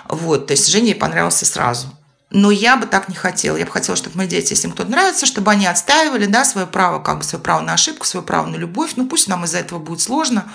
Вот, 0.07 0.47
то 0.47 0.53
есть 0.53 0.67
Жене 0.67 0.93
понравился 0.93 1.45
сразу. 1.45 1.87
Но 2.29 2.51
я 2.51 2.75
бы 2.75 2.85
так 2.87 3.07
не 3.07 3.15
хотела. 3.15 3.55
Я 3.55 3.65
бы 3.65 3.71
хотела, 3.71 3.95
чтобы 3.95 4.17
мои 4.17 4.27
дети, 4.27 4.51
если 4.51 4.67
им 4.67 4.73
кто-то 4.73 4.91
нравится, 4.91 5.25
чтобы 5.25 5.51
они 5.51 5.65
отстаивали 5.65 6.25
да, 6.25 6.43
свое 6.43 6.67
право, 6.67 6.99
как 6.99 7.19
бы 7.19 7.23
свое 7.23 7.41
право 7.41 7.61
на 7.61 7.73
ошибку, 7.73 8.05
свое 8.05 8.25
право 8.25 8.47
на 8.47 8.57
любовь. 8.57 8.93
Ну 8.97 9.07
пусть 9.07 9.27
нам 9.29 9.45
из-за 9.45 9.59
этого 9.59 9.79
будет 9.79 10.01
сложно. 10.01 10.51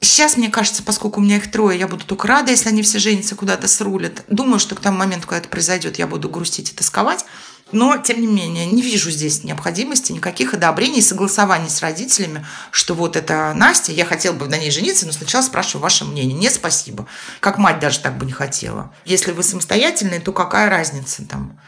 Сейчас, 0.00 0.36
мне 0.36 0.50
кажется, 0.50 0.82
поскольку 0.82 1.20
у 1.20 1.22
меня 1.22 1.36
их 1.36 1.50
трое, 1.50 1.78
я 1.78 1.88
буду 1.88 2.04
только 2.04 2.28
рада, 2.28 2.50
если 2.50 2.68
они 2.68 2.82
все 2.82 2.98
женятся, 2.98 3.34
куда-то 3.34 3.66
срулят. 3.66 4.24
Думаю, 4.28 4.58
что 4.58 4.74
к 4.74 4.80
тому 4.80 4.98
моменту, 4.98 5.26
когда 5.26 5.40
это 5.40 5.48
произойдет, 5.48 5.98
я 5.98 6.06
буду 6.06 6.28
грустить 6.28 6.70
и 6.70 6.74
тосковать. 6.74 7.24
Но, 7.72 7.96
тем 7.96 8.20
не 8.20 8.28
менее, 8.28 8.66
не 8.66 8.80
вижу 8.80 9.10
здесь 9.10 9.42
необходимости 9.42 10.12
никаких 10.12 10.54
одобрений 10.54 11.00
и 11.00 11.02
согласований 11.02 11.68
с 11.68 11.80
родителями, 11.80 12.46
что 12.70 12.94
вот 12.94 13.16
это 13.16 13.52
Настя, 13.56 13.90
я 13.90 14.04
хотела 14.04 14.34
бы 14.34 14.46
на 14.46 14.56
ней 14.56 14.70
жениться, 14.70 15.04
но 15.04 15.12
сначала 15.12 15.42
спрашиваю 15.42 15.82
ваше 15.82 16.04
мнение. 16.04 16.38
Не 16.38 16.50
спасибо. 16.50 17.06
Как 17.40 17.58
мать 17.58 17.80
даже 17.80 17.98
так 17.98 18.18
бы 18.18 18.24
не 18.24 18.32
хотела. 18.32 18.94
Если 19.04 19.32
вы 19.32 19.42
самостоятельные, 19.42 20.20
то 20.20 20.32
какая 20.32 20.70
разница 20.70 21.24
там? 21.24 21.58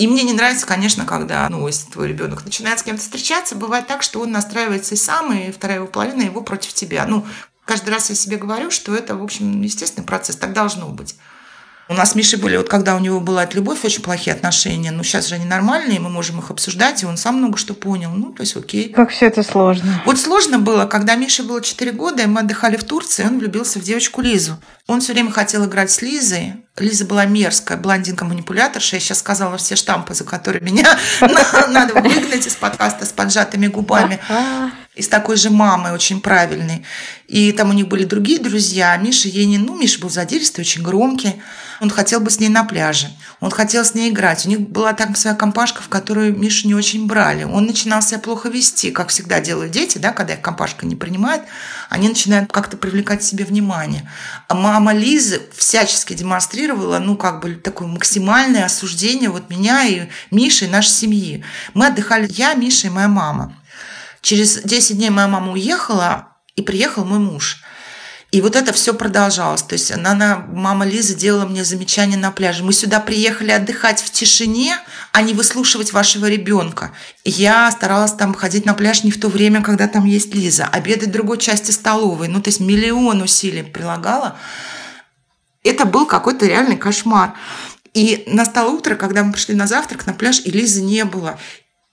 И 0.00 0.06
мне 0.06 0.22
не 0.22 0.32
нравится, 0.32 0.66
конечно, 0.66 1.04
когда, 1.04 1.46
ну, 1.50 1.66
если 1.66 1.90
твой 1.90 2.08
ребенок 2.08 2.42
начинает 2.46 2.78
с 2.78 2.82
кем-то 2.82 3.02
встречаться, 3.02 3.54
бывает 3.54 3.86
так, 3.86 4.02
что 4.02 4.22
он 4.22 4.32
настраивается 4.32 4.94
и 4.94 4.96
сам, 4.96 5.30
и 5.30 5.50
вторая 5.50 5.76
его 5.76 5.86
половина 5.86 6.22
его 6.22 6.40
против 6.40 6.72
тебя. 6.72 7.04
Ну, 7.06 7.26
каждый 7.66 7.90
раз 7.90 8.08
я 8.08 8.16
себе 8.16 8.38
говорю, 8.38 8.70
что 8.70 8.94
это, 8.94 9.14
в 9.14 9.22
общем, 9.22 9.60
естественный 9.60 10.06
процесс, 10.06 10.36
так 10.36 10.54
должно 10.54 10.88
быть. 10.88 11.16
У 11.90 11.94
нас 11.94 12.12
с 12.12 12.14
Мишей 12.14 12.38
были, 12.38 12.56
вот 12.56 12.68
когда 12.68 12.94
у 12.94 13.00
него 13.00 13.18
была 13.18 13.42
от 13.42 13.54
любовь, 13.54 13.84
очень 13.84 14.00
плохие 14.00 14.32
отношения, 14.32 14.92
но 14.92 15.02
сейчас 15.02 15.26
же 15.26 15.34
они 15.34 15.44
нормальные, 15.44 15.98
мы 15.98 16.08
можем 16.08 16.38
их 16.38 16.52
обсуждать, 16.52 17.02
и 17.02 17.06
он 17.06 17.16
сам 17.16 17.38
много 17.38 17.58
что 17.58 17.74
понял. 17.74 18.12
Ну, 18.12 18.30
то 18.30 18.42
есть 18.42 18.56
окей. 18.56 18.90
Как 18.90 19.10
все 19.10 19.26
это 19.26 19.42
сложно. 19.42 20.00
Вот 20.06 20.16
сложно 20.16 20.60
было, 20.60 20.86
когда 20.86 21.16
Мише 21.16 21.42
было 21.42 21.60
4 21.60 21.90
года, 21.90 22.22
и 22.22 22.26
мы 22.26 22.42
отдыхали 22.42 22.76
в 22.76 22.84
Турции, 22.84 23.24
он 23.24 23.40
влюбился 23.40 23.80
в 23.80 23.82
девочку 23.82 24.20
Лизу. 24.20 24.56
Он 24.86 25.00
все 25.00 25.14
время 25.14 25.32
хотел 25.32 25.64
играть 25.66 25.90
с 25.90 26.00
Лизой. 26.00 26.54
Лиза 26.78 27.06
была 27.06 27.24
мерзкая, 27.24 27.76
блондинка-манипуляторша. 27.76 28.94
Я 28.94 29.00
сейчас 29.00 29.18
сказала 29.18 29.56
все 29.56 29.74
штампы, 29.74 30.14
за 30.14 30.22
которые 30.22 30.62
меня 30.62 30.96
надо 31.70 31.94
выгнать 31.94 32.46
из 32.46 32.54
подкаста 32.54 33.04
с 33.04 33.10
поджатыми 33.10 33.66
губами. 33.66 34.20
И 34.96 35.02
с 35.02 35.08
такой 35.08 35.36
же 35.36 35.50
мамой, 35.50 35.92
очень 35.92 36.20
правильной. 36.20 36.84
И 37.28 37.52
там 37.52 37.70
у 37.70 37.72
них 37.72 37.86
были 37.86 38.02
другие 38.02 38.40
друзья. 38.40 38.96
Миша 38.96 39.28
не... 39.28 39.56
Ну, 39.56 39.78
Миша 39.78 40.00
был 40.00 40.10
задиристый, 40.10 40.62
очень 40.62 40.82
громкий. 40.82 41.40
Он 41.80 41.90
хотел 41.90 42.18
бы 42.18 42.28
с 42.28 42.40
ней 42.40 42.48
на 42.48 42.64
пляже. 42.64 43.08
Он 43.38 43.52
хотел 43.52 43.84
с 43.84 43.94
ней 43.94 44.10
играть. 44.10 44.44
У 44.46 44.48
них 44.48 44.58
была 44.58 44.92
там 44.92 45.14
своя 45.14 45.36
компашка, 45.36 45.80
в 45.80 45.88
которую 45.88 46.36
Мишу 46.36 46.66
не 46.66 46.74
очень 46.74 47.06
брали. 47.06 47.44
Он 47.44 47.66
начинал 47.66 48.02
себя 48.02 48.18
плохо 48.18 48.48
вести, 48.48 48.90
как 48.90 49.10
всегда 49.10 49.38
делают 49.40 49.70
дети, 49.70 49.98
да, 49.98 50.12
когда 50.12 50.34
их 50.34 50.40
компашка 50.40 50.84
не 50.84 50.96
принимает, 50.96 51.42
они 51.88 52.08
начинают 52.08 52.50
как-то 52.50 52.76
привлекать 52.76 53.22
себе 53.22 53.44
внимание. 53.44 54.10
А 54.48 54.54
мама 54.54 54.92
Лизы 54.92 55.40
всячески 55.56 56.14
демонстрировала, 56.14 56.98
ну, 56.98 57.16
как 57.16 57.40
бы 57.40 57.54
такое 57.54 57.86
максимальное 57.86 58.64
осуждение 58.64 59.30
вот 59.30 59.50
меня 59.50 59.84
и 59.84 60.08
Миши, 60.32 60.64
и 60.64 60.68
нашей 60.68 60.90
семьи. 60.90 61.44
Мы 61.74 61.86
отдыхали, 61.86 62.28
я, 62.28 62.54
Миша 62.54 62.88
и 62.88 62.90
моя 62.90 63.06
мама. 63.06 63.54
Через 64.22 64.62
10 64.62 64.96
дней 64.96 65.10
моя 65.10 65.28
мама 65.28 65.52
уехала, 65.52 66.30
и 66.56 66.62
приехал 66.62 67.04
мой 67.04 67.18
муж. 67.18 67.62
И 68.30 68.40
вот 68.42 68.54
это 68.54 68.72
все 68.72 68.94
продолжалось. 68.94 69.62
То 69.62 69.72
есть 69.72 69.90
она, 69.90 70.12
она, 70.12 70.36
мама 70.48 70.86
Лиза 70.86 71.16
делала 71.16 71.46
мне 71.46 71.64
замечания 71.64 72.16
на 72.16 72.30
пляже. 72.30 72.62
Мы 72.62 72.72
сюда 72.72 73.00
приехали 73.00 73.50
отдыхать 73.50 74.00
в 74.00 74.10
тишине, 74.10 74.78
а 75.12 75.22
не 75.22 75.34
выслушивать 75.34 75.92
вашего 75.92 76.26
ребенка. 76.26 76.92
Я 77.24 77.68
старалась 77.72 78.12
там 78.12 78.34
ходить 78.34 78.66
на 78.66 78.74
пляж 78.74 79.02
не 79.02 79.10
в 79.10 79.18
то 79.18 79.28
время, 79.28 79.62
когда 79.62 79.88
там 79.88 80.04
есть 80.04 80.32
Лиза. 80.32 80.66
Обедать 80.66 81.08
в 81.08 81.12
другой 81.12 81.38
части 81.38 81.72
столовой. 81.72 82.28
Ну, 82.28 82.40
то 82.40 82.48
есть 82.48 82.60
миллион 82.60 83.20
усилий 83.22 83.64
прилагала. 83.64 84.36
Это 85.64 85.84
был 85.84 86.06
какой-то 86.06 86.46
реальный 86.46 86.76
кошмар. 86.76 87.34
И 87.94 88.22
настало 88.28 88.70
утро, 88.70 88.94
когда 88.94 89.24
мы 89.24 89.32
пришли 89.32 89.56
на 89.56 89.66
завтрак 89.66 90.06
на 90.06 90.12
пляж, 90.12 90.40
и 90.44 90.52
Лизы 90.52 90.82
не 90.82 91.04
было. 91.04 91.40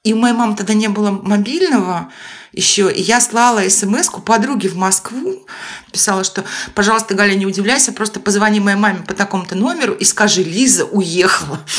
И 0.08 0.14
у 0.14 0.16
моей 0.16 0.34
мамы 0.34 0.56
тогда 0.56 0.74
не 0.74 0.88
было 0.88 1.12
мобильного 1.12 2.10
еще. 2.54 2.90
И 2.90 3.02
я 3.02 3.20
слала 3.20 3.68
смс 3.68 4.08
подруге 4.26 4.70
в 4.70 4.78
Москву. 4.78 5.46
Писала, 5.92 6.24
что, 6.24 6.46
пожалуйста, 6.76 7.14
Галя, 7.14 7.36
не 7.36 7.46
удивляйся, 7.46 7.92
просто 7.92 8.22
позвони 8.22 8.62
моей 8.62 8.78
маме 8.78 9.04
по 9.06 9.14
такому-то 9.14 9.56
номеру 9.56 9.94
и 9.94 10.06
скажи, 10.06 10.44
Лиза 10.44 10.86
уехала. 10.86 11.60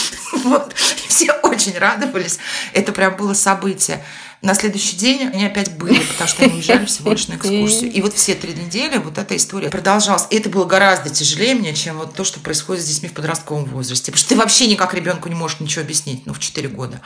Вот. 0.45 0.75
все 1.09 1.33
очень 1.43 1.77
радовались. 1.79 2.39
Это 2.75 2.93
прям 2.93 3.17
было 3.17 3.33
событие. 3.33 4.05
На 4.43 4.55
следующий 4.55 4.95
день 4.95 5.27
они 5.33 5.47
опять 5.47 5.73
были, 5.79 5.99
потому 6.01 6.29
что 6.29 6.45
они 6.45 6.53
уезжали 6.53 6.85
всего 6.85 7.11
лишь 7.13 7.29
на 7.29 7.37
экскурсию. 7.37 7.91
И 7.91 8.03
вот 8.03 8.13
все 8.13 8.35
три 8.35 8.53
недели 8.53 8.99
вот 8.99 9.17
эта 9.17 9.35
история 9.37 9.71
продолжалась. 9.71 10.27
И 10.29 10.37
это 10.37 10.51
было 10.51 10.67
гораздо 10.67 11.09
тяжелее 11.09 11.55
мне, 11.55 11.75
чем 11.75 11.97
вот 11.97 12.15
то, 12.15 12.25
что 12.25 12.41
происходит 12.41 12.85
с 12.85 12.89
детьми 12.89 13.09
в 13.09 13.15
подростковом 13.15 13.65
возрасте. 13.65 14.13
Потому 14.13 14.21
что 14.21 14.29
ты 14.29 14.37
вообще 14.37 14.67
никак 14.67 14.93
ребенку 14.93 15.31
не 15.31 15.35
можешь 15.35 15.61
ничего 15.61 15.83
объяснить, 15.83 16.27
ну, 16.27 16.35
в 16.35 16.39
4 16.39 16.69
года 16.69 17.01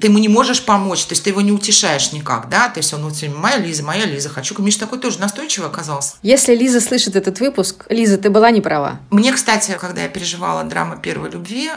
ты 0.00 0.08
ему 0.08 0.18
не 0.18 0.28
можешь 0.28 0.64
помочь, 0.64 1.04
то 1.04 1.12
есть 1.12 1.24
ты 1.24 1.30
его 1.30 1.40
не 1.40 1.52
утешаешь 1.52 2.12
никак, 2.12 2.48
да, 2.48 2.68
то 2.68 2.78
есть 2.78 2.92
он 2.92 3.02
вот 3.02 3.14
все 3.14 3.26
время, 3.26 3.40
моя 3.40 3.58
Лиза, 3.58 3.82
моя 3.82 4.04
Лиза, 4.04 4.28
хочу. 4.28 4.54
Миша 4.62 4.80
такой 4.80 4.98
тоже 4.98 5.20
настойчивый 5.20 5.68
оказался. 5.68 6.16
Если 6.22 6.54
Лиза 6.54 6.80
слышит 6.80 7.16
этот 7.16 7.40
выпуск, 7.40 7.84
Лиза, 7.88 8.18
ты 8.18 8.30
была 8.30 8.50
не 8.50 8.60
права. 8.60 9.00
Мне, 9.10 9.32
кстати, 9.32 9.76
когда 9.80 10.02
я 10.02 10.08
переживала 10.08 10.64
драма 10.64 10.96
первой 10.96 11.30
любви, 11.30 11.70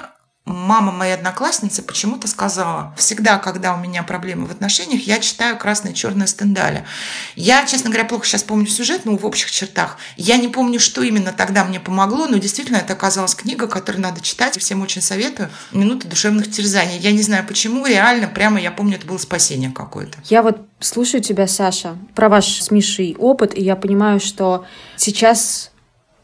мама 0.49 0.91
моей 0.91 1.13
одноклассницы 1.13 1.81
почему-то 1.81 2.27
сказала, 2.27 2.93
всегда, 2.97 3.37
когда 3.37 3.73
у 3.73 3.77
меня 3.77 4.03
проблемы 4.03 4.47
в 4.47 4.51
отношениях, 4.51 5.03
я 5.03 5.19
читаю 5.19 5.57
«Красное 5.57 5.91
и 5.91 5.95
черное 5.95 6.27
Стендаля». 6.27 6.85
Я, 7.35 7.65
честно 7.65 7.89
говоря, 7.89 8.07
плохо 8.07 8.25
сейчас 8.25 8.43
помню 8.43 8.67
сюжет, 8.67 9.05
но 9.05 9.15
в 9.15 9.25
общих 9.25 9.51
чертах. 9.51 9.97
Я 10.17 10.37
не 10.37 10.47
помню, 10.47 10.79
что 10.79 11.01
именно 11.03 11.31
тогда 11.31 11.63
мне 11.63 11.79
помогло, 11.79 12.27
но 12.27 12.37
действительно 12.37 12.77
это 12.77 12.93
оказалась 12.93 13.35
книга, 13.35 13.67
которую 13.67 14.01
надо 14.01 14.21
читать. 14.21 14.57
Всем 14.59 14.81
очень 14.81 15.01
советую. 15.01 15.49
«Минуты 15.71 16.07
душевных 16.07 16.51
терзаний». 16.51 16.97
Я 16.97 17.11
не 17.11 17.21
знаю 17.21 17.45
почему, 17.47 17.85
реально, 17.85 18.27
прямо 18.27 18.59
я 18.59 18.71
помню, 18.71 18.97
это 18.97 19.05
было 19.05 19.17
спасение 19.17 19.71
какое-то. 19.71 20.17
Я 20.25 20.41
вот 20.41 20.61
слушаю 20.79 21.21
тебя, 21.21 21.47
Саша, 21.47 21.97
про 22.15 22.29
ваш 22.29 22.61
с 22.61 22.71
Мишей 22.71 23.15
опыт, 23.17 23.57
и 23.57 23.63
я 23.63 23.75
понимаю, 23.75 24.19
что 24.19 24.65
сейчас 24.95 25.71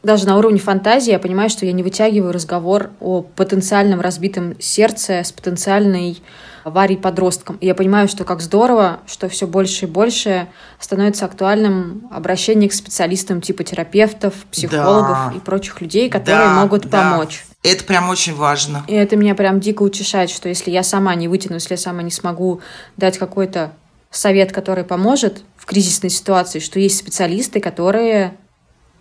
даже 0.06 0.28
на 0.28 0.38
уровне 0.38 0.60
фантазии 0.60 1.12
я 1.12 1.20
понимаю, 1.20 1.50
что 1.50 1.66
я 1.66 1.72
не 1.72 1.84
вытягиваю 1.84 2.32
разговор 2.32 2.92
о 3.00 3.22
потенциальном 3.22 4.02
разбитом 4.02 4.56
сердце 4.60 5.24
с 5.24 5.32
потенциальной 5.32 6.22
аварией 6.64 7.00
подростком. 7.00 7.58
И 7.58 7.66
я 7.66 7.76
понимаю, 7.76 8.08
что 8.08 8.24
как 8.24 8.42
здорово, 8.42 9.00
что 9.08 9.30
все 9.30 9.48
больше 9.48 9.86
и 9.86 9.88
больше 9.88 10.48
становится 10.80 11.26
актуальным 11.26 12.08
обращение 12.12 12.70
к 12.70 12.74
специалистам 12.74 13.42
типа 13.42 13.64
терапевтов, 13.64 14.34
психологов 14.52 15.18
да. 15.30 15.34
и 15.36 15.40
прочих 15.40 15.82
людей, 15.82 16.10
которые 16.10 16.48
да, 16.48 16.54
могут 16.54 16.88
да. 16.88 17.12
помочь. 17.12 17.46
Это 17.64 17.84
прям 17.84 18.10
очень 18.10 18.36
важно. 18.36 18.84
И 18.88 18.94
это 18.94 19.16
меня 19.16 19.36
прям 19.36 19.60
дико 19.60 19.84
утешает, 19.84 20.30
что 20.30 20.50
если 20.50 20.70
я 20.72 20.84
сама 20.84 21.14
не 21.16 21.28
вытяну, 21.28 21.56
если 21.56 21.74
я 21.74 21.78
сама 21.78 22.04
не 22.04 22.12
смогу 22.12 22.62
дать 22.96 23.18
какой-то 23.18 23.74
совет, 24.12 24.52
который 24.52 24.84
поможет 24.84 25.44
в 25.58 25.66
кризисной 25.66 26.10
ситуации, 26.10 26.60
что 26.60 26.80
есть 26.80 26.98
специалисты, 26.98 27.60
которые 27.60 28.36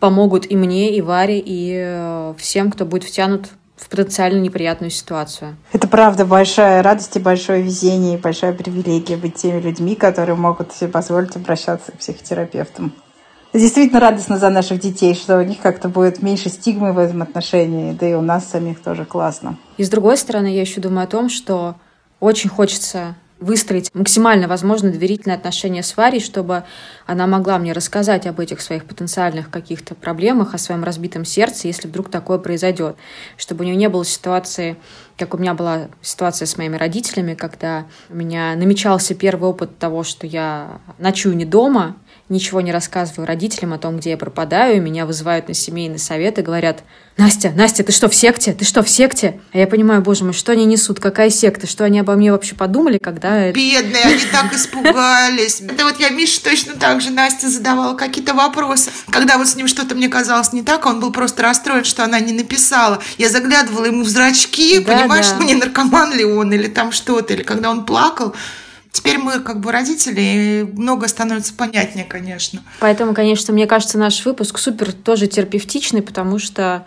помогут 0.05 0.51
и 0.51 0.55
мне, 0.55 0.95
и 0.95 1.01
Варе, 1.01 1.39
и 1.39 1.83
э, 1.83 2.35
всем, 2.37 2.71
кто 2.71 2.85
будет 2.85 3.05
втянут 3.05 3.49
в 3.75 3.89
потенциально 3.89 4.39
неприятную 4.39 4.91
ситуацию. 4.91 5.57
Это 5.73 5.89
правда 5.89 6.27
большая 6.27 6.83
радость 6.83 7.17
и 7.17 7.21
большое 7.21 7.63
везение, 7.63 8.19
и 8.19 8.21
большая 8.21 8.53
привилегия 8.53 9.17
быть 9.17 9.37
теми 9.37 9.63
людьми, 9.63 9.95
которые 9.95 10.37
могут 10.37 10.75
себе 10.75 10.91
позволить 10.91 11.35
обращаться 11.37 11.91
к 11.93 11.95
психотерапевтам. 11.97 12.93
Действительно 13.55 13.99
радостно 13.99 14.37
за 14.37 14.51
наших 14.51 14.79
детей, 14.79 15.15
что 15.15 15.39
у 15.39 15.43
них 15.43 15.61
как-то 15.63 15.89
будет 15.89 16.21
меньше 16.21 16.51
стигмы 16.51 16.93
в 16.93 16.99
этом 16.99 17.23
отношении, 17.23 17.95
да 17.95 18.07
и 18.07 18.13
у 18.13 18.21
нас 18.21 18.45
самих 18.45 18.83
тоже 18.83 19.07
классно. 19.07 19.57
И 19.79 19.85
с 19.85 19.89
другой 19.89 20.19
стороны, 20.19 20.49
я 20.49 20.61
еще 20.61 20.83
думаю 20.83 21.05
о 21.05 21.09
том, 21.09 21.31
что 21.31 21.77
очень 22.21 22.51
хочется 22.51 23.15
выстроить 23.45 23.95
максимально 23.95 24.49
возможно 24.49 24.91
доверительные 24.91 25.37
отношения 25.37 25.83
с 25.83 25.97
Варей, 25.97 26.21
чтобы 26.21 26.65
она 27.07 27.27
могла 27.27 27.59
мне 27.59 27.73
рассказать 27.73 28.27
об 28.27 28.41
этих 28.41 28.61
своих 28.61 28.87
потенциальных 28.87 29.51
каких-то 29.51 29.95
проблемах, 29.95 30.55
о 30.55 30.59
своем 30.59 30.83
разбитом 30.83 31.25
сердце, 31.25 31.69
если 31.69 31.87
вдруг 31.87 32.11
такое 32.11 32.39
произойдет. 32.39 32.97
Чтобы 33.37 33.63
у 33.63 33.67
нее 33.67 33.77
не 33.77 33.89
было 33.89 34.05
ситуации, 34.05 34.77
как 35.19 35.35
у 35.35 35.39
меня 35.39 35.55
была 35.55 35.89
ситуация 36.01 36.47
с 36.47 36.57
моими 36.57 36.77
родителями, 36.77 37.35
когда 37.35 37.87
у 38.09 38.17
меня 38.17 38.57
намечался 38.57 39.15
первый 39.15 39.51
опыт 39.51 39.79
того, 39.79 40.03
что 40.03 40.27
я 40.27 40.81
ночую 40.99 41.37
не 41.37 41.45
дома, 41.45 41.97
ничего 42.29 42.61
не 42.61 42.73
рассказываю 42.73 43.27
родителям 43.27 43.75
о 43.75 43.79
том, 43.79 43.99
где 43.99 44.11
я 44.11 44.17
пропадаю, 44.17 44.77
и 44.77 44.81
меня 44.81 45.05
вызывают 45.05 45.49
на 45.49 45.55
семейный 45.55 45.99
совет 45.99 46.39
и 46.39 46.43
говорят, 46.43 46.83
Настя, 47.17 47.53
Настя, 47.55 47.85
ты 47.85 47.93
что, 47.93 48.09
в 48.09 48.15
секте? 48.15 48.55
Ты 48.55 48.65
что, 48.65 48.83
в 48.83 48.89
секте? 48.89 49.41
А 49.53 49.59
я 49.59 49.67
понимаю, 49.69 50.03
боже 50.03 50.25
мой, 50.25 50.33
что 50.33 50.51
они 50.51 50.65
несут? 50.65 50.99
Какая 50.99 51.31
секта? 51.31 51.69
Что 51.69 51.85
они 51.85 52.01
обо 52.01 52.15
мне 52.15 52.33
вообще 52.33 52.57
подумали, 52.57 52.99
когда... 52.99 53.53
Бедные, 53.53 54.03
они 54.03 54.25
так 54.33 54.53
испугались. 54.53 55.61
Это 55.61 55.85
вот 55.85 56.01
я 56.01 56.09
Миша 56.09 56.43
точно 56.43 56.75
так 56.75 57.01
же 57.01 57.11
Настя 57.11 57.49
задавала 57.49 57.95
какие-то 57.95 58.35
вопросы. 58.35 58.91
Когда 59.11 59.39
вот 59.39 59.47
с 59.47 59.55
ним 59.55 59.69
что-то 59.69 59.95
мне 59.95 60.09
казалось 60.09 60.53
не 60.53 60.63
так, 60.63 60.87
он 60.87 60.99
был 60.99 61.13
просто 61.13 61.43
расстроен, 61.43 61.85
что 61.85 62.03
она 62.03 62.19
не 62.19 62.33
написала. 62.33 63.01
Я 63.17 63.29
заглядывала 63.29 63.85
ему 63.85 64.03
в 64.03 64.09
зрачки, 64.09 64.81
да, 64.81 64.97
понимаешь, 64.97 65.29
да. 65.39 65.45
не 65.45 65.55
наркоман 65.55 66.15
ли 66.15 66.25
он 66.25 66.53
или 66.53 66.67
там 66.67 66.91
что-то, 66.91 67.35
или 67.35 67.43
когда 67.43 67.71
он 67.71 67.85
плакал, 67.85 68.35
Теперь 68.95 69.19
мы 69.19 69.41
как 69.41 69.59
бы 69.59 69.73
родители, 69.73 70.21
и 70.21 70.63
много 70.63 71.09
становится 71.09 71.53
понятнее, 71.53 72.05
конечно. 72.05 72.63
Поэтому, 72.79 73.13
конечно, 73.13 73.53
мне 73.53 73.67
кажется, 73.67 73.99
наш 73.99 74.25
выпуск 74.25 74.57
супер 74.57 74.93
тоже 74.93 75.27
терапевтичный, 75.27 76.01
потому 76.01 76.39
что 76.39 76.87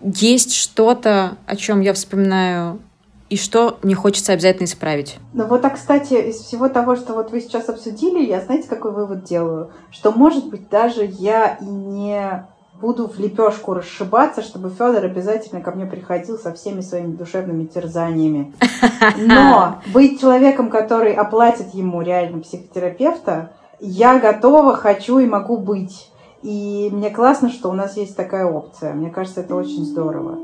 есть 0.00 0.54
что-то, 0.54 1.36
о 1.44 1.56
чем 1.56 1.82
я 1.82 1.92
вспоминаю 1.92 2.80
и 3.28 3.36
что 3.36 3.78
мне 3.82 3.94
хочется 3.94 4.32
обязательно 4.32 4.64
исправить. 4.64 5.18
Ну 5.34 5.46
вот, 5.46 5.62
а 5.62 5.68
кстати, 5.68 6.14
из 6.14 6.36
всего 6.36 6.70
того, 6.70 6.96
что 6.96 7.12
вот 7.12 7.32
вы 7.32 7.42
сейчас 7.42 7.68
обсудили, 7.68 8.24
я 8.24 8.40
знаете, 8.40 8.66
какой 8.66 8.92
вывод 8.92 9.22
делаю? 9.22 9.72
Что, 9.90 10.12
может 10.12 10.46
быть, 10.46 10.70
даже 10.70 11.04
я 11.04 11.58
и 11.60 11.66
не 11.66 12.46
буду 12.80 13.06
в 13.06 13.18
лепешку 13.18 13.74
расшибаться, 13.74 14.42
чтобы 14.42 14.70
Федор 14.70 15.04
обязательно 15.04 15.60
ко 15.60 15.70
мне 15.72 15.86
приходил 15.86 16.38
со 16.38 16.52
всеми 16.54 16.80
своими 16.80 17.12
душевными 17.12 17.66
терзаниями. 17.66 18.54
Но 19.18 19.80
быть 19.92 20.20
человеком, 20.20 20.70
который 20.70 21.12
оплатит 21.12 21.74
ему 21.74 22.00
реально 22.00 22.40
психотерапевта, 22.40 23.52
я 23.80 24.18
готова, 24.18 24.76
хочу 24.76 25.18
и 25.18 25.26
могу 25.26 25.58
быть. 25.58 26.10
И 26.42 26.88
мне 26.90 27.10
классно, 27.10 27.50
что 27.50 27.68
у 27.70 27.74
нас 27.74 27.96
есть 27.96 28.16
такая 28.16 28.46
опция. 28.46 28.94
Мне 28.94 29.10
кажется, 29.10 29.40
это 29.40 29.54
очень 29.54 29.84
здорово. 29.84 30.38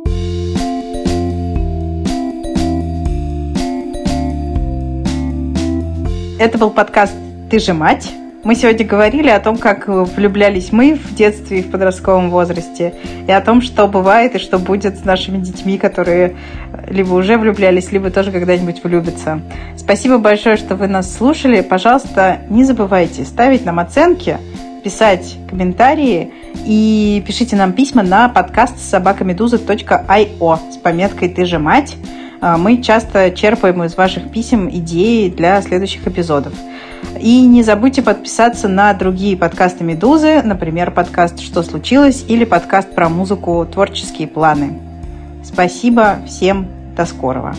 Это 6.38 6.58
был 6.58 6.70
подкаст 6.70 7.14
«Ты 7.50 7.58
же 7.58 7.72
мать». 7.72 8.12
Мы 8.46 8.54
сегодня 8.54 8.86
говорили 8.86 9.28
о 9.28 9.40
том, 9.40 9.58
как 9.58 9.88
влюблялись 9.88 10.70
мы 10.70 10.94
в 10.94 11.16
детстве 11.16 11.58
и 11.58 11.62
в 11.62 11.70
подростковом 11.72 12.30
возрасте, 12.30 12.94
и 13.26 13.32
о 13.32 13.40
том, 13.40 13.60
что 13.60 13.88
бывает 13.88 14.36
и 14.36 14.38
что 14.38 14.60
будет 14.60 15.00
с 15.00 15.04
нашими 15.04 15.38
детьми, 15.38 15.78
которые 15.78 16.36
либо 16.86 17.14
уже 17.14 17.38
влюблялись, 17.38 17.90
либо 17.90 18.08
тоже 18.10 18.30
когда-нибудь 18.30 18.84
влюбятся. 18.84 19.40
Спасибо 19.76 20.18
большое, 20.18 20.56
что 20.56 20.76
вы 20.76 20.86
нас 20.86 21.12
слушали. 21.12 21.60
Пожалуйста, 21.60 22.38
не 22.48 22.62
забывайте 22.62 23.24
ставить 23.24 23.64
нам 23.64 23.80
оценки, 23.80 24.38
писать 24.84 25.38
комментарии 25.50 26.32
и 26.64 27.24
пишите 27.26 27.56
нам 27.56 27.72
письма 27.72 28.04
на 28.04 28.28
подкаст 28.28 28.78
собакамедуза.io 28.78 30.58
с 30.72 30.76
пометкой 30.76 31.30
«Ты 31.30 31.46
же 31.46 31.58
мать». 31.58 31.96
А, 32.40 32.56
мы 32.58 32.80
часто 32.80 33.32
черпаем 33.32 33.82
из 33.82 33.96
ваших 33.96 34.30
писем 34.30 34.70
идеи 34.70 35.30
для 35.30 35.60
следующих 35.62 36.06
эпизодов. 36.06 36.52
И 37.20 37.42
не 37.46 37.62
забудьте 37.62 38.02
подписаться 38.02 38.68
на 38.68 38.92
другие 38.94 39.36
подкасты 39.36 39.84
«Медузы», 39.84 40.42
например, 40.42 40.90
подкаст 40.90 41.40
«Что 41.40 41.62
случилось» 41.62 42.24
или 42.28 42.44
подкаст 42.44 42.94
про 42.94 43.08
музыку 43.08 43.66
«Творческие 43.70 44.28
планы». 44.28 44.78
Спасибо 45.44 46.18
всем, 46.26 46.66
до 46.96 47.06
скорого. 47.06 47.54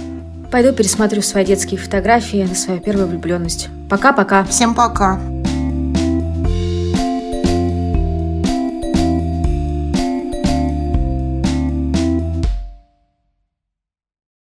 Пойду 0.52 0.74
пересмотрю 0.74 1.22
свои 1.22 1.46
детские 1.46 1.80
фотографии 1.80 2.46
на 2.48 2.56
свою 2.56 2.80
первую 2.80 3.08
влюбленность. 3.08 3.70
Пока-пока. 3.90 4.44
Всем 4.46 4.76
пока. 4.76 5.20